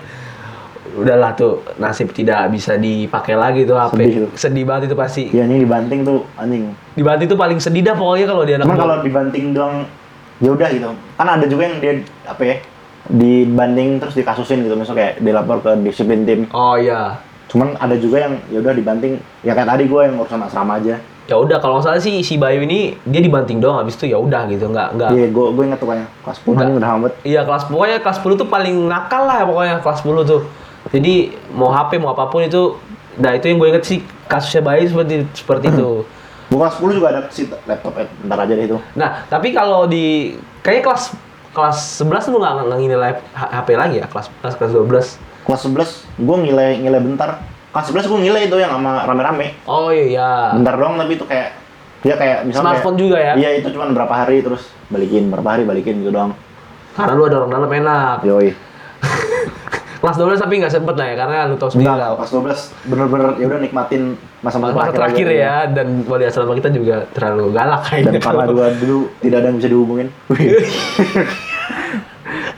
udahlah 0.94 1.33
tuh 1.33 1.53
nasib 1.75 2.11
tidak 2.11 2.44
bisa 2.49 2.77
dipakai 2.77 3.35
lagi 3.35 3.62
tuh 3.62 3.75
HP 3.75 3.92
Sedih 3.97 4.16
tuh. 4.18 4.31
sedih 4.35 4.64
banget 4.64 4.83
itu 4.87 4.94
pasti 4.94 5.23
Iya 5.29 5.44
ini 5.44 5.61
dibanting 5.61 6.01
tuh 6.03 6.29
anjing. 6.35 6.77
dibanting 6.92 7.27
tuh 7.27 7.37
paling 7.37 7.57
sedih 7.57 7.83
dah 7.83 7.92
pokoknya 7.92 8.27
kalau 8.27 8.42
dia 8.42 8.55
anak 8.55 8.64
Cuman 8.64 8.75
gua. 8.75 8.85
kalau 8.85 8.97
dibanting 9.01 9.44
doang 9.51 9.77
ya 10.37 10.51
udah 10.51 10.68
gitu. 10.68 10.87
Kan 11.14 11.27
ada 11.27 11.44
juga 11.44 11.62
yang 11.64 11.77
dia 11.79 11.92
apa 12.25 12.42
ya? 12.42 12.57
Dibanting 13.07 13.97
terus 13.97 14.12
dikasusin 14.12 14.61
gitu, 14.61 14.75
misalnya 14.75 14.97
kayak 14.99 15.14
dilapor 15.20 15.57
ke 15.61 15.70
disiplin 15.79 16.25
tim. 16.25 16.49
oh 16.51 16.75
iya 16.75 17.20
Cuman 17.47 17.77
ada 17.77 17.94
juga 17.94 18.18
yang 18.20 18.35
ya 18.49 18.59
udah 18.59 18.73
dibanting. 18.73 19.12
Ya 19.40 19.53
kayak 19.53 19.68
tadi 19.68 19.85
gue 19.85 20.01
yang 20.03 20.16
urusan 20.16 20.40
asrama 20.40 20.77
aja. 20.77 20.97
ya 21.25 21.37
udah 21.37 21.57
kalau 21.57 21.81
salah 21.81 21.97
sih 21.97 22.20
si 22.20 22.37
Bayu 22.37 22.61
ini 22.61 23.01
dia 23.03 23.16
dibanting 23.18 23.57
doang 23.57 23.81
habis 23.81 23.94
itu 23.94 24.05
ya 24.05 24.16
udah 24.16 24.44
gitu 24.47 24.68
nggak 24.68 24.88
nggak 24.92 25.11
Iya, 25.11 25.27
gue 25.27 25.47
gue 25.51 25.64
inget 25.64 25.79
tuh 25.79 25.88
kayaknya 25.88 26.09
kelas 26.20 26.37
10 26.37 26.44
Enggak. 26.44 26.61
anjing 26.61 26.77
udah 26.77 26.90
hampir. 26.90 27.11
iya 27.25 27.40
kelas 27.42 27.64
pokoknya 27.64 27.97
kelas 27.99 28.18
10 28.20 28.37
tuh 28.37 28.47
paling 28.47 28.77
nakal 28.85 29.23
lah 29.23 29.40
pokoknya 29.42 29.75
kelas 29.81 29.99
10 30.03 30.20
tuh 30.27 30.40
jadi 30.90 31.14
mau 31.49 31.70
HP 31.70 31.97
mau 31.97 32.12
apa 32.12 32.27
pun 32.27 32.40
itu 32.40 32.77
nah 33.14 33.31
itu 33.31 33.47
yang 33.47 33.57
gue 33.57 33.68
inget 33.70 33.85
sih 33.85 33.99
kasusnya 34.27 34.61
Bayu 34.61 34.85
seperti 34.85 35.25
seperti 35.33 35.66
itu 35.70 36.03
Gue 36.44 36.61
kelas 36.61 36.77
10 36.77 36.92
juga 36.92 37.09
ada 37.09 37.20
sih 37.29 37.49
laptop 37.64 37.97
eh, 37.97 38.05
ntar 38.20 38.37
aja 38.38 38.53
deh 38.53 38.66
itu. 38.66 38.77
nah 38.92 39.25
tapi 39.25 39.51
kalau 39.51 39.87
di 39.87 40.37
kayaknya 40.61 40.83
kelas 40.85 41.05
kelas 41.51 41.79
11 42.03 42.29
lu 42.29 42.37
nggak 42.37 42.55
nilai 42.77 43.11
H- 43.33 43.53
HP 43.55 43.68
lagi 43.73 43.97
ya 43.97 44.07
kelas 44.07 44.29
kelas 44.38 44.55
kelas 44.55 44.73
12 44.75 45.44
Kelas 45.44 45.61
11 45.62 46.25
gue 46.25 46.37
ngilai 46.40 46.81
ngilai 46.81 47.01
bentar. 47.01 47.31
Kelas 47.68 47.87
11 47.90 48.09
gue 48.09 48.18
ngilai 48.18 48.42
itu 48.44 48.57
yang 48.57 48.73
sama 48.73 49.05
rame-rame. 49.05 49.53
oh 49.64 49.88
iya 49.88 50.53
Bentar 50.53 50.73
doang 50.75 50.97
tapi 50.97 51.14
itu 51.14 51.25
kayak 51.25 51.53
dia 52.01 52.14
kayak 52.14 52.38
misalnya 52.44 52.77
Smartphone 52.77 52.92
kayak- 52.92 53.03
juga 53.03 53.16
ya? 53.18 53.33
Iya 53.37 53.51
itu 53.59 53.68
cuma 53.70 53.85
berapa 53.88 54.14
hari 54.14 54.40
terus 54.40 54.62
balikin 54.88 55.29
berapa 55.29 55.49
hari 55.49 55.64
balikin 55.64 56.01
gitu 56.01 56.11
doang. 56.11 56.33
karena 56.92 57.12
lu 57.12 57.25
ada 57.25 57.37
orang 57.38 57.51
dalam 57.53 57.70
enak 57.70 58.18
Yoi. 58.23 58.49
kelas 60.05 60.21
12 60.21 60.37
tapi 60.38 60.61
nggak 60.61 60.71
sempet 60.71 60.95
lah 60.95 61.07
ya 61.09 61.14
karena 61.17 61.49
lu 61.49 61.57
tau 61.57 61.67
sendiri 61.67 61.88
Enggak, 61.88 62.05
lah 62.05 62.09
kelas 62.21 62.31
12 62.77 62.93
bener-bener 62.93 63.27
ya 63.35 63.45
udah 63.49 63.59
nikmatin 63.59 64.03
masa-masa 64.38 64.71
masa 64.77 64.93
terakhir 64.93 65.27
aja. 65.27 65.40
ya 65.40 65.55
dan 65.73 66.05
wali 66.05 66.23
asrama 66.23 66.53
kita 66.53 66.69
juga 66.69 67.09
terlalu 67.11 67.49
galak 67.51 67.81
Dan 67.88 68.05
kayaknya 68.05 68.21
karena 68.21 68.45
dua 68.45 68.67
dulu 68.77 69.09
tidak 69.19 69.37
ada 69.40 69.47
yang 69.49 69.57
bisa 69.57 69.67
dihubungin. 69.67 70.07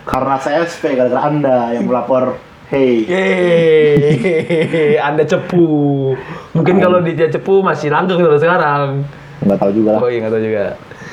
karena 0.05 0.35
saya 0.39 0.63
SP 0.63 0.95
gara-gara 0.95 1.23
anda 1.25 1.71
yang 1.71 1.85
melapor 1.85 2.37
hey 2.67 3.07
Yeay, 3.07 4.99
Anda 4.99 5.23
cepu. 5.23 6.13
Mungkin 6.51 6.77
kalau 6.77 6.99
dia 7.01 7.29
cepu 7.29 7.61
masih 7.61 7.89
langgeng 7.89 8.19
kalau 8.19 8.37
sekarang. 8.37 9.05
nggak 9.39 9.57
tahu 9.57 9.71
juga 9.71 9.89
lah 9.95 10.01
Oh 10.01 10.09
iya 10.09 10.19
nggak 10.21 10.33
tahu 10.33 10.43
juga. 10.43 10.65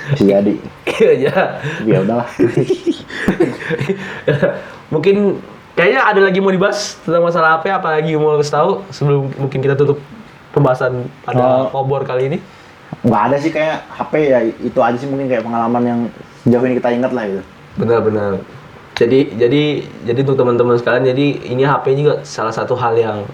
bisa 0.09 0.23
jadi 0.25 0.53
Iya. 1.21 1.35
ya 1.85 1.97
udahlah 2.01 2.27
mungkin 4.93 5.37
kayaknya 5.73 6.01
ada 6.05 6.21
lagi 6.21 6.39
mau 6.39 6.53
dibahas 6.53 6.97
tentang 7.01 7.25
masalah 7.25 7.57
HP 7.59 7.73
apalagi 7.73 8.13
mau 8.17 8.37
kasih 8.37 8.53
tahu 8.53 8.71
sebelum 8.93 9.29
mungkin 9.37 9.59
kita 9.61 9.73
tutup 9.73 9.97
pembahasan 10.53 11.09
pada 11.25 11.69
Oh. 11.73 12.01
kali 12.05 12.29
ini. 12.29 12.37
nggak 13.03 13.21
ada 13.25 13.37
sih 13.41 13.49
kayak 13.49 13.83
HP 13.89 14.13
ya 14.29 14.39
itu 14.47 14.79
aja 14.79 14.95
sih 14.95 15.09
mungkin 15.09 15.25
kayak 15.25 15.43
pengalaman 15.43 15.81
yang 15.83 15.99
sejauh 16.45 16.63
ini 16.63 16.77
kita 16.77 16.93
ingat 16.93 17.11
lah 17.11 17.25
gitu 17.25 17.43
Benar-benar. 17.73 18.37
Jadi 18.93 19.33
jadi 19.33 19.63
jadi 20.05 20.19
untuk 20.21 20.37
teman-teman 20.37 20.77
sekalian 20.77 21.09
jadi 21.09 21.25
ini 21.49 21.65
HP 21.65 21.97
juga 21.97 22.21
salah 22.21 22.53
satu 22.53 22.77
hal 22.77 22.93
yang 22.93 23.25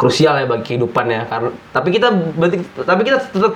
krusial 0.00 0.32
ya 0.34 0.48
bagi 0.48 0.64
kehidupan 0.66 1.04
ya 1.06 1.22
karena 1.24 1.52
tapi 1.70 1.88
kita 1.90 2.08
berarti 2.32 2.56
tapi 2.80 3.00
kita 3.04 3.20
tetap 3.28 3.52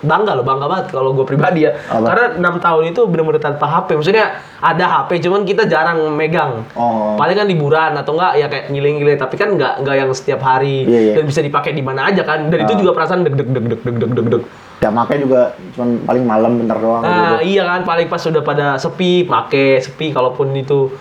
bangga 0.00 0.32
loh 0.32 0.44
bangga 0.44 0.66
banget 0.66 0.86
kalau 0.88 1.10
gue 1.10 1.26
pribadi 1.26 1.66
ya 1.66 1.74
Apa? 1.84 2.06
karena 2.06 2.24
enam 2.38 2.54
tahun 2.56 2.82
itu 2.88 3.00
benar-benar 3.04 3.42
tanpa 3.42 3.66
HP 3.66 3.98
maksudnya 3.98 4.26
ada 4.56 4.84
HP 4.86 5.18
cuman 5.20 5.42
kita 5.42 5.66
jarang 5.66 5.98
megang 6.12 6.62
oh 6.72 7.18
paling 7.18 7.34
kan 7.34 7.46
liburan 7.46 7.92
atau 7.92 8.14
enggak 8.14 8.32
ya 8.36 8.46
kayak 8.46 8.64
ngiling-ngiling 8.68 9.18
tapi 9.18 9.34
kan 9.34 9.48
enggak 9.50 9.74
enggak 9.76 9.96
yang 9.96 10.10
setiap 10.12 10.40
hari 10.40 10.86
Iya, 10.86 11.00
iya. 11.02 11.12
dan 11.18 11.24
bisa 11.26 11.40
dipakai 11.40 11.72
di 11.72 11.82
mana 11.82 12.06
aja 12.06 12.22
kan 12.22 12.46
dan 12.46 12.62
itu 12.62 12.72
Ah. 12.72 12.78
juga 12.78 12.92
perasaan 12.94 13.20
deg 13.20 13.34
deg 13.34 13.48
deg 13.48 13.64
deg 13.66 13.80
deg 13.82 13.96
deg 13.96 14.10
deg 14.14 14.26
deg 14.30 14.42
ya 14.78 14.88
makanya 14.88 15.20
juga 15.20 15.40
cuman 15.74 15.88
paling 16.06 16.24
malam 16.24 16.52
bentar 16.56 16.78
doang 16.78 17.02
Nah, 17.02 17.10
gitu. 17.42 17.50
iya 17.50 17.66
kan 17.66 17.82
paling 17.82 18.06
pas 18.06 18.22
sudah 18.22 18.40
pada 18.40 18.78
sepi, 18.78 19.26
make 19.26 19.82
sepi 19.82 20.14
kalaupun 20.14 20.54
itu 20.54 20.94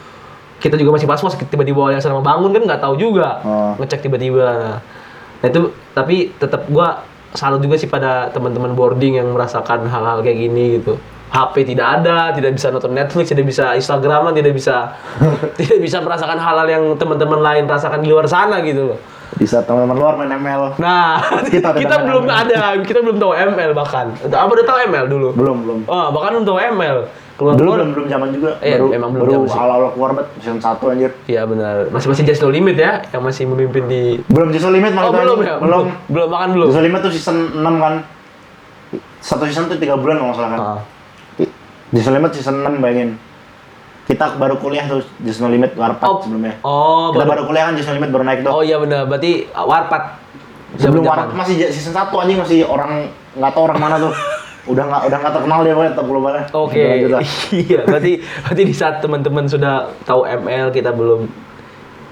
kita 0.67 0.75
juga 0.75 0.99
masih 0.99 1.07
pas-pas 1.07 1.33
tiba-tiba 1.39 1.89
yang 1.89 2.03
sama 2.03 2.19
bangun 2.19 2.51
kan 2.51 2.63
nggak 2.67 2.81
tahu 2.83 2.99
juga. 2.99 3.39
Oh. 3.41 3.73
Ngecek 3.79 4.03
tiba-tiba. 4.03 4.77
Nah, 5.39 5.47
itu 5.47 5.71
tapi 5.95 6.35
tetap 6.35 6.67
gua 6.67 7.01
salut 7.31 7.59
juga 7.59 7.75
sih 7.75 7.87
pada 7.87 8.27
teman-teman 8.29 8.73
boarding 8.73 9.17
yang 9.17 9.31
merasakan 9.31 9.87
hal-hal 9.87 10.19
kayak 10.19 10.37
gini 10.37 10.79
gitu. 10.79 10.99
HP 11.27 11.67
tidak 11.67 11.99
ada, 11.99 12.31
tidak 12.31 12.55
bisa 12.55 12.71
nonton 12.71 12.95
Netflix, 12.95 13.35
tidak 13.35 13.43
bisa 13.45 13.75
Instagraman, 13.75 14.31
tidak 14.31 14.55
bisa 14.55 14.95
tidak 15.59 15.79
bisa 15.79 15.99
merasakan 15.99 16.39
hal-hal 16.39 16.67
yang 16.67 16.83
teman-teman 16.95 17.43
lain 17.43 17.63
rasakan 17.67 17.99
di 17.99 18.07
luar 18.07 18.25
sana 18.25 18.63
gitu 18.63 18.95
loh. 18.95 18.99
di 19.37 19.43
saat 19.43 19.67
teman-teman 19.67 19.99
luar 19.99 20.13
main 20.15 20.31
ML 20.33 20.79
Nah, 20.79 21.19
Kita 21.51 21.75
kita, 21.75 21.99
belum 21.99 22.25
ML. 22.25 22.31
ada, 22.31 22.59
kita 22.79 23.03
belum 23.03 23.19
tahu 23.19 23.35
ML 23.35 23.71
bahkan. 23.75 24.15
Apa 24.23 24.49
udah 24.49 24.65
tahu 24.65 24.77
ML 24.87 25.05
dulu? 25.05 25.27
belum 25.35 25.57
belum 25.61 25.79
Oh, 25.85 26.09
bahkan 26.09 26.39
belum 26.39 26.45
tahu 26.47 26.57
ML. 26.57 26.97
Keluar 27.37 27.53
dulu 27.53 27.63
keluar. 27.63 27.77
belum 27.77 27.89
belum 27.93 28.07
zaman 28.07 28.27
juga 28.31 28.49
Iya, 28.59 28.75
baru 28.75 28.85
emang 28.91 29.09
belum 29.11 29.21
baru 29.21 29.31
zaman 29.31 29.47
sih. 29.47 29.55
awal-awal 29.55 29.89
keluar 29.93 30.09
banget 30.11 30.27
season 30.35 30.57
1 30.57 30.81
anjir 30.89 31.11
Iya 31.25 31.41
benar. 31.43 31.75
Masih 31.87 32.07
masih 32.09 32.23
Just 32.25 32.41
No 32.41 32.49
Limit 32.49 32.75
ya, 32.75 32.91
yang 33.07 33.21
masih 33.21 33.43
memimpin 33.45 33.83
di. 33.85 34.01
belum 34.25 34.49
Just 34.49 34.63
No 34.63 34.71
Limit 34.71 34.91
malah 34.91 35.07
Oh 35.07 35.13
belum 35.13 35.37
ya? 35.39 35.55
belum 35.57 35.83
Belum 36.07 36.27
bahkan 36.27 36.49
belum. 36.51 36.65
Just 36.65 36.77
No 36.77 36.83
Limit 36.83 36.99
tuh 36.99 37.11
season 37.11 37.37
6 37.53 37.61
kan 37.77 37.93
satu 39.19 39.43
season 39.43 39.65
tuh 39.65 39.75
3 39.75 39.85
bulan 39.95 40.17
kalau 40.17 40.33
salah 40.33 40.49
kan 40.49 40.59
Ah. 40.59 40.79
Just 41.87 42.05
No 42.05 42.13
Limit 42.15 42.31
season 42.33 42.55
6 42.59 42.77
bayangin 42.77 43.09
kita 44.05 44.25
baru 44.33 44.55
kuliah 44.55 44.83
tuh 44.83 45.03
Just 45.19 45.37
No 45.37 45.47
Limit 45.47 45.71
warpat 45.73 46.03
Oh, 46.03 46.17
sebelumnya 46.19 46.57
oh, 46.61 47.11
kita 47.11 47.21
baru. 47.21 47.29
baru 47.29 47.41
kuliah 47.45 47.63
kan 47.65 47.73
Just 47.73 47.85
No 47.85 47.93
Limit 47.93 48.09
baru 48.09 48.23
naik 48.23 48.39
tuh 48.41 48.51
Oh 48.51 48.61
iya 48.61 48.77
benar. 48.77 49.05
Berarti 49.05 49.45
uh, 49.47 49.61
Warpat. 49.63 50.03
sebelum 50.75 51.03
warpat 51.03 51.31
masih 51.33 51.69
season 51.69 51.91
1 51.91 52.09
anjing 52.09 52.37
masih 52.37 52.59
orang 52.63 53.07
nggak 53.33 53.51
tahu 53.51 53.63
orang 53.63 53.79
mana 53.79 53.95
tuh 53.99 54.09
udah 54.67 54.83
nggak 54.83 55.01
udah 55.03 55.17
nggak 55.17 55.33
terkenal 55.33 55.59
dia 55.61 55.73
pokoknya 55.73 55.91
tetap 55.91 56.05
globalnya 56.05 56.43
Oke. 56.51 56.83
Lah. 57.07 57.21
iya, 57.63 57.79
berarti 57.81 58.11
berarti 58.43 58.63
di 58.63 58.75
saat 58.75 58.99
teman-teman 58.99 59.45
sudah 59.45 59.73
tahu 60.03 60.21
ML, 60.23 60.69
kita 60.69 60.91
belum 60.91 61.27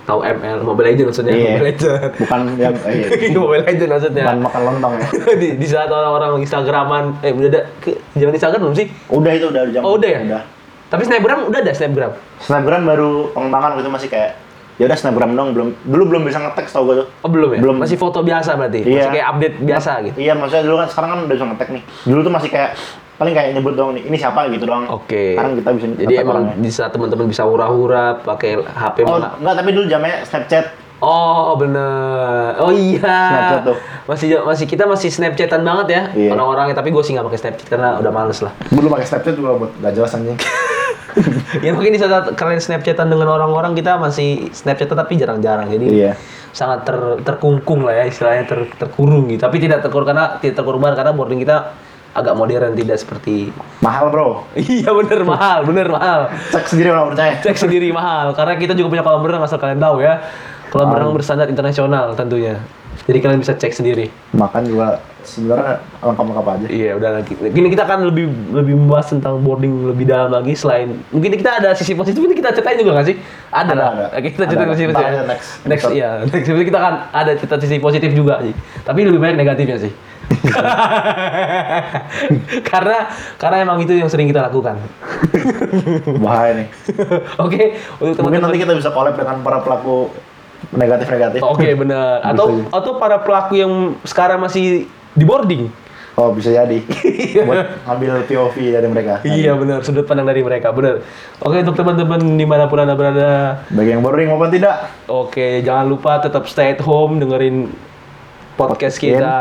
tahu 0.03 0.19
ML 0.21 0.61
Mobile 0.61 0.87
Legends 0.87 1.09
maksudnya 1.11 1.33
Iya. 1.33 1.43
Mobile 1.51 1.67
Legends. 1.67 1.93
bukan 2.15 2.39
yang 2.63 2.75
eh, 2.79 2.93
iya. 2.93 3.35
Mobile 3.35 3.63
Legends 3.63 3.91
maksudnya. 3.91 4.23
bukan 4.23 4.39
makan 4.41 4.61
lontong 4.63 4.93
ya 4.95 5.07
di, 5.41 5.47
di 5.55 5.67
saat 5.67 5.89
orang-orang 5.89 6.39
Instagraman, 6.39 7.03
eh 7.19 7.31
udah 7.31 7.49
ada 7.49 7.61
ke 7.79 7.91
zaman 8.13 8.33
Instagram 8.33 8.59
belum 8.61 8.75
sih? 8.75 8.87
udah 9.09 9.31
itu 9.31 9.45
udah 9.49 9.61
jam 9.69 9.81
Oh 9.81 9.97
udah 9.97 10.07
ya? 10.07 10.19
udah 10.23 10.41
Tapi 10.85 11.01
Snapgram 11.01 11.49
udah 11.49 11.59
ada 11.59 11.71
Snapgram. 11.71 12.11
Snapgram 12.39 12.85
baru 12.85 13.33
pengembangan 13.33 13.75
gitu 13.75 13.89
masih 13.89 14.07
kayak 14.07 14.37
ya 14.75 14.85
udah 14.85 14.97
Snapgram 14.97 15.31
dong 15.31 15.49
belum 15.51 15.67
dulu 15.81 16.03
belum 16.05 16.21
bisa 16.23 16.37
ngetek 16.37 16.67
tau 16.67 16.83
gue 16.83 16.95
tuh 16.97 17.07
Oh 17.19 17.29
belum 17.29 17.49
ya? 17.49 17.59
Belum. 17.59 17.75
Masih 17.77 17.95
foto 17.95 18.19
biasa 18.19 18.53
berarti. 18.53 18.81
Iya. 18.81 18.91
Masih 18.97 19.11
kayak 19.13 19.27
update 19.29 19.55
biasa 19.61 19.91
gitu. 20.03 20.15
iya 20.17 20.33
maksudnya 20.33 20.63
dulu 20.63 20.75
kan 20.77 20.87
sekarang 20.87 21.09
kan 21.09 21.19
udah 21.21 21.33
bisa 21.33 21.45
ngetek 21.47 21.69
nih 21.71 21.83
dulu 22.03 22.19
tuh 22.21 22.33
masih 22.33 22.49
kayak 22.49 22.69
paling 23.15 23.31
kayak 23.31 23.49
nyebut 23.53 23.73
doang 23.73 23.91
nih 23.93 24.03
ini 24.03 24.15
siapa 24.15 24.39
gitu 24.49 24.65
doang 24.65 24.83
Oke. 24.89 25.33
sekarang 25.33 25.51
kita 25.55 25.69
bisa 25.71 25.85
Jadi 25.95 26.13
emang 26.13 26.27
orangnya. 26.43 26.55
di 26.57 26.69
saat 26.69 26.91
teman-teman 26.91 27.25
bisa 27.25 27.43
hura-hura 27.43 28.19
pakai 28.19 28.51
HP 28.59 28.97
oh 29.01 29.15
mana? 29.15 29.31
enggak 29.35 29.55
tapi 29.55 29.69
dulu 29.71 29.85
zamannya 29.85 30.17
Snapchat 30.23 30.65
Oh 30.97 31.59
bener. 31.59 32.55
Oh 32.57 32.71
iya. 32.71 33.03
Snapchat 33.03 33.61
tuh. 33.63 33.77
Masih 34.05 34.27
masih 34.39 34.65
kita 34.65 34.83
masih 34.85 35.09
Snapchatan 35.09 35.61
banget 35.61 35.87
ya 35.87 36.01
Iya. 36.15 36.31
orang-orangnya. 36.31 36.71
Tapi 36.73 36.87
gue 36.89 37.03
sih 37.03 37.11
nggak 37.11 37.27
pakai 37.27 37.39
Snapchat 37.41 37.67
karena 37.67 37.99
udah 37.99 38.11
males 38.11 38.39
lah. 38.39 38.55
dulu 38.67 38.87
pakai 38.89 39.05
Snapchat 39.05 39.33
juga 39.33 39.59
buat 39.59 39.71
gak 39.75 39.91
jelas 39.91 40.11
anjing 40.13 40.39
ya 41.65 41.71
mungkin 41.71 41.95
di 41.95 41.99
saat 41.99 42.35
kalian 42.35 42.59
Snapchatan 42.59 43.07
dengan 43.07 43.31
orang-orang 43.31 43.73
kita 43.75 43.95
masih 43.95 44.51
Snapchatan 44.51 44.95
tapi 44.95 45.15
jarang-jarang. 45.15 45.71
Jadi 45.71 45.87
Iya. 45.91 46.13
sangat 46.55 46.87
ter, 46.87 46.97
terkungkung 47.27 47.83
lah 47.83 47.95
ya 47.99 48.05
istilahnya 48.07 48.47
ter, 48.47 48.59
terkurung 48.79 49.27
gitu. 49.31 49.43
Tapi 49.43 49.57
tidak 49.59 49.83
terkurung 49.83 50.07
karena 50.07 50.39
tidak 50.39 50.55
terkurung 50.59 50.79
banget 50.83 51.03
karena 51.03 51.11
boarding 51.15 51.41
kita 51.43 51.57
agak 52.15 52.31
modern 52.39 52.71
tidak 52.79 52.97
seperti 52.99 53.51
mahal 53.83 54.07
bro. 54.07 54.29
Iya 54.55 54.91
bener 54.95 55.21
mahal 55.27 55.67
bener 55.67 55.87
mahal. 55.91 56.31
Cek 56.55 56.71
sendiri 56.71 56.95
orang 56.95 57.11
percaya. 57.11 57.33
Cek 57.43 57.57
sendiri 57.59 57.91
mahal. 57.91 58.31
Karena 58.31 58.55
kita 58.55 58.71
juga 58.75 58.95
punya 58.95 59.03
kolam 59.03 59.23
renang 59.23 59.43
asal 59.43 59.59
kalian 59.59 59.83
tahu 59.83 59.99
ya. 59.99 60.23
Kolam 60.71 60.91
renang 60.91 61.11
berstandar 61.15 61.47
internasional 61.47 62.15
tentunya 62.15 62.59
jadi 63.03 63.17
kalian 63.19 63.39
bisa 63.43 63.53
cek 63.53 63.75
sendiri. 63.75 64.07
Makan 64.31 64.63
juga 64.71 65.03
sebenarnya 65.27 65.83
lengkap-lengkap 65.99 66.47
aja. 66.47 66.67
Iya 66.71 66.91
udah 66.95 67.09
lagi. 67.19 67.33
Gini 67.35 67.67
kita 67.67 67.83
akan 67.83 68.07
lebih 68.07 68.25
lebih 68.55 68.73
membahas 68.79 69.11
tentang 69.11 69.41
boarding 69.43 69.91
lebih 69.91 70.05
dalam 70.07 70.31
lagi 70.31 70.55
selain 70.55 70.95
mungkin 71.11 71.35
kita 71.35 71.59
ada 71.59 71.75
sisi 71.75 71.97
positif 71.97 72.21
ini 72.23 72.37
kita 72.37 72.55
ceritain 72.55 72.79
juga 72.79 72.95
nggak 72.97 73.07
sih? 73.11 73.17
Ada, 73.51 73.73
Ada, 73.73 73.73
lah. 73.75 73.89
ada. 73.91 74.05
Oke, 74.15 74.29
kita 74.31 74.45
ceritain 74.47 74.69
sisi 74.73 74.87
positif. 74.89 75.05
Aja 75.05 75.21
next 75.27 75.47
next 75.67 75.85
iya. 75.91 76.09
Next 76.31 76.47
kita 76.47 76.77
akan 76.79 76.93
ada 77.11 77.31
cerita 77.35 77.55
sisi 77.59 77.77
positif 77.81 78.09
juga 78.13 78.39
sih. 78.41 78.53
Tapi 78.85 78.99
lebih 79.03 79.19
banyak 79.19 79.37
negatifnya 79.37 79.77
sih. 79.81 79.91
Karena 82.69 82.97
karena 83.37 83.57
emang 83.61 83.77
itu 83.85 83.93
yang 83.93 84.09
sering 84.09 84.25
kita 84.25 84.41
lakukan. 84.49 84.81
Bahaya 86.17 86.65
nih. 86.65 86.67
Oke 87.45 87.77
untuk 88.01 88.25
mungkin 88.25 88.41
nanti 88.41 88.57
kita 88.57 88.73
bisa 88.73 88.89
collab 88.89 89.13
dengan 89.13 89.45
para 89.45 89.61
pelaku 89.61 90.09
negatif-negatif 90.71 91.39
Oke 91.41 91.73
benar. 91.73 92.19
Atau 92.21 92.63
Bisa. 92.63 92.69
atau 92.73 92.91
para 92.97 93.21
pelaku 93.21 93.53
yang 93.55 93.73
sekarang 94.03 94.39
masih 94.39 94.85
di 95.13 95.23
boarding. 95.23 95.69
oh 96.15 96.31
bisa 96.31 96.47
jadi 96.47 96.79
buat 97.47 97.83
ngambil 97.83 98.23
POV 98.23 98.55
dari 98.71 98.87
mereka 98.87 99.19
Iya 99.21 99.51
benar. 99.53 99.83
Sudut 99.83 100.07
pandang 100.07 100.23
dari 100.25 100.39
mereka 100.41 100.71
benar. 100.71 101.03
Oke 101.43 101.59
untuk 101.59 101.75
teman-teman 101.75 102.23
di 102.23 102.45
mana 102.47 102.65
pun 102.65 102.79
anda 102.79 102.95
berada. 102.95 103.59
bagi 103.67 103.91
yang 103.91 103.99
boring 103.99 104.31
maupun 104.31 104.47
tidak 104.47 104.87
Oke 105.05 105.59
jangan 105.59 105.85
lupa 105.85 106.23
tetap 106.23 106.47
stay 106.47 106.71
at 106.71 106.79
home 106.79 107.19
dengerin 107.19 107.67
podcast 108.55 108.95
Podcast 108.95 109.03
in. 109.03 109.11
kita, 109.19 109.37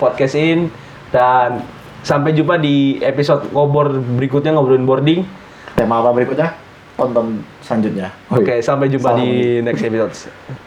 podcast 0.00 0.34
in 0.34 0.58
dan 1.12 1.60
sampai 2.00 2.32
jumpa 2.32 2.56
di 2.56 2.96
episode 3.00 3.52
ngobor 3.52 3.92
berikutnya 3.92 4.56
ngobrolin 4.56 4.84
boarding. 4.84 5.20
tema 5.76 6.00
apa 6.00 6.08
berikutnya 6.10 6.63
tonton 6.94 7.42
selanjutnya 7.58 8.08
Oke 8.30 8.62
sampai 8.62 8.86
jumpa 8.86 9.10
Salam. 9.10 9.20
di 9.20 9.28
next 9.60 9.82
episode. 9.82 10.14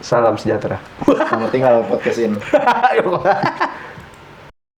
Salam 0.04 0.36
sejahtera. 0.36 0.78
selamat 1.08 1.50
tinggal 1.52 1.76
podcast 1.88 2.20
ini 2.20 2.36